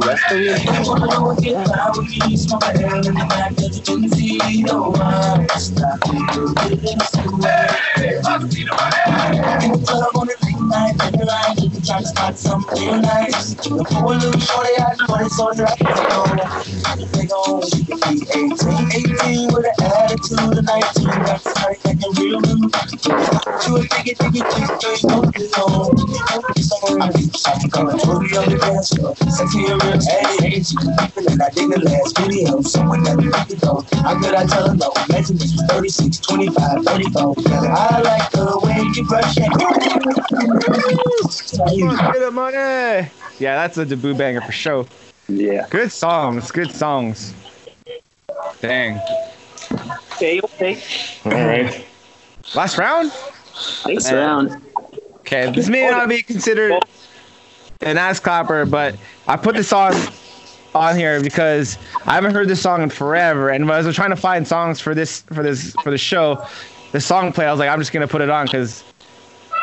you 11.58 11.70
can 11.70 11.82
to 11.82 12.04
spot 12.04 12.36
some 12.38 12.64
nice. 13.00 13.54
The 13.54 13.84
poor 13.88 14.16
little 14.16 14.38
shorty, 14.40 14.70
I 14.76 14.94
put 15.06 15.20
it 15.22 15.30
so 15.32 15.52
dry. 15.54 15.74
They 17.12 17.26
gon' 17.26 17.60
be 17.60 17.88
18, 18.28 18.52
18 19.16 19.48
with 19.54 19.64
an 19.64 19.72
attitude 19.80 20.58
of 20.58 20.64
19. 20.64 21.08
That's 21.24 21.46
right, 21.46 21.78
acting 21.86 22.00
real 22.00 22.09
new. 22.38 22.70
You 23.66 23.76
a 23.76 23.82
diggy, 23.90 24.14
diggy, 24.14 24.42
diggy, 24.46 24.70
diggy, 24.78 25.02
don't 25.08 25.34
you 25.36 25.46
know? 25.56 25.90
I 27.00 27.10
be 27.10 27.26
shopping, 27.34 27.70
coming 27.70 27.98
through 27.98 28.28
the 28.28 28.58
dance 28.60 28.90
floor. 28.90 29.14
Sexy 29.16 29.66
and 29.66 29.82
real, 29.82 29.98
hey, 29.98 30.48
hey, 30.48 30.62
she 30.62 30.76
be 30.76 30.86
keeping 30.98 31.26
it. 31.26 31.40
I 31.40 31.50
dig 31.50 31.68
the 31.70 31.78
last 31.84 32.18
video. 32.18 32.60
Someone 32.62 33.02
that 33.04 33.18
be 33.18 33.28
the 33.28 33.56
though. 33.60 33.82
How 34.02 34.14
could 34.18 34.34
I 34.34 34.46
tell 34.46 34.68
her 34.68 34.74
no? 34.76 34.92
Imagine 35.08 35.36
this 35.36 35.52
was 35.52 35.64
36, 35.68 36.18
25, 36.20 36.84
34. 36.84 37.34
I 37.48 38.00
like 38.00 38.30
the 38.30 38.60
way 38.62 38.78
you 38.94 39.04
brush 39.06 39.36
it. 39.36 39.50
Get 42.12 42.20
the 42.20 42.30
money. 42.30 43.10
Yeah, 43.38 43.56
that's 43.56 43.78
a 43.78 43.84
debut 43.86 44.14
banger 44.14 44.40
for 44.42 44.52
sure. 44.52 44.86
Yeah. 45.28 45.66
Good 45.70 45.92
songs. 45.92 46.50
Good 46.50 46.72
songs. 46.72 47.34
Dang. 48.60 49.00
Okay, 50.14 50.40
okay. 50.42 50.82
All 51.24 51.32
right. 51.32 51.86
Last 52.54 52.78
round? 52.78 53.12
Next 53.86 54.10
Uh, 54.10 54.16
round. 54.16 54.62
Okay, 55.20 55.52
this 55.52 55.68
may 55.68 55.88
not 55.90 56.08
be 56.08 56.22
considered 56.22 56.72
an 57.80 57.98
ass 57.98 58.18
clapper, 58.18 58.64
but 58.64 58.96
I 59.28 59.36
put 59.36 59.54
this 59.54 59.72
on 59.72 59.94
on 60.74 60.96
here 60.96 61.20
because 61.20 61.78
I 62.06 62.14
haven't 62.14 62.32
heard 62.32 62.46
this 62.48 62.60
song 62.62 62.82
in 62.82 62.90
forever. 62.90 63.50
And 63.50 63.66
when 63.68 63.76
I 63.76 63.82
was 63.82 63.94
trying 63.94 64.10
to 64.10 64.16
find 64.16 64.46
songs 64.46 64.80
for 64.80 64.94
this 64.94 65.22
for 65.22 65.42
this 65.42 65.72
for 65.82 65.90
the 65.90 65.98
show, 65.98 66.44
the 66.92 67.00
song 67.00 67.32
play, 67.32 67.46
I 67.46 67.50
was 67.50 67.60
like, 67.60 67.68
I'm 67.68 67.78
just 67.78 67.92
gonna 67.92 68.08
put 68.08 68.22
it 68.22 68.30
on 68.30 68.46
because 68.46 68.82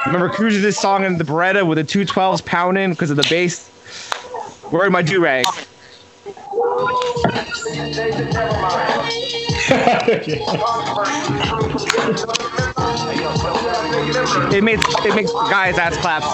remember 0.05 0.29
cruising 0.29 0.61
this 0.61 0.77
song 0.77 1.03
in 1.03 1.17
the 1.17 1.23
Beretta 1.23 1.65
with 1.65 1.77
the 1.77 1.83
212s 1.83 2.45
pounding 2.45 2.91
because 2.91 3.09
of 3.09 3.17
the 3.17 3.27
bass. 3.29 3.67
Where'd 4.69 4.91
my 4.91 5.01
do 5.01 5.21
rag? 5.21 5.45
It 14.49 14.63
makes 14.63 14.83
it 15.05 15.15
makes 15.15 15.31
guys 15.31 15.77
ass 15.77 15.97
claps. 15.97 16.27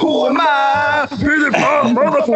Who 0.00 0.26
am 0.26 0.40
I? 0.40 0.73
A 2.24 2.26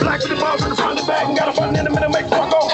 Black 0.00 0.20
with 0.20 0.28
the 0.28 0.36
balls 0.36 0.62
in 0.62 0.68
the 0.68 0.76
front 0.76 0.98
and 0.98 1.06
back 1.06 1.26
and 1.26 1.34
got 1.38 1.48
a 1.48 1.58
button 1.58 1.76
in 1.76 1.84
the 1.84 1.90
middle, 1.90 2.10
make 2.10 2.28
fuck 2.28 2.50
go. 2.50 2.68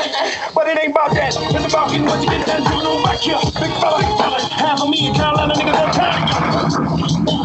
But 0.52 0.66
it 0.66 0.78
ain't 0.82 0.90
about 0.90 1.14
that. 1.14 1.36
It's 1.36 1.72
about 1.72 1.90
getting 1.90 2.06
what 2.06 2.20
you 2.24 2.28
get 2.28 2.44
done. 2.44 2.64
You 2.64 2.82
know 2.82 3.04
back 3.04 3.20
here. 3.20 3.38
Big 3.38 3.70
fella, 3.78 3.98
big 3.98 4.18
fella. 4.18 4.40
Half 4.50 4.82
of 4.82 4.90
me 4.90 5.06
in 5.06 5.14
Carolina 5.14 5.54
niggas 5.54 5.78
on 5.78 6.25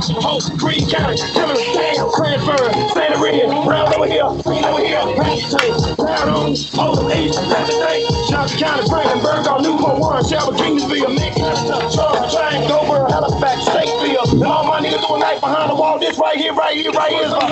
time. 0.02 0.22
Hope, 0.22 0.44
Green 0.58 0.90
County, 0.90 1.18
Timber, 1.18 1.56
Dale, 1.56 2.10
Cranford, 2.12 2.74
Santa 2.94 3.18
Maria, 3.18 3.48
round 3.48 3.94
over 3.94 4.08
here, 4.08 4.30
green 4.44 4.66
over 4.66 4.84
here, 4.84 5.02
Patrick, 5.16 5.98
round 5.98 6.30
on, 6.30 6.56
Old 6.80 7.12
East, 7.14 7.40
thing. 7.40 8.06
Johnson 8.30 8.60
County, 8.60 8.88
Frankenberg, 8.90 9.48
on 9.48 9.64
Newport, 9.64 10.00
Warren, 10.00 10.26
Shelby, 10.26 10.58
Kingsville, 10.58 11.16
Macon, 11.16 11.92
Charles, 11.94 12.34
Giant, 12.34 12.68
Dover, 12.68 13.06
Halifax, 13.10 13.62
Stateville, 13.70 14.32
and 14.34 14.44
all 14.44 14.66
my 14.66 14.82
niggas 14.82 15.08
doing 15.08 15.22
night 15.22 15.40
behind 15.40 15.70
the 15.70 15.76
wall. 15.76 16.00
This 16.00 16.18
right 16.18 16.38
here, 16.38 16.54
right 16.54 16.76
here, 16.76 16.92
right 16.92 17.12
here 17.12 17.24
is 17.26 17.32
my 17.32 17.52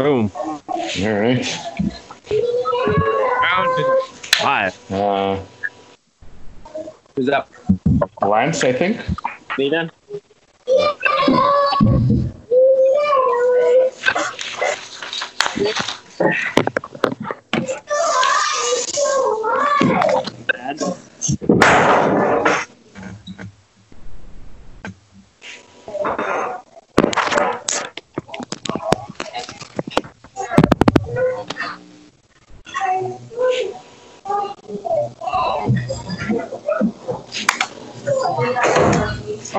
Boom. 0.00 0.32
All 0.34 1.20
right. 1.20 1.58
Round 3.42 3.98
five. 4.32 4.90
Uh, 4.90 5.38
Who's 7.14 7.28
up? 7.28 7.50
Lance, 8.22 8.64
I 8.64 8.72
think. 8.72 8.98
Me 9.58 9.68
then? 9.68 9.90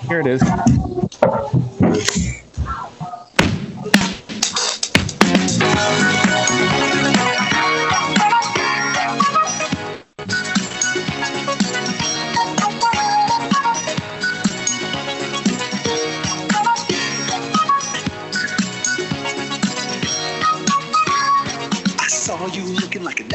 Here 0.07 0.19
it 0.19 0.27
is. 0.27 0.41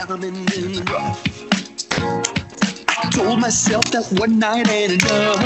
Diamond 0.07 0.55
in 0.55 0.73
the 0.73 0.83
rough. 0.93 1.21
I 2.89 3.11
told 3.11 3.41
myself 3.41 3.85
that 3.87 4.07
one 4.21 4.39
night 4.39 4.69
ain't 4.69 5.03
enough. 5.03 5.41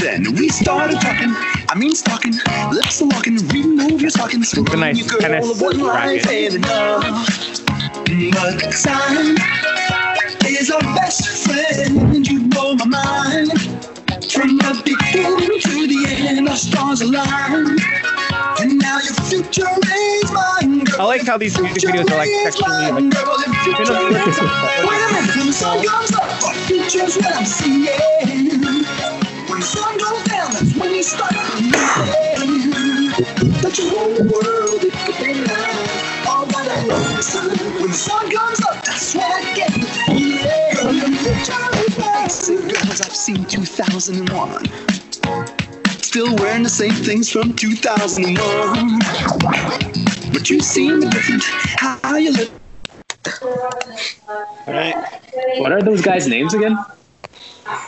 Then 0.00 0.34
we 0.34 0.48
started 0.50 1.00
talking. 1.00 1.32
I 1.68 1.74
mean, 1.76 1.94
stalking, 1.94 2.34
lips 2.72 3.00
are 3.00 3.06
locking, 3.06 3.36
reading 3.48 3.80
over 3.80 3.96
your 3.96 4.10
stockings. 4.10 4.54
Nice 4.54 4.98
you 4.98 5.08
girl, 5.08 5.20
tennis 5.20 5.60
one 5.60 5.78
life 5.80 6.28
ain't 6.28 6.54
enough. 6.56 7.04
But 8.04 8.60
time 8.72 9.36
is 10.46 10.70
our 10.70 10.80
best 10.94 11.46
friend. 11.46 12.26
You 12.26 12.48
blow 12.48 12.74
my 12.74 12.84
mind. 12.86 13.50
From 14.30 14.56
the 14.58 14.82
beginning 14.84 15.60
to 15.60 15.86
the 15.88 16.06
end, 16.08 16.48
our 16.48 16.56
stars 16.56 17.00
align. 17.00 17.78
And 18.60 18.78
now 18.78 18.98
your 18.98 19.14
future 19.24 19.68
is. 19.68 20.11
I 20.98 21.04
like 21.04 21.26
how 21.26 21.38
these 21.38 21.58
music 21.60 21.82
videos 21.90 22.10
are 22.10 22.16
like 22.18 22.28
sexually 22.44 22.70
like. 22.70 22.92
Wait 22.92 23.00
a 23.00 23.02
minute, 25.12 25.36
when 25.36 25.46
the 25.46 25.52
sun 25.52 25.84
comes 25.86 26.12
up, 26.14 26.42
our 26.44 26.54
future's 26.66 27.16
what 27.16 27.34
I'm 27.36 27.44
seeing. 27.46 27.86
When 29.48 29.60
the 29.60 29.66
sun 29.66 29.96
goes 29.98 30.22
down, 30.24 30.52
that's 30.52 30.74
when 30.76 30.94
you 30.94 31.02
start 31.02 31.32
believing 31.32 31.72
that 33.62 33.78
your 33.78 33.90
whole 33.90 34.12
world 34.12 34.84
it 34.84 34.92
could 34.92 35.16
be 35.24 35.32
now. 35.44 36.30
All 36.30 36.44
that 36.46 36.68
I 36.68 36.84
love 36.86 37.18
is. 37.18 37.34
When 37.34 37.88
the 37.88 37.94
sun 37.94 38.30
comes 38.30 38.60
up, 38.66 38.84
that's 38.84 39.14
when 39.14 39.24
I 39.24 39.54
get 39.54 39.72
the 39.72 39.86
feeling. 40.06 41.00
The 41.00 41.08
future 41.22 41.68
is 41.80 41.98
mine. 41.98 42.28
Girls, 42.68 43.00
I've 43.00 43.16
seen 43.16 43.44
2001. 43.46 44.66
Still 46.02 46.34
wearing 46.36 46.62
the 46.62 46.68
same 46.68 46.92
things 46.92 47.30
from 47.30 47.54
2001. 47.54 50.01
But 50.42 50.50
you 50.50 50.58
seem 50.58 50.98
different. 51.08 51.44
How 52.02 52.16
you 52.16 52.32
look 52.32 52.50
All 54.66 54.74
right. 54.74 55.20
What 55.58 55.70
are 55.70 55.80
those 55.80 56.02
guys' 56.02 56.26
names 56.26 56.52
again? 56.52 56.76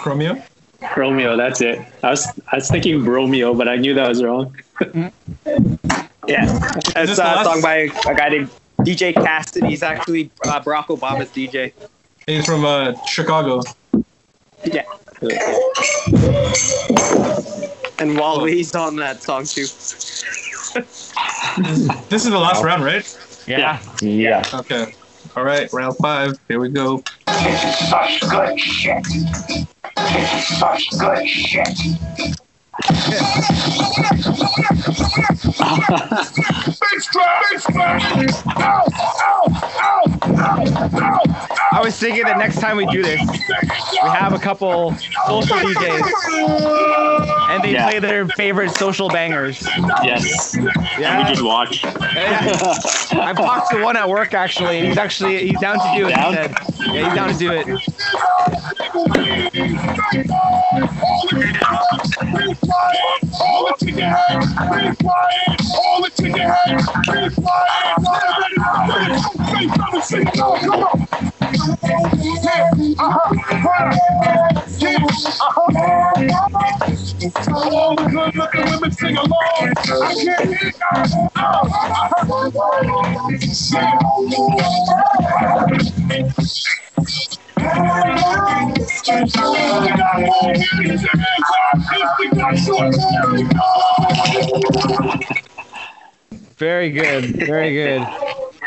Romeo. 0.06 0.40
Romeo, 0.96 1.36
that's 1.36 1.60
it. 1.60 1.84
I 2.04 2.10
was 2.10 2.28
I 2.52 2.54
was 2.58 2.70
thinking 2.70 3.00
Bromeo, 3.00 3.58
but 3.58 3.68
I 3.68 3.74
knew 3.74 3.92
that 3.94 4.08
was 4.08 4.22
wrong. 4.22 4.56
Yeah, 6.28 6.46
this 6.46 6.94
that's 6.94 7.16
the 7.16 7.26
uh, 7.26 7.40
a 7.40 7.44
song 7.44 7.60
by 7.60 7.90
a 8.06 8.14
guy 8.14 8.28
named 8.28 8.50
DJ 8.78 9.12
Cassidy. 9.14 9.66
He's 9.66 9.82
actually 9.82 10.30
uh, 10.46 10.60
Barack 10.60 10.86
Obama's 10.96 11.30
DJ. 11.30 11.72
He's 12.24 12.46
from 12.46 12.64
uh, 12.64 12.94
Chicago. 13.04 13.62
Yeah. 14.64 14.84
And 17.98 18.16
Wally's 18.16 18.76
on 18.76 18.94
that 18.96 19.22
song 19.24 19.44
too. 19.44 19.66
This 22.08 22.24
is 22.24 22.30
the 22.30 22.38
last 22.38 22.64
round, 22.64 22.84
right? 22.84 23.04
Yeah. 23.46 23.80
Yeah. 24.00 24.42
Okay. 24.52 24.92
All 25.36 25.44
right, 25.44 25.72
round 25.72 25.96
five. 25.98 26.38
Here 26.48 26.58
we 26.58 26.68
go. 26.68 27.02
This 27.26 27.64
is 27.64 27.88
such 27.88 28.20
good 28.28 28.58
shit. 28.58 29.04
This 29.04 30.34
is 30.34 30.58
such 30.58 30.90
good 30.98 31.28
shit. 31.28 31.68
I 41.72 41.80
was 41.82 41.96
thinking 41.98 42.24
that 42.24 42.38
next 42.38 42.60
time 42.60 42.76
we 42.76 42.86
do 42.86 43.02
this, 43.02 43.20
we 43.20 44.08
have 44.08 44.32
a 44.32 44.38
couple 44.38 44.94
social 45.26 45.56
DJs 45.58 47.50
and 47.50 47.62
they 47.62 47.72
Yeah. 47.72 47.88
play 47.88 47.98
their 48.00 48.26
favorite 48.28 48.70
social 48.72 49.08
bangers. 49.08 49.62
Yes. 50.02 50.56
Yeah. 50.98 51.18
And 51.18 51.24
we 51.24 51.30
just 51.30 51.42
watch. 51.44 51.84
I 51.84 53.32
talked 53.36 53.70
to 53.70 53.82
one 53.82 53.96
at 53.96 54.08
work 54.08 54.34
actually, 54.34 54.78
and 54.78 54.88
he's 54.88 54.98
actually 54.98 55.46
he's 55.48 55.60
down 55.60 55.78
to 55.78 55.92
do 55.96 56.08
it. 56.08 56.14
Down? 56.14 56.32
He 56.32 56.36
said, 56.36 56.56
yeah, 56.92 57.04
he's 57.06 57.14
down 57.14 57.32
to 57.32 57.38
do 57.38 57.52
it. 57.52 57.80
All 62.70 63.68
it 63.68 63.78
to 63.80 63.90
your 63.92 64.08
head, 64.08 64.40
be 64.40 64.96
flying. 65.02 65.58
All 65.76 66.04
it 66.04 66.14
to 66.16 66.28
your 66.28 66.38
head, 66.38 66.78
be 66.78 67.34
flying. 67.34 67.96
Say 69.50 69.68
something, 69.68 70.02
say 70.02 70.24
no, 70.36 70.56
come 70.58 70.84
on. 70.84 71.08
Yeah, 72.22 72.70
uh-huh, 72.98 73.64
right. 73.64 73.96
Yeah, 74.78 74.98
uh-huh. 75.40 76.40
All 77.54 77.96
the 77.96 78.04
good 78.10 78.34
looking 78.36 78.64
women 78.70 78.92
sing 78.92 79.16
along. 79.16 79.30
I 79.60 79.72
can't 80.14 80.48
hear 90.58 90.92
you. 90.92 91.63
Very 96.56 96.90
good, 96.90 97.24
very 97.46 97.72
good. 97.74 98.06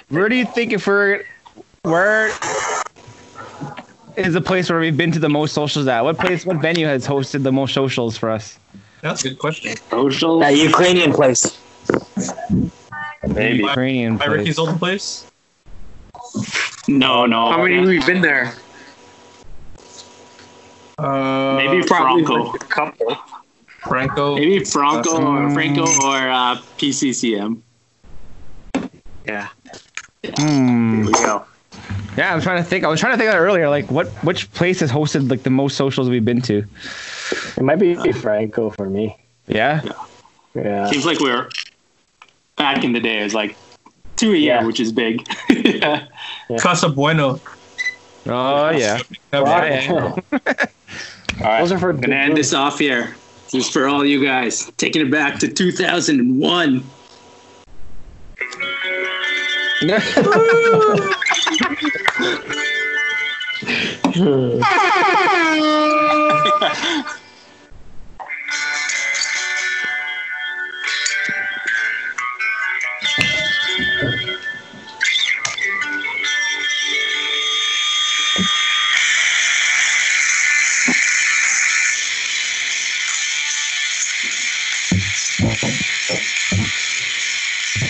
Where 0.09 0.29
do 0.29 0.35
you 0.35 0.45
think 0.45 0.73
if 0.73 0.85
we're 0.87 1.23
where 1.83 2.27
is 4.17 4.33
the 4.33 4.41
place 4.41 4.69
where 4.69 4.79
we've 4.79 4.97
been 4.97 5.11
to 5.13 5.19
the 5.19 5.29
most 5.29 5.53
socials 5.53 5.87
at? 5.87 6.03
What 6.03 6.17
place, 6.17 6.45
what 6.45 6.57
venue 6.57 6.85
has 6.85 7.07
hosted 7.07 7.43
the 7.43 7.51
most 7.51 7.73
socials 7.73 8.17
for 8.17 8.29
us? 8.29 8.59
That's 9.01 9.23
a 9.23 9.29
good 9.29 9.39
question. 9.39 9.77
Social. 9.89 10.39
That 10.39 10.57
Ukrainian 10.57 11.13
place. 11.13 11.57
Maybe 13.27 13.59
Ukrainian 13.59 14.17
By 14.17 14.25
place. 14.25 14.37
Ricky's 14.37 14.59
old 14.59 14.79
place. 14.79 15.31
No, 16.87 17.25
no. 17.25 17.51
How 17.51 17.63
many 17.63 17.79
we've 17.79 18.05
been 18.05 18.21
there? 18.21 18.53
Uh, 20.97 21.55
Maybe 21.57 21.83
probably 21.83 22.25
Franco. 22.25 22.51
like 22.51 22.63
a 22.63 22.65
couple. 22.65 23.17
Franco. 23.87 24.35
Maybe 24.35 24.63
Franco 24.63 25.21
or 25.21 25.49
Franco 25.51 25.81
or 25.83 26.29
uh, 26.29 26.55
PCCM. 26.77 27.61
Yeah. 29.25 29.49
Hmm. 30.37 30.95
Here 30.97 31.05
we 31.05 31.11
go. 31.13 31.45
Yeah, 32.17 32.33
I'm 32.33 32.41
trying 32.41 32.57
to 32.57 32.63
think. 32.63 32.83
I 32.83 32.87
was 32.87 32.99
trying 32.99 33.13
to 33.13 33.17
think 33.17 33.27
of 33.27 33.33
that 33.33 33.39
earlier. 33.39 33.69
Like, 33.69 33.89
what 33.91 34.07
which 34.23 34.51
place 34.53 34.79
has 34.79 34.91
hosted 34.91 35.29
like 35.29 35.43
the 35.43 35.49
most 35.49 35.77
socials 35.77 36.09
we've 36.09 36.25
been 36.25 36.41
to? 36.43 36.63
It 37.55 37.63
might 37.63 37.75
be 37.75 37.95
Franco 38.11 38.69
for 38.71 38.89
me. 38.89 39.15
Yeah. 39.47 39.81
Yeah. 40.55 40.89
Seems 40.89 41.05
like 41.05 41.19
we're 41.19 41.49
back 42.55 42.83
in 42.83 42.93
the 42.93 42.99
day. 42.99 43.19
It 43.19 43.23
was 43.23 43.33
like 43.35 43.55
two 44.15 44.33
a 44.33 44.37
year, 44.37 44.55
Yeah. 44.55 44.65
which 44.65 44.79
is 44.79 44.91
big. 44.91 45.27
yeah. 45.49 46.07
Casa 46.59 46.89
Bueno. 46.89 47.39
Oh 48.25 48.69
yeah. 48.71 48.99
Yeah. 49.31 49.39
All 49.39 49.43
right. 49.43 50.69
Those 51.59 51.71
are 51.71 51.79
for 51.79 51.91
I'm 51.91 52.01
gonna 52.01 52.15
end 52.15 52.35
this 52.35 52.53
off 52.53 52.79
here. 52.79 53.15
This 53.51 53.67
is 53.67 53.69
for 53.69 53.87
all 53.87 54.05
you 54.05 54.23
guys. 54.23 54.69
Taking 54.77 55.03
it 55.03 55.11
back 55.11 55.39
to 55.39 55.47
2001. 55.47 56.91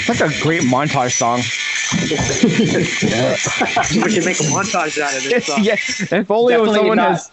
That's 0.07 0.21
a 0.21 0.29
great 0.41 0.61
montage 0.63 1.11
song. 1.17 1.41
we 4.03 4.09
should 4.11 4.25
make 4.25 4.39
a 4.39 4.43
montage 4.43 4.99
out 5.01 5.15
of 5.15 5.23
this 5.23 5.45
song. 5.45 5.63
yeah. 5.63 5.73
If 5.73 6.31
only 6.31 6.53
Definitely 6.53 6.75
someone 6.77 6.97
not- 6.97 7.09
has 7.11 7.29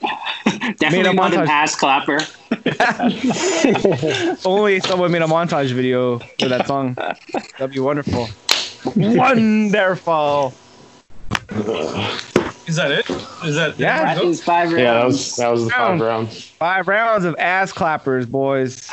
Definitely 0.77 0.99
Made 1.03 1.07
a 1.07 1.13
not 1.15 1.35
an 1.35 1.41
montage. 1.41 1.49
ass 1.49 1.77
clapper. 1.77 2.19
only 4.49 4.81
someone 4.81 5.11
made 5.13 5.23
a 5.23 5.27
montage 5.27 5.73
video 5.73 6.19
for 6.39 6.49
that 6.49 6.67
song. 6.67 6.95
That'd 7.59 7.73
be 7.73 7.81
wonderful. 7.81 8.29
Wonderful. 8.95 10.53
Is 12.67 12.77
that 12.77 12.91
it? 12.93 13.09
Is 13.45 13.55
that 13.57 13.79
Yeah. 13.79 14.15
That 14.15 14.25
is 14.25 14.43
five 14.43 14.73
rounds. 14.73 14.79
Yeah, 14.81 14.95
that 14.95 15.05
was 15.07 15.37
that 15.37 15.49
was 15.51 15.65
the 15.65 15.71
five 15.71 15.81
Round. 15.89 16.01
rounds. 16.01 16.45
Five 16.51 16.89
rounds 16.89 17.25
of 17.25 17.35
ass 17.39 17.73
clappers, 17.73 18.27
boys. 18.27 18.91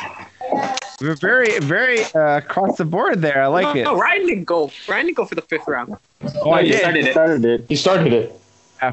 We're 1.00 1.16
very, 1.16 1.58
very 1.58 2.04
uh, 2.14 2.38
across 2.38 2.78
the 2.78 2.84
board 2.84 3.20
there. 3.22 3.42
I 3.42 3.48
like 3.48 3.74
it. 3.76 3.82
No, 3.82 3.96
Ryan 3.98 4.26
didn't 4.26 4.44
go. 4.44 4.70
Ryan 4.88 5.06
didn't 5.06 5.16
go 5.16 5.24
for 5.24 5.34
the 5.34 5.42
fifth 5.42 5.66
round. 5.66 5.96
Oh, 6.42 6.50
I 6.50 6.60
you 6.60 6.72
did. 6.72 6.80
started 6.80 7.06
it. 7.06 7.12
Started 7.12 7.44
it. 7.44 7.64
He 7.68 7.76
started 7.76 8.12
it. 8.12 8.38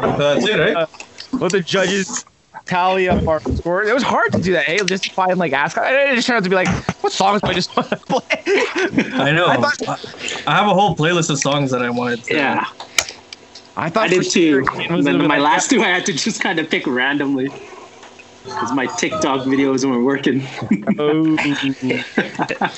That's 0.00 0.46
it, 0.46 0.58
right? 0.58 0.88
Let 1.32 1.52
the 1.52 1.60
judges 1.60 2.24
tally 2.70 3.08
up 3.08 3.26
our 3.26 3.40
score. 3.40 3.82
It 3.82 3.92
was 3.92 4.04
hard 4.04 4.30
to 4.32 4.40
do 4.40 4.52
that. 4.52 4.64
Hey, 4.64 4.78
just 4.84 5.10
find 5.12 5.36
like 5.38 5.52
ask. 5.52 5.76
I 5.76 6.14
just 6.14 6.28
turned 6.28 6.36
out 6.38 6.44
to 6.44 6.50
be 6.50 6.54
like, 6.54 6.68
what 7.02 7.12
songs 7.12 7.42
do 7.42 7.48
I 7.48 7.52
just 7.52 7.76
want 7.76 7.90
to 7.90 7.96
play? 7.96 8.22
I 8.46 9.32
know. 9.32 9.46
I 9.46 9.54
I, 9.54 9.56
thought- 9.56 10.44
I 10.46 10.56
have 10.56 10.68
a 10.68 10.74
whole 10.74 10.94
playlist 10.94 11.30
of 11.30 11.40
songs 11.40 11.72
that 11.72 11.82
I 11.82 11.90
wanted. 11.90 12.22
To, 12.24 12.34
Yeah, 12.34 12.64
I 13.76 13.90
thought 13.90 14.04
I 14.04 14.08
did 14.08 14.30
too. 14.30 14.50
sure 14.50 14.64
Kane 14.64 15.02
Then 15.02 15.18
my 15.18 15.26
like, 15.26 15.40
last 15.40 15.68
two, 15.68 15.82
I 15.82 15.88
had 15.88 16.06
to 16.06 16.12
just 16.12 16.40
kind 16.40 16.60
of 16.60 16.70
pick 16.70 16.86
randomly. 16.86 17.48
Because 18.44 18.72
my 18.72 18.86
TikTok 18.86 19.46
videos 19.46 19.84
weren't 19.84 20.04
working. 20.04 20.46
Oh, 20.98 21.36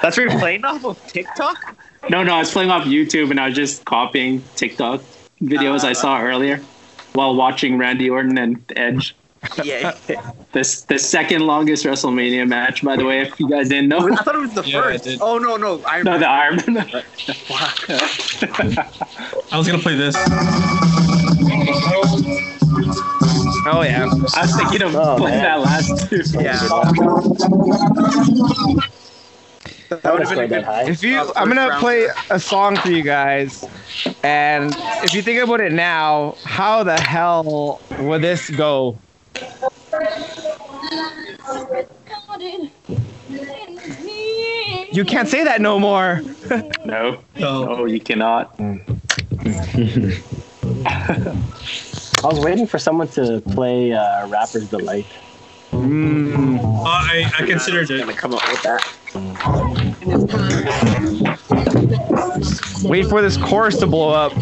That's 0.00 0.16
where 0.16 0.28
you're 0.28 0.38
playing 0.38 0.64
off 0.64 0.84
of 0.84 1.04
TikTok. 1.08 1.76
no, 2.08 2.22
no, 2.22 2.36
I 2.36 2.38
was 2.38 2.52
playing 2.52 2.70
off 2.70 2.84
YouTube 2.84 3.30
and 3.30 3.40
I 3.40 3.48
was 3.48 3.56
just 3.56 3.84
copying 3.84 4.44
TikTok 4.54 5.02
videos 5.42 5.82
I 5.84 5.90
ah. 5.90 5.94
saw 5.94 6.22
earlier 6.22 6.62
while 7.14 7.34
watching 7.34 7.78
Randy 7.78 8.08
Orton 8.10 8.38
and 8.38 8.60
Edge. 8.76 9.14
Yeah. 9.62 9.96
This 10.52 10.82
the 10.84 10.98
second 10.98 11.42
longest 11.46 11.84
WrestleMania 11.84 12.48
match, 12.48 12.82
by 12.82 12.96
the 12.96 13.04
way, 13.04 13.20
if 13.20 13.38
you 13.38 13.48
guys 13.50 13.68
didn't 13.68 13.88
know. 13.90 14.10
I 14.10 14.16
thought 14.16 14.34
it 14.34 14.38
was 14.38 14.54
the 14.54 14.62
Yeah, 14.64 14.80
first. 14.82 15.06
Oh 15.20 15.36
no, 15.38 15.56
no, 15.58 15.84
I 15.86 16.02
No, 16.02 16.18
the 16.18 16.26
Iron 16.42 16.56
Man. 16.66 16.90
I 19.52 19.58
was 19.58 19.66
gonna 19.66 19.78
play 19.78 19.94
this. 19.94 20.16
oh 23.70 23.82
yeah. 23.84 24.08
I 24.34 24.40
was 24.42 24.56
thinking 24.56 24.82
of 24.82 24.94
Oh, 24.96 25.16
playing 25.18 25.42
man. 25.42 25.44
that 25.44 25.60
last 25.60 26.08
two. 26.08 26.22
Yeah. 26.40 26.58
That 29.88 30.12
would 30.12 30.22
have 30.22 30.30
been 30.30 30.38
a 30.40 30.48
good. 30.48 30.88
If 30.88 31.02
you, 31.02 31.32
I'm 31.34 31.48
gonna 31.48 31.78
play 31.80 32.08
a 32.30 32.38
song 32.38 32.76
for 32.76 32.90
you 32.90 33.02
guys, 33.02 33.64
and 34.22 34.72
if 35.02 35.14
you 35.14 35.22
think 35.22 35.42
about 35.42 35.60
it 35.60 35.72
now, 35.72 36.36
how 36.44 36.84
the 36.84 37.00
hell 37.00 37.80
would 37.98 38.20
this 38.20 38.50
go? 38.50 38.98
You 44.90 45.04
can't 45.04 45.28
say 45.28 45.44
that 45.44 45.60
no 45.60 45.78
more. 45.78 46.22
No. 46.84 47.22
No, 47.38 47.84
you 47.84 48.00
cannot. 48.00 48.54
I 48.60 48.80
was 52.22 52.40
waiting 52.40 52.66
for 52.66 52.78
someone 52.78 53.08
to 53.08 53.42
play 53.42 53.92
uh, 53.92 54.26
Rapper's 54.26 54.68
Delight. 54.68 55.12
Mm. 55.72 56.58
Uh, 56.58 56.82
I, 56.84 57.30
I 57.38 57.46
considered 57.46 57.90
it. 57.90 58.16
come 58.16 58.34
up 58.34 58.42
with 58.48 58.62
that. 58.62 58.82
Wait 62.82 63.06
for 63.06 63.20
this 63.20 63.36
chorus 63.36 63.76
to 63.78 63.86
blow 63.86 64.10
up. 64.10 64.34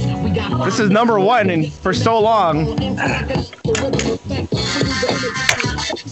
This 0.64 0.79
is 0.79 0.91
number 0.91 1.18
one 1.18 1.51
and 1.51 1.72
for 1.72 1.93
so 1.93 2.20
long. 2.20 2.68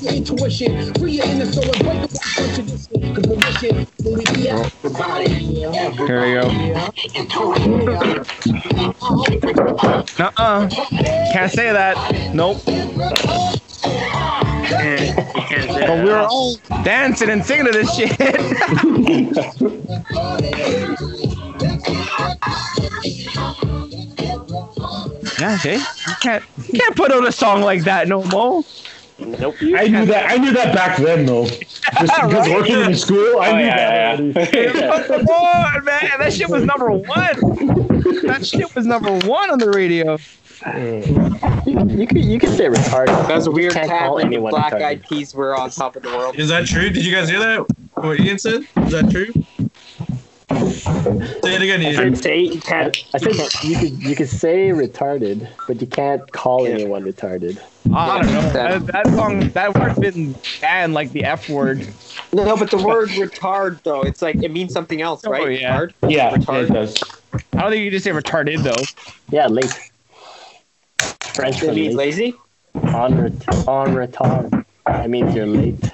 Intuition, 0.07 0.95
free 0.95 1.13
your 1.13 1.25
inner 1.27 1.47
soul 1.47 1.65
and 1.65 1.83
break 1.83 2.03
up 2.03 2.11
that 2.11 2.53
tradition. 2.55 3.15
Cause 3.15 3.27
permission, 3.27 3.87
believe 4.03 4.37
me, 4.37 4.49
everybody. 4.49 5.29
Here 5.35 6.21
we 6.23 6.35
go. 6.35 6.49
Uh-uh. 10.19 10.69
Can't 11.33 11.53
say 11.53 11.73
that. 11.73 12.35
Nope. 12.35 12.59
But 14.75 15.99
we 15.99 16.05
were 16.11 16.19
uh, 16.19 16.27
all 16.29 16.57
dancing 16.83 17.31
and 17.31 17.45
singing 17.45 17.67
to 17.67 17.73
this 17.73 17.95
shit. 17.95 18.19
yeah, 25.39 25.57
see? 25.59 25.89
You 26.07 26.15
can't 26.21 26.45
you 26.57 26.79
can't 26.79 26.97
put 26.97 27.13
out 27.13 27.27
a 27.27 27.33
song 27.33 27.63
like 27.63 27.85
that 27.85 28.09
no 28.09 28.25
more. 28.25 28.65
Nope. 29.19 29.57
I 29.77 29.87
knew 29.89 30.05
that. 30.07 30.31
I 30.31 30.37
knew 30.39 30.53
that 30.53 30.75
back 30.75 30.97
then, 30.99 31.25
though. 31.25 31.47
Just 31.47 31.85
because 32.01 32.49
Right? 32.49 32.51
working 32.51 32.81
in 32.81 32.95
school, 32.97 33.39
I 33.41 33.51
Oh, 33.51 33.57
knew 33.57 33.65
yeah, 33.65 34.17
that. 34.17 34.53
yeah. 34.53 34.81
already. 34.91 35.09
Come 35.09 35.27
on, 35.29 35.85
man. 35.85 36.11
That 36.19 36.33
shit 36.33 36.51
was 36.51 36.65
number 36.65 36.91
one. 36.91 37.05
That 38.27 38.45
shit 38.45 38.75
was 38.75 38.87
number 38.87 39.13
one 39.13 39.51
on 39.51 39.61
the 39.61 39.71
radio. 39.71 40.19
You 41.67 42.07
could 42.07 42.25
you 42.25 42.39
could 42.39 42.51
say 42.51 42.67
retarded. 42.67 43.29
That's 43.29 43.47
a 43.47 43.51
weird 43.51 43.73
Can't 43.75 43.89
call 43.91 44.17
when 44.17 44.27
anyone 44.27 44.51
black 44.51 44.73
retarded. 44.73 44.83
eyed 44.83 45.03
peas 45.09 45.35
were 45.35 45.55
on 45.57 45.71
top 45.71 45.97
of 45.97 46.03
the 46.03 46.09
world. 46.11 46.37
Is 46.37 46.49
that 46.49 46.67
true? 46.67 46.91
Did 46.91 47.05
you 47.05 47.13
guys 47.15 47.29
hear 47.29 47.39
that? 47.39 47.67
What 47.95 48.21
Ian 48.21 48.39
said? 48.39 48.67
Is 48.77 48.93
that 48.93 49.11
true? 49.11 49.33
Say 51.43 51.55
it 51.55 51.63
again, 51.63 51.81
I 51.81 51.85
Ian. 51.93 52.15
said 52.15 52.19
say 52.23 52.41
you 52.41 52.61
can't. 52.61 53.05
I 53.15 53.19
said 53.19 53.35
you 53.65 53.77
could 53.79 54.03
you 54.03 54.15
could 54.17 54.29
say 54.29 54.71
retarded, 54.71 55.49
but 55.67 55.81
you 55.81 55.87
can't 55.87 56.31
call 56.33 56.67
anyone 56.67 57.05
retarded. 57.05 57.59
Ah, 57.93 58.19
I 58.19 58.23
don't 58.23 58.33
know. 58.33 58.53
That, 58.53 58.87
that 58.87 59.07
song, 59.09 59.49
that 59.51 59.75
word's 59.75 59.99
been 59.99 60.35
banned 60.61 60.95
like 60.95 61.13
the 61.13 61.25
F 61.25 61.49
word. 61.49 61.87
No, 62.33 62.57
but 62.57 62.71
the 62.71 62.79
word 62.79 63.09
retard 63.11 63.83
though, 63.83 64.03
it's 64.03 64.23
like 64.23 64.43
it 64.43 64.51
means 64.51 64.73
something 64.73 65.03
else, 65.03 65.25
oh, 65.27 65.31
right? 65.31 65.43
Oh, 65.43 65.49
yeah. 65.49 65.81
Retard? 65.81 65.93
Yeah, 66.09 66.35
Retard. 66.35 66.71
it 66.71 66.73
does. 66.73 67.03
I 67.53 67.61
don't 67.61 67.71
think 67.71 67.85
you 67.85 67.91
just 67.91 68.05
say 68.05 68.11
retarded 68.11 68.63
though. 68.63 68.83
Yeah, 69.31 69.47
late. 69.47 69.71
French 71.35 71.61
for 71.61 71.73
late. 71.73 71.95
lazy. 71.95 72.35
On 72.75 73.21
ret- 73.21 73.69
on 73.69 73.95
retard. 73.95 74.65
That 74.87 75.11
means 75.11 75.35
you're 75.35 75.47
late. 75.47 75.91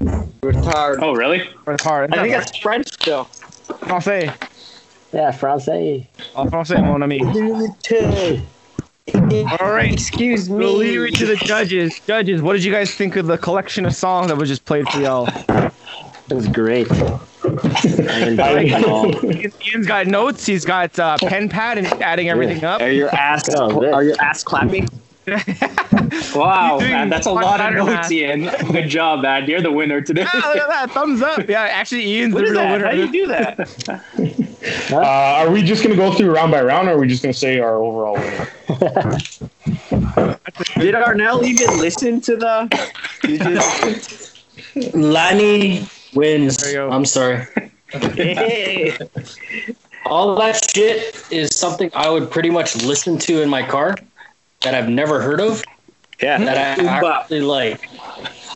Retard. 0.00 0.98
Oh, 1.00 1.14
really? 1.14 1.40
Retard. 1.64 2.14
I 2.14 2.22
think 2.22 2.34
that's 2.34 2.56
French 2.58 2.88
though. 3.04 3.24
Français. 3.68 4.32
Yeah, 5.12 5.30
français. 5.30 6.06
En 6.34 6.50
français, 6.50 6.82
mon 6.84 7.02
ami. 7.02 7.20
All 9.60 9.72
right. 9.72 9.92
Excuse 9.92 10.50
me. 10.50 10.56
We'll 10.56 10.74
leave 10.74 11.00
it 11.02 11.14
to 11.16 11.26
the 11.26 11.36
judges. 11.36 12.00
Judges, 12.00 12.42
what 12.42 12.54
did 12.54 12.64
you 12.64 12.72
guys 12.72 12.94
think 12.94 13.16
of 13.16 13.26
the 13.26 13.38
collection 13.38 13.86
of 13.86 13.94
songs 13.94 14.28
that 14.28 14.36
was 14.36 14.48
just 14.48 14.64
played 14.64 14.88
for 14.88 15.00
y'all? 15.00 15.28
It 15.28 16.34
was 16.34 16.48
great. 16.48 16.88
I 17.44 18.28
enjoyed 18.28 18.64
it 18.66 18.84
all. 18.84 19.24
Ian- 19.24 19.52
Ian's 19.72 19.86
got 19.86 20.06
notes. 20.06 20.46
He's 20.46 20.64
got 20.64 20.98
uh, 20.98 21.16
pen 21.18 21.48
pad 21.48 21.78
and 21.78 21.86
adding 22.02 22.28
everything 22.28 22.64
up. 22.64 22.80
Are 22.80 22.90
your 22.90 23.14
ass 23.14 23.48
Oh, 23.54 23.92
are 23.92 24.02
your 24.04 24.20
ass 24.20 24.42
clapping? 24.42 24.88
Wow, 26.34 26.78
man, 26.78 27.08
that's 27.08 27.26
a 27.26 27.32
lot 27.32 27.60
of 27.60 27.72
notes, 27.74 28.10
man. 28.10 28.42
Ian. 28.42 28.72
Good 28.72 28.88
job, 28.88 29.22
man. 29.22 29.48
You're 29.48 29.62
the 29.62 29.72
winner 29.72 30.00
today. 30.00 30.24
Ah, 30.26 30.52
look 30.52 30.56
at 30.62 30.68
that. 30.68 30.90
Thumbs 30.90 31.22
up. 31.22 31.48
Yeah, 31.48 31.62
actually, 31.62 32.06
Ian's 32.06 32.34
What 32.34 32.44
the 32.44 32.50
real 32.52 32.60
that? 32.60 32.72
winner. 32.72 32.84
How 32.86 32.92
do 32.92 32.98
you 33.00 33.12
do 33.12 33.26
that? 33.28 34.50
Uh, 34.90 34.96
are 34.96 35.50
we 35.50 35.62
just 35.62 35.82
gonna 35.82 35.94
go 35.96 36.10
through 36.14 36.30
round 36.34 36.50
by 36.50 36.62
round, 36.62 36.88
or 36.88 36.92
are 36.92 36.98
we 36.98 37.06
just 37.06 37.22
gonna 37.22 37.34
say 37.34 37.58
our 37.58 37.76
overall 37.76 38.14
winner? 38.14 38.48
Did 40.78 40.94
Arnell 40.94 41.42
even 41.44 41.78
listen 41.78 42.20
to 42.22 42.36
the? 42.36 42.88
You 43.28 43.38
just- 43.38 44.38
Lani 44.94 45.86
wins. 46.14 46.56
There 46.58 46.70
you 46.70 46.76
go. 46.76 46.90
I'm 46.90 47.04
sorry. 47.04 47.46
All 50.06 50.34
that 50.36 50.60
shit 50.74 51.24
is 51.30 51.56
something 51.56 51.90
I 51.94 52.08
would 52.10 52.30
pretty 52.30 52.50
much 52.50 52.76
listen 52.84 53.18
to 53.20 53.42
in 53.42 53.48
my 53.48 53.62
car 53.66 53.96
that 54.62 54.74
I've 54.74 54.88
never 54.88 55.20
heard 55.20 55.40
of. 55.40 55.62
Yeah. 56.20 56.38
That 56.38 56.78
I 56.78 56.82
Oomba. 56.82 57.20
actually 57.20 57.40
like. 57.40 57.88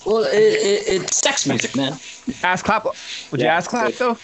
Well, 0.04 0.24
it, 0.24 0.34
it, 0.34 0.82
it's 0.88 1.16
sex 1.16 1.46
music, 1.46 1.74
man. 1.76 1.92
Ass 2.42 2.62
clap. 2.62 2.84
Would 2.84 3.40
you 3.40 3.46
Yeah, 3.46 3.56
ass 3.56 3.68
clap 3.68 3.92
though? 3.94 4.16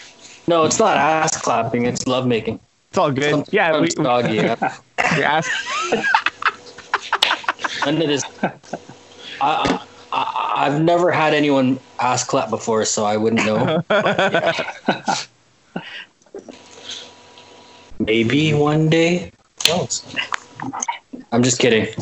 No, 0.47 0.63
it's 0.65 0.79
not 0.79 0.97
ass 0.97 1.35
clapping. 1.41 1.85
It's 1.85 2.05
love 2.07 2.27
making. 2.27 2.59
It's 2.89 2.97
all 2.97 3.11
good. 3.11 3.45
Yeah, 3.51 3.79
we, 3.79 3.89
Sometimes 3.89 4.25
doggy. 4.25 4.35
yeah. 4.35 4.77
we 5.17 5.23
ass. 5.23 5.49
And 7.85 8.01
it 8.01 8.09
is. 8.09 8.23
I, 8.41 8.51
I, 9.41 9.81
I've 10.65 10.81
never 10.81 11.11
had 11.11 11.35
anyone 11.35 11.79
ass 11.99 12.23
clap 12.23 12.49
before, 12.49 12.85
so 12.85 13.05
I 13.05 13.17
wouldn't 13.17 13.45
know. 13.45 13.83
Maybe 17.99 18.51
one 18.55 18.89
day. 18.89 19.31
I'm 21.31 21.43
just 21.43 21.59
kidding. 21.59 21.93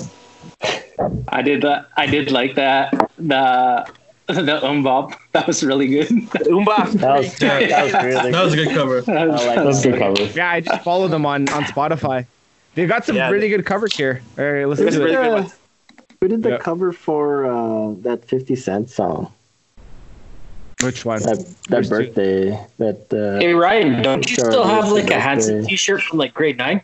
I 1.28 1.42
did. 1.42 1.66
Uh, 1.66 1.82
I 1.98 2.06
did 2.06 2.32
like 2.32 2.56
that. 2.56 2.94
The 3.18 3.86
the 4.28 4.62
MMMBop. 4.64 5.14
That 5.34 5.46
was 5.46 5.62
really 5.62 5.88
good. 5.88 6.08
Oomba. 6.08 6.90
That 6.94 7.18
was, 7.18 7.36
that 7.40 7.84
was 7.84 7.94
really 8.02 8.32
That 8.32 8.44
was 8.46 8.54
a 8.54 8.56
good 8.56 8.70
cover. 8.70 9.04
I 9.10 9.26
like 9.26 9.56
That's 9.58 9.84
that. 9.84 9.92
good 9.92 10.00
cover. 10.00 10.24
Yeah, 10.38 10.52
I 10.52 10.62
just 10.62 10.82
followed 10.84 11.10
them 11.10 11.26
on 11.26 11.50
on 11.50 11.64
Spotify. 11.64 12.26
They've 12.76 12.88
got 12.88 13.04
some 13.04 13.18
Yeah, 13.18 13.30
really 13.30 13.50
good 13.50 13.66
covers 13.66 13.98
here. 13.98 14.24
All 14.38 14.46
right, 14.46 14.66
listen 14.66 14.90
to 14.90 15.04
really 15.04 15.48
it. 15.48 15.52
Good 16.24 16.32
ones. 16.32 16.38
Who 16.38 16.38
did 16.38 16.44
the 16.44 16.50
Yeah. 16.52 16.64
cover 16.64 16.92
for 16.94 17.46
uh, 17.46 17.94
that 18.02 18.26
50 18.26 18.56
Cent 18.56 18.90
song? 18.90 19.32
Which 20.82 21.06
one? 21.06 21.22
That 21.24 21.38
that 21.70 21.78
Which 21.78 21.88
two? 21.88 21.96
birthday. 21.96 22.60
That 22.78 23.14
uh, 23.14 23.40
Hey 23.40 23.54
Ryan, 23.54 24.02
don't 24.02 24.30
you 24.30 24.36
still 24.36 24.64
have 24.64 24.92
like 24.92 25.10
a 25.12 25.20
Hanson. 25.20 25.66
T-shirt 25.66 26.02
from 26.02 26.20
like 26.20 26.34
grade 26.34 26.58
nine? 26.58 26.82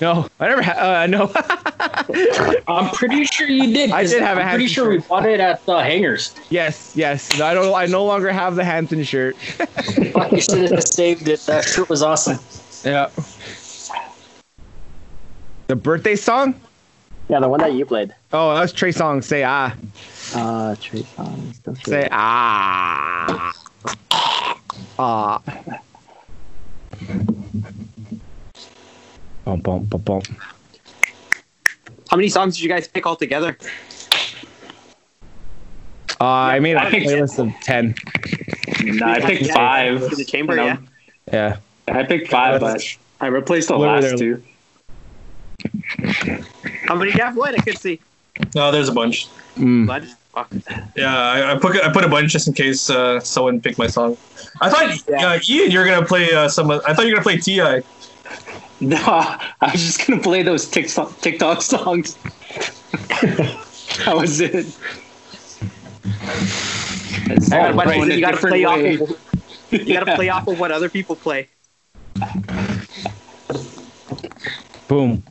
No, 0.00 0.28
I 0.38 0.48
never. 0.48 0.62
Ha- 0.62 1.02
uh, 1.02 1.06
no. 1.06 1.32
I'm 2.68 2.90
pretty 2.94 3.24
sure 3.24 3.48
you 3.48 3.74
did. 3.74 3.90
I 3.90 4.04
did 4.06 4.22
have 4.22 4.38
a 4.38 4.42
I'm 4.42 4.48
pretty 4.50 4.64
Hanson 4.64 4.74
sure 4.74 4.88
we 4.88 4.98
bought 4.98 5.26
it 5.26 5.40
at 5.40 5.64
the 5.66 5.82
hangers. 5.82 6.32
yes, 6.48 6.92
yes. 6.94 7.36
No, 7.38 7.44
I 7.44 7.54
don't. 7.54 7.74
I 7.74 7.86
no 7.86 8.04
longer 8.04 8.30
have 8.32 8.54
the 8.54 8.64
Hanson 8.64 9.02
shirt. 9.04 9.36
Fuck, 10.14 10.32
you 10.32 10.40
should 10.40 10.70
have 10.70 10.84
saved 10.84 11.26
it. 11.28 11.40
That 11.46 11.64
shirt 11.64 11.88
was 11.88 12.02
awesome. 12.02 12.38
yeah. 12.84 13.10
The 15.66 15.76
birthday 15.76 16.16
song? 16.16 16.54
yeah, 17.28 17.40
the 17.40 17.48
one 17.48 17.60
that 17.60 17.72
you 17.74 17.84
played. 17.84 18.14
Oh, 18.32 18.54
that 18.54 18.60
was 18.60 18.72
Trey 18.72 18.90
Songz. 18.90 19.24
Say 19.24 19.42
ah. 19.44 19.74
Uh, 20.34 20.76
Trey 20.80 21.00
Songz. 21.00 21.62
That's 21.64 21.82
Say 21.84 22.02
right. 22.02 22.08
ah. 22.12 23.52
Ah. 24.98 25.42
Bum, 29.44 29.60
bum, 29.60 29.84
bum, 29.84 30.00
bum. 30.02 30.22
How 32.10 32.16
many 32.16 32.28
songs 32.28 32.56
did 32.56 32.62
you 32.62 32.68
guys 32.68 32.86
pick 32.86 33.06
all 33.06 33.16
together? 33.16 33.56
Uh, 36.20 36.24
I 36.24 36.60
made 36.60 36.76
a 36.76 36.82
I 36.82 36.90
think- 36.90 37.04
playlist 37.04 37.38
of 37.38 37.52
ten. 37.62 37.94
No, 38.84 39.06
I 39.06 39.20
picked 39.20 39.50
five. 39.50 40.02
In 40.02 40.10
the 40.10 40.24
chamber, 40.24 40.54
You 40.54 40.56
know, 40.58 40.66
yeah. 41.32 41.58
Yeah. 41.88 41.94
I 41.96 42.02
picked 42.04 42.28
five, 42.28 42.60
but 42.60 42.82
I 43.20 43.26
replaced 43.26 43.68
the 43.68 43.76
last 43.76 44.16
two. 44.18 44.42
How 46.86 46.94
many 46.94 47.10
do 47.12 47.18
you 47.18 47.24
have? 47.24 47.36
What? 47.36 47.54
I 47.58 47.62
could 47.62 47.78
see. 47.78 48.00
No, 48.54 48.70
there's 48.70 48.88
a 48.88 48.92
bunch. 48.92 49.28
Mm. 49.56 49.86
Blood. 49.86 50.08
Fuck. 50.32 50.52
Yeah, 50.96 51.16
I, 51.16 51.52
I 51.52 51.58
put 51.58 51.76
I 51.76 51.92
put 51.92 52.04
a 52.04 52.08
bunch 52.08 52.30
just 52.30 52.46
in 52.46 52.54
case 52.54 52.88
uh, 52.88 53.18
someone 53.20 53.60
picked 53.60 53.78
my 53.78 53.88
song. 53.88 54.16
I 54.60 54.70
thought 54.70 55.22
uh, 55.22 55.40
Ian, 55.48 55.70
you're 55.72 55.84
gonna 55.84 56.06
play 56.06 56.32
uh, 56.32 56.48
some. 56.48 56.70
I 56.70 56.78
thought 56.78 57.06
you 57.06 57.08
were 57.14 57.20
gonna 57.20 57.22
play 57.22 57.38
Ti. 57.38 57.82
No, 58.82 58.96
I 58.96 59.72
was 59.72 59.84
just 59.84 60.06
gonna 60.06 60.22
play 60.22 60.42
those 60.42 60.66
TikTok, 60.66 61.20
TikTok 61.20 61.60
songs. 61.60 62.14
that 63.10 64.16
was 64.16 64.40
it. 64.40 64.74
It's 67.26 67.52
I 67.52 67.58
got 67.58 67.70
a 67.70 67.74
bunch 67.74 67.90
going 67.90 68.10
of 68.10 68.16
you 68.16 68.20
got 68.22 68.30
to 68.30 68.36
different 68.36 68.54
play 68.54 68.64
off 68.64 69.00
of 69.00 69.82
You 69.86 69.92
gotta 69.92 70.14
play 70.16 70.30
off 70.30 70.48
of 70.48 70.58
what 70.58 70.72
other 70.72 70.88
people 70.88 71.14
play. 71.14 71.48
Boom. 74.88 75.22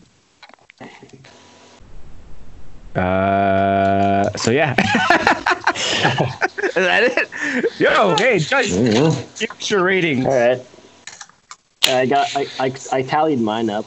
Uh, 3.00 4.30
so 4.38 4.52
yeah. 4.52 4.74
Is 6.70 6.86
that 6.86 7.04
it? 7.04 7.80
Yo, 7.80 8.16
hey, 8.18 8.39
Judge, 8.39 8.72
give 8.72 9.50
us 9.52 9.70
your 9.70 9.84
rating. 9.84 10.26
All 10.26 10.34
right. 10.34 10.60
I 11.88 12.06
got 12.06 12.28
I, 12.36 12.47
I, 12.60 12.74
I 12.91 13.02
tallied 13.04 13.39
mine 13.39 13.70
up. 13.70 13.86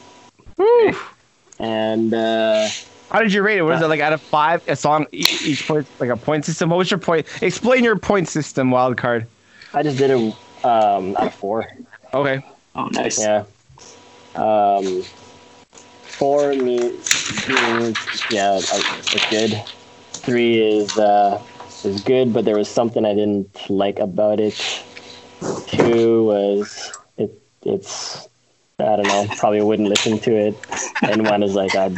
And 1.58 2.12
uh, 2.14 2.68
How 3.10 3.20
did 3.22 3.32
you 3.32 3.42
rate 3.42 3.58
it? 3.58 3.62
What 3.62 3.76
is 3.76 3.82
it 3.82 3.86
like 3.88 4.00
out 4.00 4.12
of 4.12 4.22
five? 4.22 4.62
A 4.66 4.74
song 4.74 5.06
e- 5.12 5.26
each 5.40 5.66
point 5.66 5.86
like 6.00 6.10
a 6.10 6.16
point 6.16 6.44
system. 6.44 6.70
What 6.70 6.78
was 6.78 6.90
your 6.90 6.98
point? 6.98 7.26
Explain 7.42 7.84
your 7.84 7.96
point 7.96 8.28
system, 8.28 8.70
wild 8.70 8.96
card. 8.96 9.26
I 9.74 9.82
just 9.82 9.98
did 9.98 10.10
it 10.10 10.16
um, 10.16 11.16
out 11.16 11.26
of 11.26 11.34
four. 11.34 11.66
Okay. 12.14 12.42
Oh, 12.74 12.86
nice. 12.88 13.18
Yeah. 13.18 13.44
Um, 14.34 15.04
four 16.22 16.54
me- 16.54 17.02
means 17.48 17.96
yeah, 18.30 18.60
it's 19.12 19.26
good. 19.30 19.60
Three 20.22 20.60
is 20.60 20.96
uh, 20.96 21.42
is 21.82 22.00
good, 22.04 22.32
but 22.32 22.44
there 22.44 22.54
was 22.54 22.68
something 22.70 23.04
I 23.04 23.12
didn't 23.14 23.68
like 23.68 23.98
about 23.98 24.38
it. 24.38 24.54
Two 25.66 26.22
was 26.24 26.92
it 27.16 27.42
it's 27.64 28.28
I 28.78 28.96
don't 28.96 29.08
know, 29.08 29.26
probably 29.36 29.62
wouldn't 29.62 29.88
listen 29.88 30.20
to 30.20 30.30
it. 30.36 30.64
And 31.02 31.26
one 31.26 31.42
is 31.42 31.56
like 31.56 31.74
I 31.74 31.90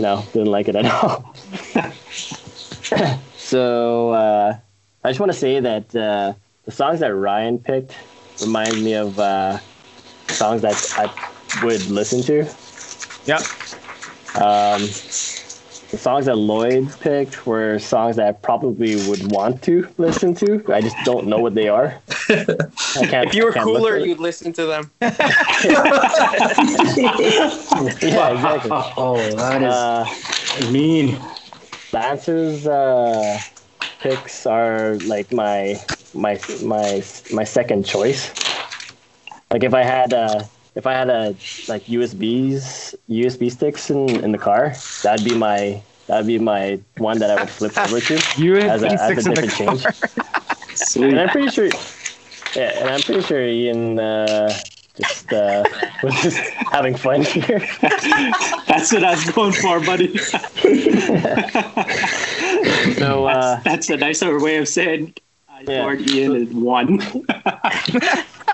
no 0.00 0.28
didn't 0.32 0.48
like 0.48 0.66
it 0.68 0.74
at 0.74 0.86
all. 0.86 1.36
so 3.36 4.10
uh, 4.10 4.58
I 5.04 5.10
just 5.10 5.20
want 5.20 5.32
to 5.32 5.38
say 5.38 5.60
that 5.60 5.94
uh, 5.94 6.34
the 6.64 6.72
songs 6.72 7.00
that 7.00 7.14
Ryan 7.14 7.60
picked 7.60 7.94
remind 8.40 8.82
me 8.82 8.94
of 8.94 9.16
uh, 9.20 9.58
songs 10.28 10.62
that 10.62 10.74
I 10.96 11.64
would 11.64 11.88
listen 11.88 12.22
to. 12.24 12.63
Yep. 13.26 13.40
Um, 14.36 14.82
the 14.82 15.98
songs 15.98 16.26
that 16.26 16.36
Lloyd 16.36 16.92
picked 17.00 17.46
were 17.46 17.78
songs 17.78 18.16
that 18.16 18.26
I 18.26 18.32
probably 18.32 18.96
would 19.08 19.30
want 19.30 19.62
to 19.62 19.88
listen 19.96 20.34
to. 20.34 20.64
I 20.72 20.80
just 20.80 20.96
don't 21.04 21.28
know 21.28 21.38
what 21.38 21.54
they 21.54 21.68
are. 21.68 22.02
I 22.28 23.06
can't, 23.06 23.28
If 23.28 23.34
you 23.34 23.44
were 23.44 23.50
I 23.52 23.54
can't 23.54 23.64
cooler, 23.64 24.00
for 24.00 24.04
you'd 24.04 24.18
listen 24.18 24.52
to 24.54 24.66
them. 24.66 24.90
yeah, 25.00 25.10
exactly. 28.32 28.70
Oh, 28.72 29.16
that 29.36 29.62
is 29.62 29.72
uh, 29.72 30.70
mean. 30.72 31.18
Lancer's 31.92 32.66
uh, 32.66 33.38
picks 34.00 34.46
are 34.46 34.96
like 35.06 35.32
my 35.32 35.80
my 36.12 36.40
my 36.62 37.04
my 37.32 37.44
second 37.44 37.86
choice. 37.86 38.32
Like 39.52 39.62
if 39.62 39.74
I 39.74 39.84
had 39.84 40.12
uh, 40.12 40.42
if 40.74 40.86
I 40.86 40.92
had 40.92 41.08
a 41.08 41.28
like 41.68 41.84
USBs 41.86 42.94
USB 43.08 43.50
sticks 43.50 43.90
in, 43.90 44.08
in 44.24 44.32
the 44.32 44.38
car, 44.38 44.74
that'd 45.02 45.24
be 45.24 45.36
my 45.36 45.82
that'd 46.06 46.26
be 46.26 46.38
my 46.38 46.80
one 46.98 47.18
that 47.18 47.30
I 47.30 47.40
would 47.40 47.50
flip 47.50 47.76
over 47.78 48.00
to 48.00 48.14
as 48.68 48.82
a, 48.82 48.90
as 48.90 48.92
a 48.92 48.98
sticks 48.98 49.26
in 49.26 49.34
the 49.34 49.42
different 49.42 49.52
change. 49.52 49.86
And 50.96 51.20
I'm 51.20 51.28
pretty 51.28 51.48
sure, 51.50 51.66
yeah, 52.56 52.78
and 52.80 52.90
I'm 52.90 53.00
pretty 53.00 53.22
sure 53.22 53.46
Ian 53.46 53.98
uh, 53.98 54.52
just 54.96 55.32
uh, 55.32 55.64
was 56.02 56.14
just 56.22 56.38
having 56.72 56.96
fun 56.96 57.22
here. 57.22 57.60
That's 57.80 58.92
what 58.92 59.04
I 59.04 59.12
was 59.12 59.30
going 59.30 59.52
for, 59.52 59.80
buddy. 59.80 60.16
So 62.96 63.26
uh, 63.26 63.60
That's 63.60 63.90
a 63.90 63.96
nicer 63.96 64.40
way 64.40 64.56
of 64.56 64.68
saying 64.68 65.14
I 65.48 65.64
scored 65.64 66.00
Ian 66.10 66.36
is 66.36 66.52
one. 66.52 67.00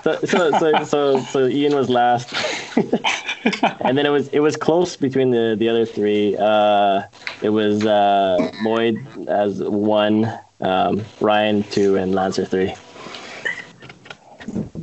So, 0.03 0.19
so, 0.25 0.53
so, 0.59 0.85
so, 0.85 1.21
so 1.21 1.47
Ian 1.47 1.75
was 1.75 1.89
last, 1.91 2.33
and 3.81 3.97
then 3.97 4.07
it 4.07 4.11
was 4.11 4.29
it 4.29 4.41
was 4.41 4.57
close 4.57 4.97
between 4.97 5.31
the 5.31 5.57
the 5.59 5.69
other 5.69 5.85
three. 5.87 6.37
Uh, 6.39 7.03
it 7.43 7.51
was 7.51 7.85
uh, 7.85 8.53
Lloyd 8.63 9.01
as 9.29 9.63
one, 9.63 10.31
um, 10.61 11.05
Ryan 11.21 11.63
two, 11.65 11.97
and 11.97 12.15
Lancer 12.15 12.45
three. 12.45 12.75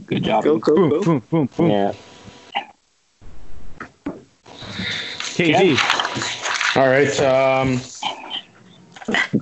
Good 0.05 0.23
job. 0.23 0.43
Go, 0.43 0.57
go, 0.57 0.75
Boom, 0.75 0.89
go. 0.89 1.03
boom, 1.03 1.23
boom, 1.29 1.49
boom. 1.57 1.69
Yeah. 1.69 1.93
KG. 5.37 5.77
All 6.77 6.87
right. 6.87 7.19
Um, 7.19 7.79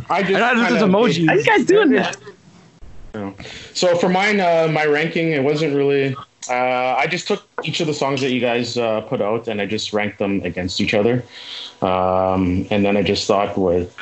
I 0.09 0.21
just 0.23 0.41
I 0.41 0.53
know 0.53 0.63
this 0.63 0.71
is 0.71 0.83
emoji. 0.83 1.27
How 1.27 1.33
you 1.33 1.43
guys 1.43 1.65
doing 1.65 1.91
So 3.73 3.95
for 3.97 4.09
mine, 4.09 4.39
uh, 4.39 4.67
my 4.71 4.85
ranking, 4.85 5.31
it 5.31 5.43
wasn't 5.43 5.75
really. 5.75 6.15
Uh, 6.49 6.95
I 6.95 7.07
just 7.07 7.27
took 7.27 7.43
each 7.63 7.79
of 7.79 7.87
the 7.87 7.93
songs 7.93 8.21
that 8.21 8.31
you 8.31 8.39
guys 8.39 8.77
uh, 8.77 9.01
put 9.01 9.19
out 9.21 9.47
and 9.47 9.59
I 9.59 9.65
just 9.65 9.93
ranked 9.93 10.19
them 10.19 10.41
against 10.43 10.79
each 10.79 10.93
other. 10.93 11.23
Um, 11.81 12.67
and 12.69 12.85
then 12.85 12.97
I 12.97 13.01
just 13.01 13.27
thought 13.27 13.57
with 13.57 13.95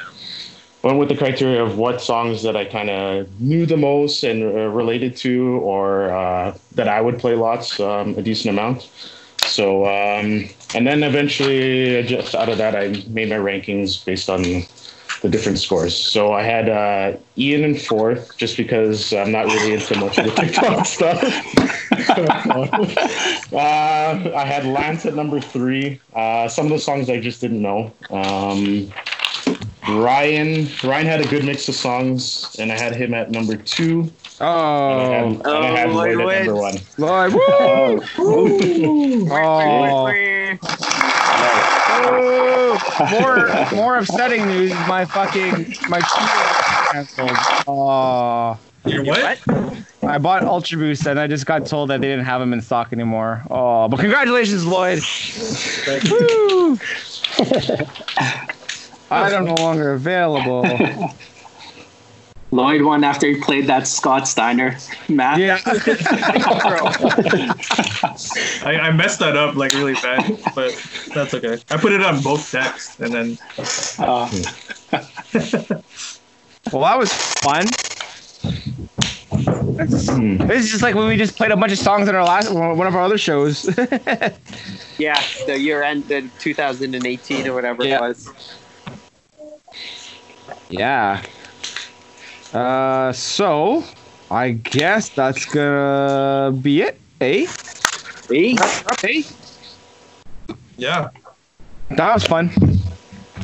went 0.83 0.99
with 0.99 1.07
the 1.07 1.15
criteria 1.15 1.63
of 1.63 1.77
what 1.77 2.01
songs 2.01 2.43
that 2.43 2.57
I 2.57 2.65
kind 2.65 2.89
of 2.89 3.39
knew 3.39 3.65
the 3.65 3.77
most 3.77 4.23
and 4.23 4.43
uh, 4.43 4.67
related 4.67 5.15
to, 5.17 5.59
or 5.63 6.11
uh, 6.11 6.57
that 6.75 6.89
I 6.89 6.99
would 6.99 7.19
play 7.19 7.35
lots, 7.35 7.79
um, 7.79 8.15
a 8.17 8.21
decent 8.21 8.49
amount. 8.49 8.89
So 9.43 9.85
um, 9.85 10.49
and 10.75 10.85
then 10.85 11.03
eventually, 11.03 12.03
just 12.03 12.35
out 12.35 12.49
of 12.49 12.57
that, 12.57 12.75
I 12.75 12.89
made 13.07 13.29
my 13.29 13.37
rankings 13.37 14.03
based 14.03 14.29
on 14.29 14.43
the 15.23 15.29
different 15.29 15.57
scores. 15.57 15.95
So 15.95 16.33
I 16.33 16.43
had 16.43 16.67
uh, 16.69 17.17
Ian 17.37 17.63
in 17.63 17.75
fourth, 17.77 18.37
just 18.37 18.57
because 18.57 19.13
I'm 19.13 19.31
not 19.31 19.45
really 19.45 19.73
into 19.73 19.97
much 19.97 20.17
of 20.19 20.25
the 20.25 20.31
TikTok 20.31 20.85
stuff. 20.97 21.23
uh, 23.53 24.31
I 24.35 24.45
had 24.45 24.65
Lance 24.65 25.05
at 25.05 25.15
number 25.15 25.39
three. 25.39 25.99
Uh, 26.13 26.47
some 26.49 26.65
of 26.67 26.71
the 26.73 26.79
songs 26.79 27.09
I 27.09 27.19
just 27.19 27.39
didn't 27.41 27.61
know. 27.61 27.91
Um, 28.09 28.91
Ryan, 29.89 30.67
Ryan 30.83 31.05
had 31.07 31.21
a 31.21 31.27
good 31.27 31.45
mix 31.45 31.67
of 31.69 31.75
songs, 31.75 32.55
and 32.59 32.71
I 32.71 32.77
had 32.77 32.95
him 32.95 33.13
at 33.13 33.31
number 33.31 33.55
two. 33.55 34.11
Oh, 34.41 34.99
And 34.99 35.01
I 35.01 35.15
had, 35.15 35.25
and 35.25 35.47
I 35.47 35.79
had 35.79 35.89
Oh, 35.89 35.93
Lloyd 35.93 36.17
Lloyd 36.17 36.35
at 36.35 36.45
number 36.45 36.61
one. 36.61 36.75
Lloyd. 36.97 37.33
Woo! 37.33 37.43
Oh. 38.19 39.27
Oh. 39.31 40.07
More 43.11 43.65
more 43.75 43.97
upsetting 43.97 44.45
news. 44.47 44.71
My 44.87 45.05
fucking 45.05 45.75
my 45.89 46.01
canceled. 46.91 47.31
Oh. 47.67 48.59
Your 48.85 49.05
what? 49.05 49.39
I 50.03 50.17
bought 50.17 50.43
Ultra 50.43 50.77
Boost 50.77 51.07
and 51.07 51.17
I 51.19 51.27
just 51.27 51.45
got 51.45 51.65
told 51.65 51.89
that 51.89 52.01
they 52.01 52.07
didn't 52.07 52.25
have 52.25 52.41
them 52.41 52.51
in 52.51 52.61
stock 52.61 52.91
anymore. 52.91 53.43
Oh, 53.49 53.87
but 53.87 53.99
congratulations, 53.99 54.65
Lloyd. 54.65 55.01
Woo! 56.11 56.77
Item 59.09 59.45
no 59.45 59.55
longer 59.55 59.93
available. 59.93 60.63
Lloyd 62.53 62.83
won 62.83 63.03
after 63.03 63.25
he 63.27 63.41
played 63.41 63.65
that 63.67 63.87
Scott 63.87 64.27
Steiner 64.27 64.77
match. 65.09 65.39
Yeah. 65.39 65.57
I, 68.63 68.79
I 68.79 68.91
messed 68.91 69.19
that 69.19 69.35
up 69.35 69.55
like 69.55 69.73
really 69.73 69.95
bad, 69.95 70.39
but 70.53 70.71
that's 71.15 71.33
okay. 71.33 71.57
I 71.71 71.77
put 71.77 71.91
it 71.93 72.01
on 72.03 72.21
both 72.21 72.51
decks 72.51 72.99
and 72.99 73.11
then. 73.13 73.37
Uh, 73.97 74.29
Well, 76.71 76.83
that 76.83 76.97
was 76.97 77.11
fun. 77.43 77.65
This 80.47 80.63
is 80.65 80.71
just 80.71 80.81
like 80.81 80.95
when 80.95 81.07
we 81.07 81.17
just 81.17 81.35
played 81.35 81.51
a 81.51 81.57
bunch 81.57 81.73
of 81.73 81.77
songs 81.77 82.07
in 82.07 82.15
our 82.15 82.23
last 82.23 82.49
one 82.53 82.87
of 82.87 82.95
our 82.95 83.01
other 83.01 83.17
shows. 83.17 83.65
Yeah, 84.97 85.21
the 85.45 85.59
year 85.59 85.83
end, 85.83 86.07
the 86.07 86.29
2018 86.39 87.47
or 87.47 87.53
whatever 87.53 87.83
Yeah. 87.85 87.97
it 87.97 88.01
was. 88.01 88.29
yeah. 90.69 91.21
Uh, 92.53 93.11
so 93.11 93.83
I 94.29 94.51
guess 94.51 95.09
that's 95.09 95.45
gonna 95.45 96.51
be 96.51 96.81
it. 96.81 96.99
Eh? 97.21 97.47
Hey, 98.29 98.55
Eh? 99.03 99.21
Yeah. 100.77 101.09
That 101.91 102.13
was 102.13 102.23
fun. 102.23 102.49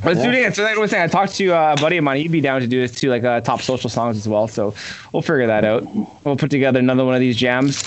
Let's 0.03 0.21
do 0.21 0.29
it 0.29 0.35
again. 0.35 0.53
So 0.53 0.63
like 0.63 0.75
I 0.75 0.79
was 0.79 0.91
saying, 0.91 1.03
I 1.03 1.07
talked 1.07 1.35
to 1.35 1.51
uh, 1.51 1.75
a 1.77 1.81
buddy 1.81 1.97
of 1.97 2.03
mine. 2.03 2.17
He'd 2.17 2.31
be 2.31 2.41
down 2.41 2.61
to 2.61 2.67
do 2.67 2.79
this 2.79 2.99
too, 2.99 3.09
like 3.09 3.23
uh, 3.23 3.41
top 3.41 3.61
social 3.61 3.89
songs 3.89 4.17
as 4.17 4.27
well. 4.27 4.47
So 4.47 4.73
we'll 5.11 5.21
figure 5.21 5.45
that 5.47 5.65
out. 5.65 5.83
We'll 6.23 6.37
put 6.37 6.49
together 6.49 6.79
another 6.79 7.03
one 7.05 7.13
of 7.15 7.19
these 7.19 7.35
jams. 7.35 7.81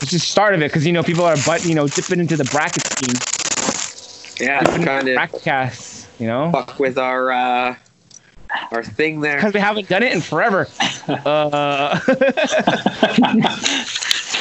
It's 0.00 0.10
just 0.10 0.30
start 0.30 0.54
of 0.54 0.62
it 0.62 0.70
because 0.70 0.86
you 0.86 0.92
know 0.92 1.02
people 1.02 1.24
are 1.24 1.36
but 1.46 1.64
you 1.64 1.74
know 1.74 1.88
dipping 1.88 2.20
into 2.20 2.36
the 2.36 2.44
bracket 2.44 2.84
scheme. 2.86 4.46
yeah, 4.46 4.60
trying 4.60 5.06
to 5.06 5.14
bracket 5.14 5.42
casts. 5.42 6.08
You 6.18 6.26
know, 6.26 6.50
fuck 6.52 6.78
with 6.78 6.98
our 6.98 7.32
uh, 7.32 7.76
our 8.70 8.82
thing 8.82 9.20
there. 9.20 9.36
because 9.36 9.54
we 9.54 9.60
haven't 9.60 9.88
done 9.88 10.02
it 10.02 10.12
in 10.12 10.20
forever. 10.20 10.68
Uh, 11.08 11.98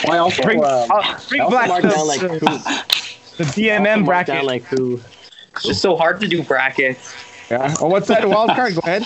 I 0.07 0.17
also, 0.17 0.43
bring, 0.43 0.63
um, 0.63 0.89
uh, 0.91 1.19
bring 1.27 1.41
I 1.41 1.43
also 1.45 1.57
black 1.57 1.81
down 1.81 2.07
like 2.07 2.21
the, 2.21 2.27
who, 2.29 2.39
the 3.37 3.43
DMM 3.51 4.05
bracket. 4.05 4.35
down 4.35 4.45
like 4.45 4.63
who. 4.63 5.01
It's 5.55 5.63
just 5.63 5.81
so 5.81 5.95
hard 5.95 6.19
to 6.21 6.27
do 6.27 6.43
brackets. 6.43 7.13
yeah. 7.49 7.73
Oh, 7.79 7.87
what's 7.87 8.07
that 8.07 8.27
wild 8.27 8.51
card? 8.51 8.75
Go 8.75 8.81
ahead. 8.83 9.03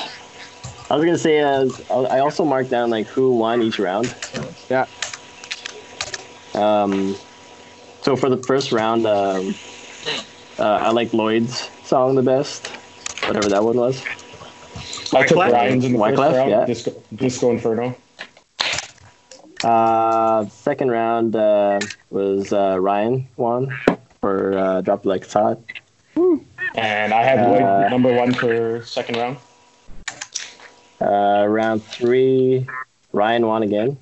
I 0.89 0.95
was 0.95 1.06
gonna 1.06 1.18
say, 1.18 1.39
uh, 1.39 1.68
I 2.03 2.20
also 2.20 2.45
marked 2.45 2.70
down 2.70 2.89
like 2.89 3.08
who 3.08 3.36
won 3.38 3.62
each 3.62 3.80
round. 3.80 4.14
Yeah. 4.70 4.86
Um, 6.53 7.16
so 8.01 8.16
for 8.16 8.30
the 8.30 8.38
first 8.43 8.72
round, 8.72 9.06
um, 9.08 9.56
uh, 10.60 10.64
I 10.64 10.91
like 10.91 11.14
Lloyd's 11.14 11.70
song 11.84 12.16
the 12.16 12.22
best, 12.22 12.68
whatever 13.26 13.49
that 13.49 13.64
one 13.64 13.78
was. 13.78 14.03
I 15.14 15.26
took 15.26 15.38
Wyclef? 15.38 15.51
Ryan's 15.51 15.86
in 15.86 15.93
the 15.93 15.99
Wyclef, 15.99 16.16
first 16.16 16.36
round. 16.38 16.49
yeah. 16.51 16.66
Disco, 16.66 16.91
Disco 17.16 17.51
Inferno. 17.51 17.95
Uh, 19.64 20.45
second 20.49 20.91
round 20.91 21.36
uh, 21.36 21.80
was 22.10 22.51
uh, 22.53 22.78
Ryan 22.80 23.28
won 23.38 23.76
for 24.22 24.58
uh, 24.58 24.82
Drop 24.82 25.06
Like 25.06 25.24
It's 25.24 25.34
Hot. 25.34 25.60
And 26.76 27.14
I 27.14 27.24
had 27.24 27.47
Lloyd 27.47 27.62
Uh, 27.62 27.89
number 27.89 28.14
one 28.14 28.34
for 28.34 28.84
second 28.86 29.18
round. 29.18 29.38
Uh, 31.01 31.45
round 31.47 31.84
three, 31.84 32.66
Ryan 33.14 33.45
won 33.47 33.64
again 33.64 33.97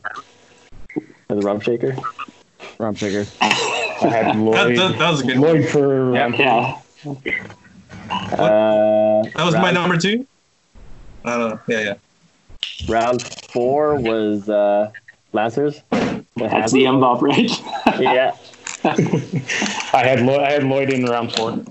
for 1.28 1.36
the 1.36 1.42
Rump 1.42 1.64
Shaker. 1.64 1.96
Rump 2.78 2.98
Shaker. 2.98 3.26
I 3.42 3.46
had 4.10 4.36
Lloyd. 4.40 4.78
that- 4.78 4.98
that 4.98 5.10
was 5.12 5.22
a 5.22 5.26
good 5.26 5.38
Lloyd 5.38 5.68
for 5.70 6.12
round 6.12 6.36
Yeah. 6.38 6.80
Uh, 8.10 9.24
That 9.36 9.44
was 9.46 9.54
my 9.56 9.72
number 9.72 9.98
two. 9.98 10.26
I 11.26 11.38
don't 11.38 11.50
know. 11.50 11.60
Yeah, 11.68 11.80
yeah. 11.80 11.94
Round 12.88 13.22
four 13.22 13.96
was 13.96 14.50
uh, 14.50 14.92
Lancers. 15.32 15.82
That's 15.90 16.72
the 16.72 16.84
MMMBop, 16.84 17.22
right? 17.22 18.00
yeah. 18.02 18.36
I 19.94 20.04
had 20.06 20.22
Lloyd, 20.22 20.42
I 20.42 20.52
had 20.52 20.64
Lloyd 20.64 20.90
in 20.90 21.06
round 21.06 21.34
four. 21.34 21.64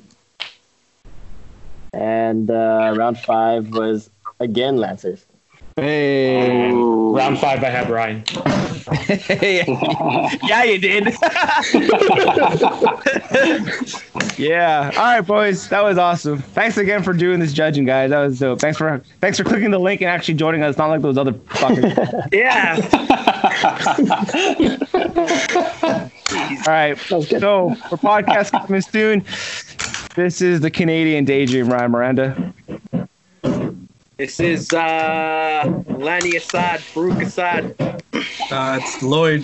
And 1.92 2.50
uh, 2.50 2.94
round 2.96 3.18
five 3.18 3.68
was 3.68 4.09
again 4.40 4.76
Lancers. 4.76 5.26
Hey. 5.76 6.70
Round 6.72 7.38
five, 7.38 7.62
I 7.64 7.70
had 7.70 7.88
Ryan. 7.88 8.24
yeah, 10.48 10.64
you 10.64 10.78
did. 10.78 11.04
yeah. 14.38 14.90
All 14.96 15.02
right, 15.02 15.20
boys. 15.20 15.68
That 15.68 15.82
was 15.82 15.98
awesome. 15.98 16.38
Thanks 16.38 16.76
again 16.76 17.02
for 17.02 17.12
doing 17.12 17.40
this 17.40 17.52
judging, 17.52 17.84
guys. 17.84 18.10
That 18.10 18.20
was 18.20 18.38
dope. 18.38 18.60
Thanks 18.60 18.76
for 18.76 19.02
thanks 19.20 19.38
for 19.38 19.44
clicking 19.44 19.70
the 19.70 19.78
link 19.78 20.00
and 20.02 20.10
actually 20.10 20.34
joining 20.34 20.62
us. 20.62 20.76
Not 20.76 20.88
like 20.88 21.02
those 21.02 21.18
other 21.18 21.32
fuckers. 21.32 22.28
Yeah. 22.32 22.76
All 26.66 26.72
right. 26.72 26.98
So 26.98 27.22
for 27.74 27.96
podcast 27.98 28.52
coming 28.52 28.80
soon, 28.80 29.24
this 30.16 30.40
is 30.42 30.60
the 30.60 30.70
Canadian 30.70 31.24
Daydream, 31.24 31.68
Ryan 31.68 31.90
Miranda. 31.90 32.54
This 34.22 34.38
is 34.38 34.72
uh, 34.72 35.82
Lani 35.88 36.36
Assad, 36.36 36.78
Farouk 36.78 37.20
Assad. 37.22 37.74
Uh, 38.52 38.78
it's 38.80 39.02
Lloyd. 39.02 39.42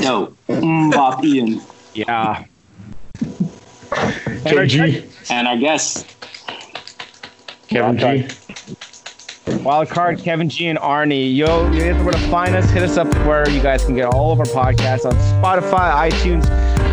No, 0.00 0.32
MMMBop 0.48 1.24
Ian. 1.24 1.60
Yeah. 1.94 2.44
KG. 3.90 5.30
And 5.32 5.48
I 5.48 5.56
guess 5.56 6.04
Kevin 7.66 7.98
G. 7.98 8.28
Wild 9.64 9.88
card, 9.88 10.20
Kevin 10.20 10.48
G 10.48 10.68
and 10.68 10.78
Arnie. 10.78 11.34
Yo, 11.34 11.68
you 11.72 11.92
know 11.92 12.04
where 12.04 12.12
to 12.12 12.28
find 12.28 12.54
us. 12.54 12.70
Hit 12.70 12.84
us 12.84 12.96
up 12.96 13.12
where 13.26 13.50
you 13.50 13.60
guys 13.60 13.84
can 13.84 13.96
get 13.96 14.14
all 14.14 14.30
of 14.30 14.38
our 14.38 14.46
podcasts 14.46 15.04
on 15.04 15.14
Spotify, 15.42 16.08
iTunes, 16.08 16.46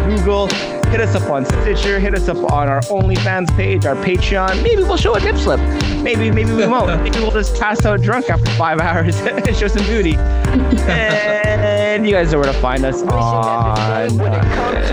Google. 0.07 0.74
Hit 0.95 1.09
us 1.09 1.21
up 1.21 1.29
on 1.29 1.43
Stitcher. 1.43 1.99
Hit 1.99 2.15
us 2.15 2.29
up 2.29 2.37
on 2.53 2.69
our 2.69 2.79
OnlyFans 2.83 3.53
page, 3.57 3.85
our 3.85 3.97
Patreon. 3.97 4.63
Maybe 4.63 4.81
we'll 4.81 4.95
show 4.95 5.13
a 5.13 5.19
nip 5.19 5.35
slip. 5.35 5.59
Maybe, 6.01 6.31
maybe 6.31 6.53
we 6.53 6.65
won't. 6.65 6.87
Maybe 7.03 7.19
we'll 7.19 7.31
just 7.31 7.59
pass 7.59 7.85
out 7.85 8.01
drunk 8.01 8.29
after 8.29 8.49
five 8.51 8.79
hours 8.79 9.19
and 9.19 9.45
show 9.57 9.67
some 9.67 9.85
booty. 9.87 10.15
And 10.55 12.05
you 12.05 12.11
guys 12.13 12.31
know 12.31 12.39
where 12.39 12.51
to 12.51 12.59
find 12.59 12.85
us 12.85 13.01
on 13.03 13.09
uh, 13.09 14.07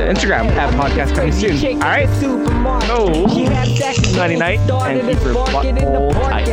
Instagram 0.09 0.47
at 0.53 0.73
podcast 0.75 1.15
coming 1.15 1.33
soon. 1.33 1.57
All 1.77 1.89
right. 1.89 2.09
So, 2.21 2.37
nighty 4.17 4.37
night 4.37 4.59
and 4.61 5.01
keep 5.09 5.23
your 5.25 5.35
butthole 5.35 6.13
tight. 6.13 6.47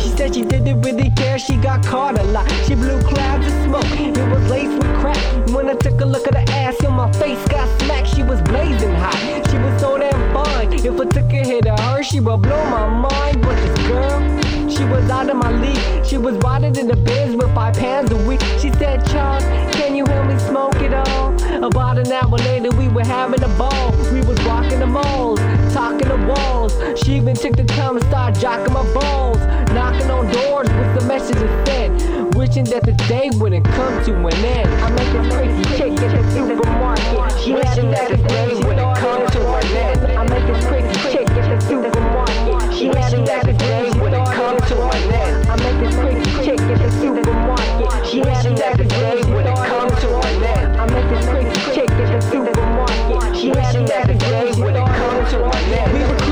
She 0.00 0.08
said 0.10 0.34
she 0.34 0.42
didn't 0.42 0.80
really 0.82 1.10
care. 1.10 1.38
She 1.38 1.56
got 1.56 1.84
caught 1.84 2.18
a 2.18 2.22
lot. 2.24 2.48
She 2.66 2.74
blew 2.74 3.00
clouds 3.02 3.46
of 3.46 3.52
smoke. 3.64 3.84
It 4.00 4.28
was 4.30 4.50
laced 4.50 4.74
with 4.74 4.96
crack. 5.00 5.16
When 5.50 5.68
I 5.68 5.74
took 5.74 6.00
a 6.00 6.04
look 6.04 6.26
at 6.28 6.34
her 6.34 6.44
ass, 6.54 6.76
yo, 6.82 6.90
my 6.90 7.10
face 7.12 7.42
got 7.48 7.68
smacked. 7.80 8.08
She 8.14 8.22
was 8.22 8.40
blazing 8.42 8.94
hot. 8.94 9.14
She 9.50 9.58
was 9.58 9.80
so 9.80 9.98
damn 9.98 10.34
fine. 10.34 10.72
If 10.72 11.00
I 11.00 11.04
took 11.06 11.32
a 11.32 11.44
hit 11.44 11.66
of 11.66 11.78
her, 11.80 12.02
she 12.02 12.20
would 12.20 12.42
blow 12.42 12.64
my 12.66 12.88
mind. 12.88 13.42
But 13.42 13.56
this 13.56 13.78
girl, 13.86 14.43
she 14.76 14.84
was 14.84 15.08
out 15.10 15.30
of 15.30 15.36
my 15.36 15.50
league. 15.60 16.04
She 16.04 16.18
was 16.18 16.36
riding 16.38 16.74
in 16.76 16.88
the 16.88 16.96
biz 16.96 17.36
with 17.36 17.54
five 17.54 17.74
pounds 17.74 18.10
a 18.10 18.16
week. 18.26 18.40
She 18.60 18.70
said, 18.72 19.04
Charles, 19.06 19.44
can 19.74 19.94
you 19.94 20.04
help 20.06 20.26
me 20.26 20.38
smoke 20.38 20.76
it 20.76 20.94
all? 20.94 21.34
About 21.64 21.98
an 21.98 22.10
hour 22.12 22.38
later, 22.38 22.70
we 22.76 22.88
were 22.88 23.04
having 23.04 23.42
a 23.42 23.48
ball. 23.56 23.90
We 24.12 24.20
was 24.22 24.40
rocking 24.44 24.80
the 24.80 24.86
malls, 24.86 25.40
talking 25.72 26.08
the 26.08 26.20
walls. 26.26 26.72
She 27.00 27.16
even 27.16 27.34
took 27.34 27.56
the 27.56 27.64
time 27.64 27.98
to 27.98 28.04
start 28.06 28.34
jocking 28.34 28.72
my 28.72 28.84
balls, 28.94 29.38
knocking 29.72 30.10
on 30.10 30.30
doors 30.32 30.68
with 30.68 31.00
the 31.00 31.06
message 31.06 31.36
instead. 31.36 32.34
Wishing 32.34 32.64
that 32.64 32.84
the 32.84 32.92
day 33.08 33.30
wouldn't 33.34 33.64
come 33.64 34.04
to 34.04 34.12
an 34.14 34.34
end. 34.44 34.68
I 34.82 34.90
make 34.90 35.14
a 35.14 35.22
crazy 35.34 35.64
chick 35.76 35.92
at 36.02 36.10
the 36.12 36.30
supermarket. 36.32 37.40
She 37.42 37.52
wishing 37.52 37.90
that 37.90 38.10
the 38.10 38.16
day 38.16 38.54
wouldn't 38.54 38.96
come 38.98 39.26
to 39.26 39.40
an 39.54 39.66
end. 39.66 40.00
I 40.18 40.22
make 40.28 40.48
a 40.48 40.66
crazy 40.66 40.94
chick 41.10 41.28
at 41.30 41.46
the 41.48 41.66
supermarket. 41.66 42.74
She 42.74 42.88
wishing 42.88 43.24
that 43.24 43.44
the 43.44 43.52
day 43.52 43.90
wouldn't 44.00 44.28
come 44.32 44.56
to 44.56 44.82
an 44.82 45.12
end. 45.12 45.48
I 45.48 45.56
make 45.56 45.80
a 45.88 45.96
crazy 46.00 46.44
chick 46.44 46.63
at 46.74 46.80
the 46.80 46.90
supermarket. 47.00 48.06
She 48.06 48.20
wishing 48.20 48.54
that 48.56 48.76
the 48.76 48.84
day 48.84 49.22
wouldn't 49.32 49.56
come 49.56 49.88
to 49.88 50.16
an 50.16 50.42
end. 50.42 50.76
I 50.76 50.86
make 50.86 51.04
a 51.04 51.26
crazy 51.30 51.74
chick 51.74 51.90
at 51.90 52.12
the 52.12 52.20
supermarket. 52.20 53.36
She 53.36 53.50
wishing 53.50 53.86
that 53.86 54.06
the 54.06 54.14
day 54.14 54.52
wouldn't 54.56 54.86
come 54.86 55.26
to 55.30 55.44
an 55.44 55.72
end. 55.72 56.23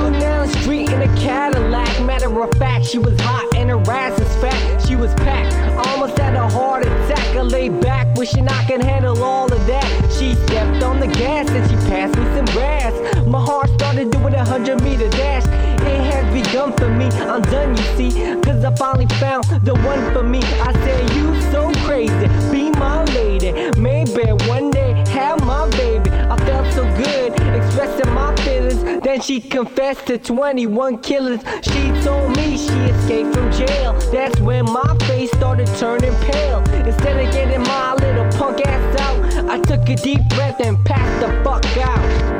Street 0.61 0.91
in 0.91 1.03
a 1.03 1.17
Cadillac. 1.17 2.05
Matter 2.05 2.43
of 2.43 2.51
fact, 2.59 2.87
she 2.87 2.99
was 2.99 3.19
hot 3.21 3.55
and 3.55 3.71
her 3.71 3.81
ass 3.91 4.19
is 4.21 4.35
fat. 4.37 4.87
She 4.87 4.97
was 4.97 5.13
packed, 5.15 5.55
almost 5.89 6.19
had 6.19 6.35
a 6.35 6.49
heart 6.49 6.85
attack. 6.85 7.37
I 7.37 7.43
lay 7.43 7.69
back, 7.69 8.17
wishing 8.17 8.49
I 8.49 8.67
could 8.67 8.83
handle 8.83 9.23
all 9.23 9.53
of 9.53 9.67
that. 9.67 9.87
She 10.19 10.35
stepped 10.47 10.83
on 10.83 11.01
the 11.01 11.07
gas 11.07 11.49
and 11.51 11.69
she 11.71 11.77
passed 11.89 12.17
me 12.19 12.25
some 12.37 12.45
grass. 12.47 12.93
My 13.27 13.41
heart 13.41 13.71
started 13.71 14.11
doing 14.11 14.35
a 14.35 14.45
hundred 14.45 14.83
meter 14.83 15.09
dash. 15.11 15.45
It 15.83 16.01
has 16.13 16.25
begun 16.33 16.73
for 16.77 16.89
me. 16.89 17.07
I'm 17.07 17.43
done, 17.43 17.77
you 17.77 17.83
see, 17.97 18.11
cause 18.43 18.65
I 18.65 18.75
finally 18.77 19.07
found 19.21 19.45
the 19.65 19.75
one 19.75 20.13
for 20.13 20.23
me. 20.23 20.41
I 20.43 20.73
said, 20.85 21.11
You 21.17 21.41
so 21.51 21.73
crazy, 21.87 22.29
be 22.51 22.71
my 22.79 23.05
lady. 23.15 23.53
Maybe 23.81 24.25
one 24.49 24.71
day 24.71 24.93
have 25.09 25.45
my 25.45 25.69
baby. 25.71 26.11
I 26.11 26.37
felt 26.47 26.73
so 26.75 26.85
good 26.97 27.33
expressing 27.55 28.13
my 28.15 28.35
feelings. 28.45 28.72
Then 29.03 29.21
she 29.21 29.41
confessed 29.41 30.07
to 30.07 30.19
21 30.19 30.99
killings. 30.99 31.43
She 31.63 31.91
told 32.03 32.37
me 32.37 32.57
she 32.57 32.73
escaped 32.73 33.35
from 33.35 33.51
jail. 33.51 33.93
That's 34.13 34.39
when 34.41 34.65
my 34.65 34.97
face 35.07 35.31
started 35.33 35.67
turning 35.79 36.15
pale. 36.23 36.59
Instead 36.87 37.27
of 37.27 37.33
getting 37.33 37.63
my 37.63 37.95
little 37.95 38.31
punk 38.39 38.65
ass 38.65 39.01
out, 39.01 39.51
I 39.51 39.59
took 39.61 39.89
a 39.89 39.97
deep 39.97 40.21
breath 40.31 40.61
and 40.61 40.83
passed 40.85 41.27
the 41.27 41.33
fuck 41.43 41.65
out. 41.79 42.32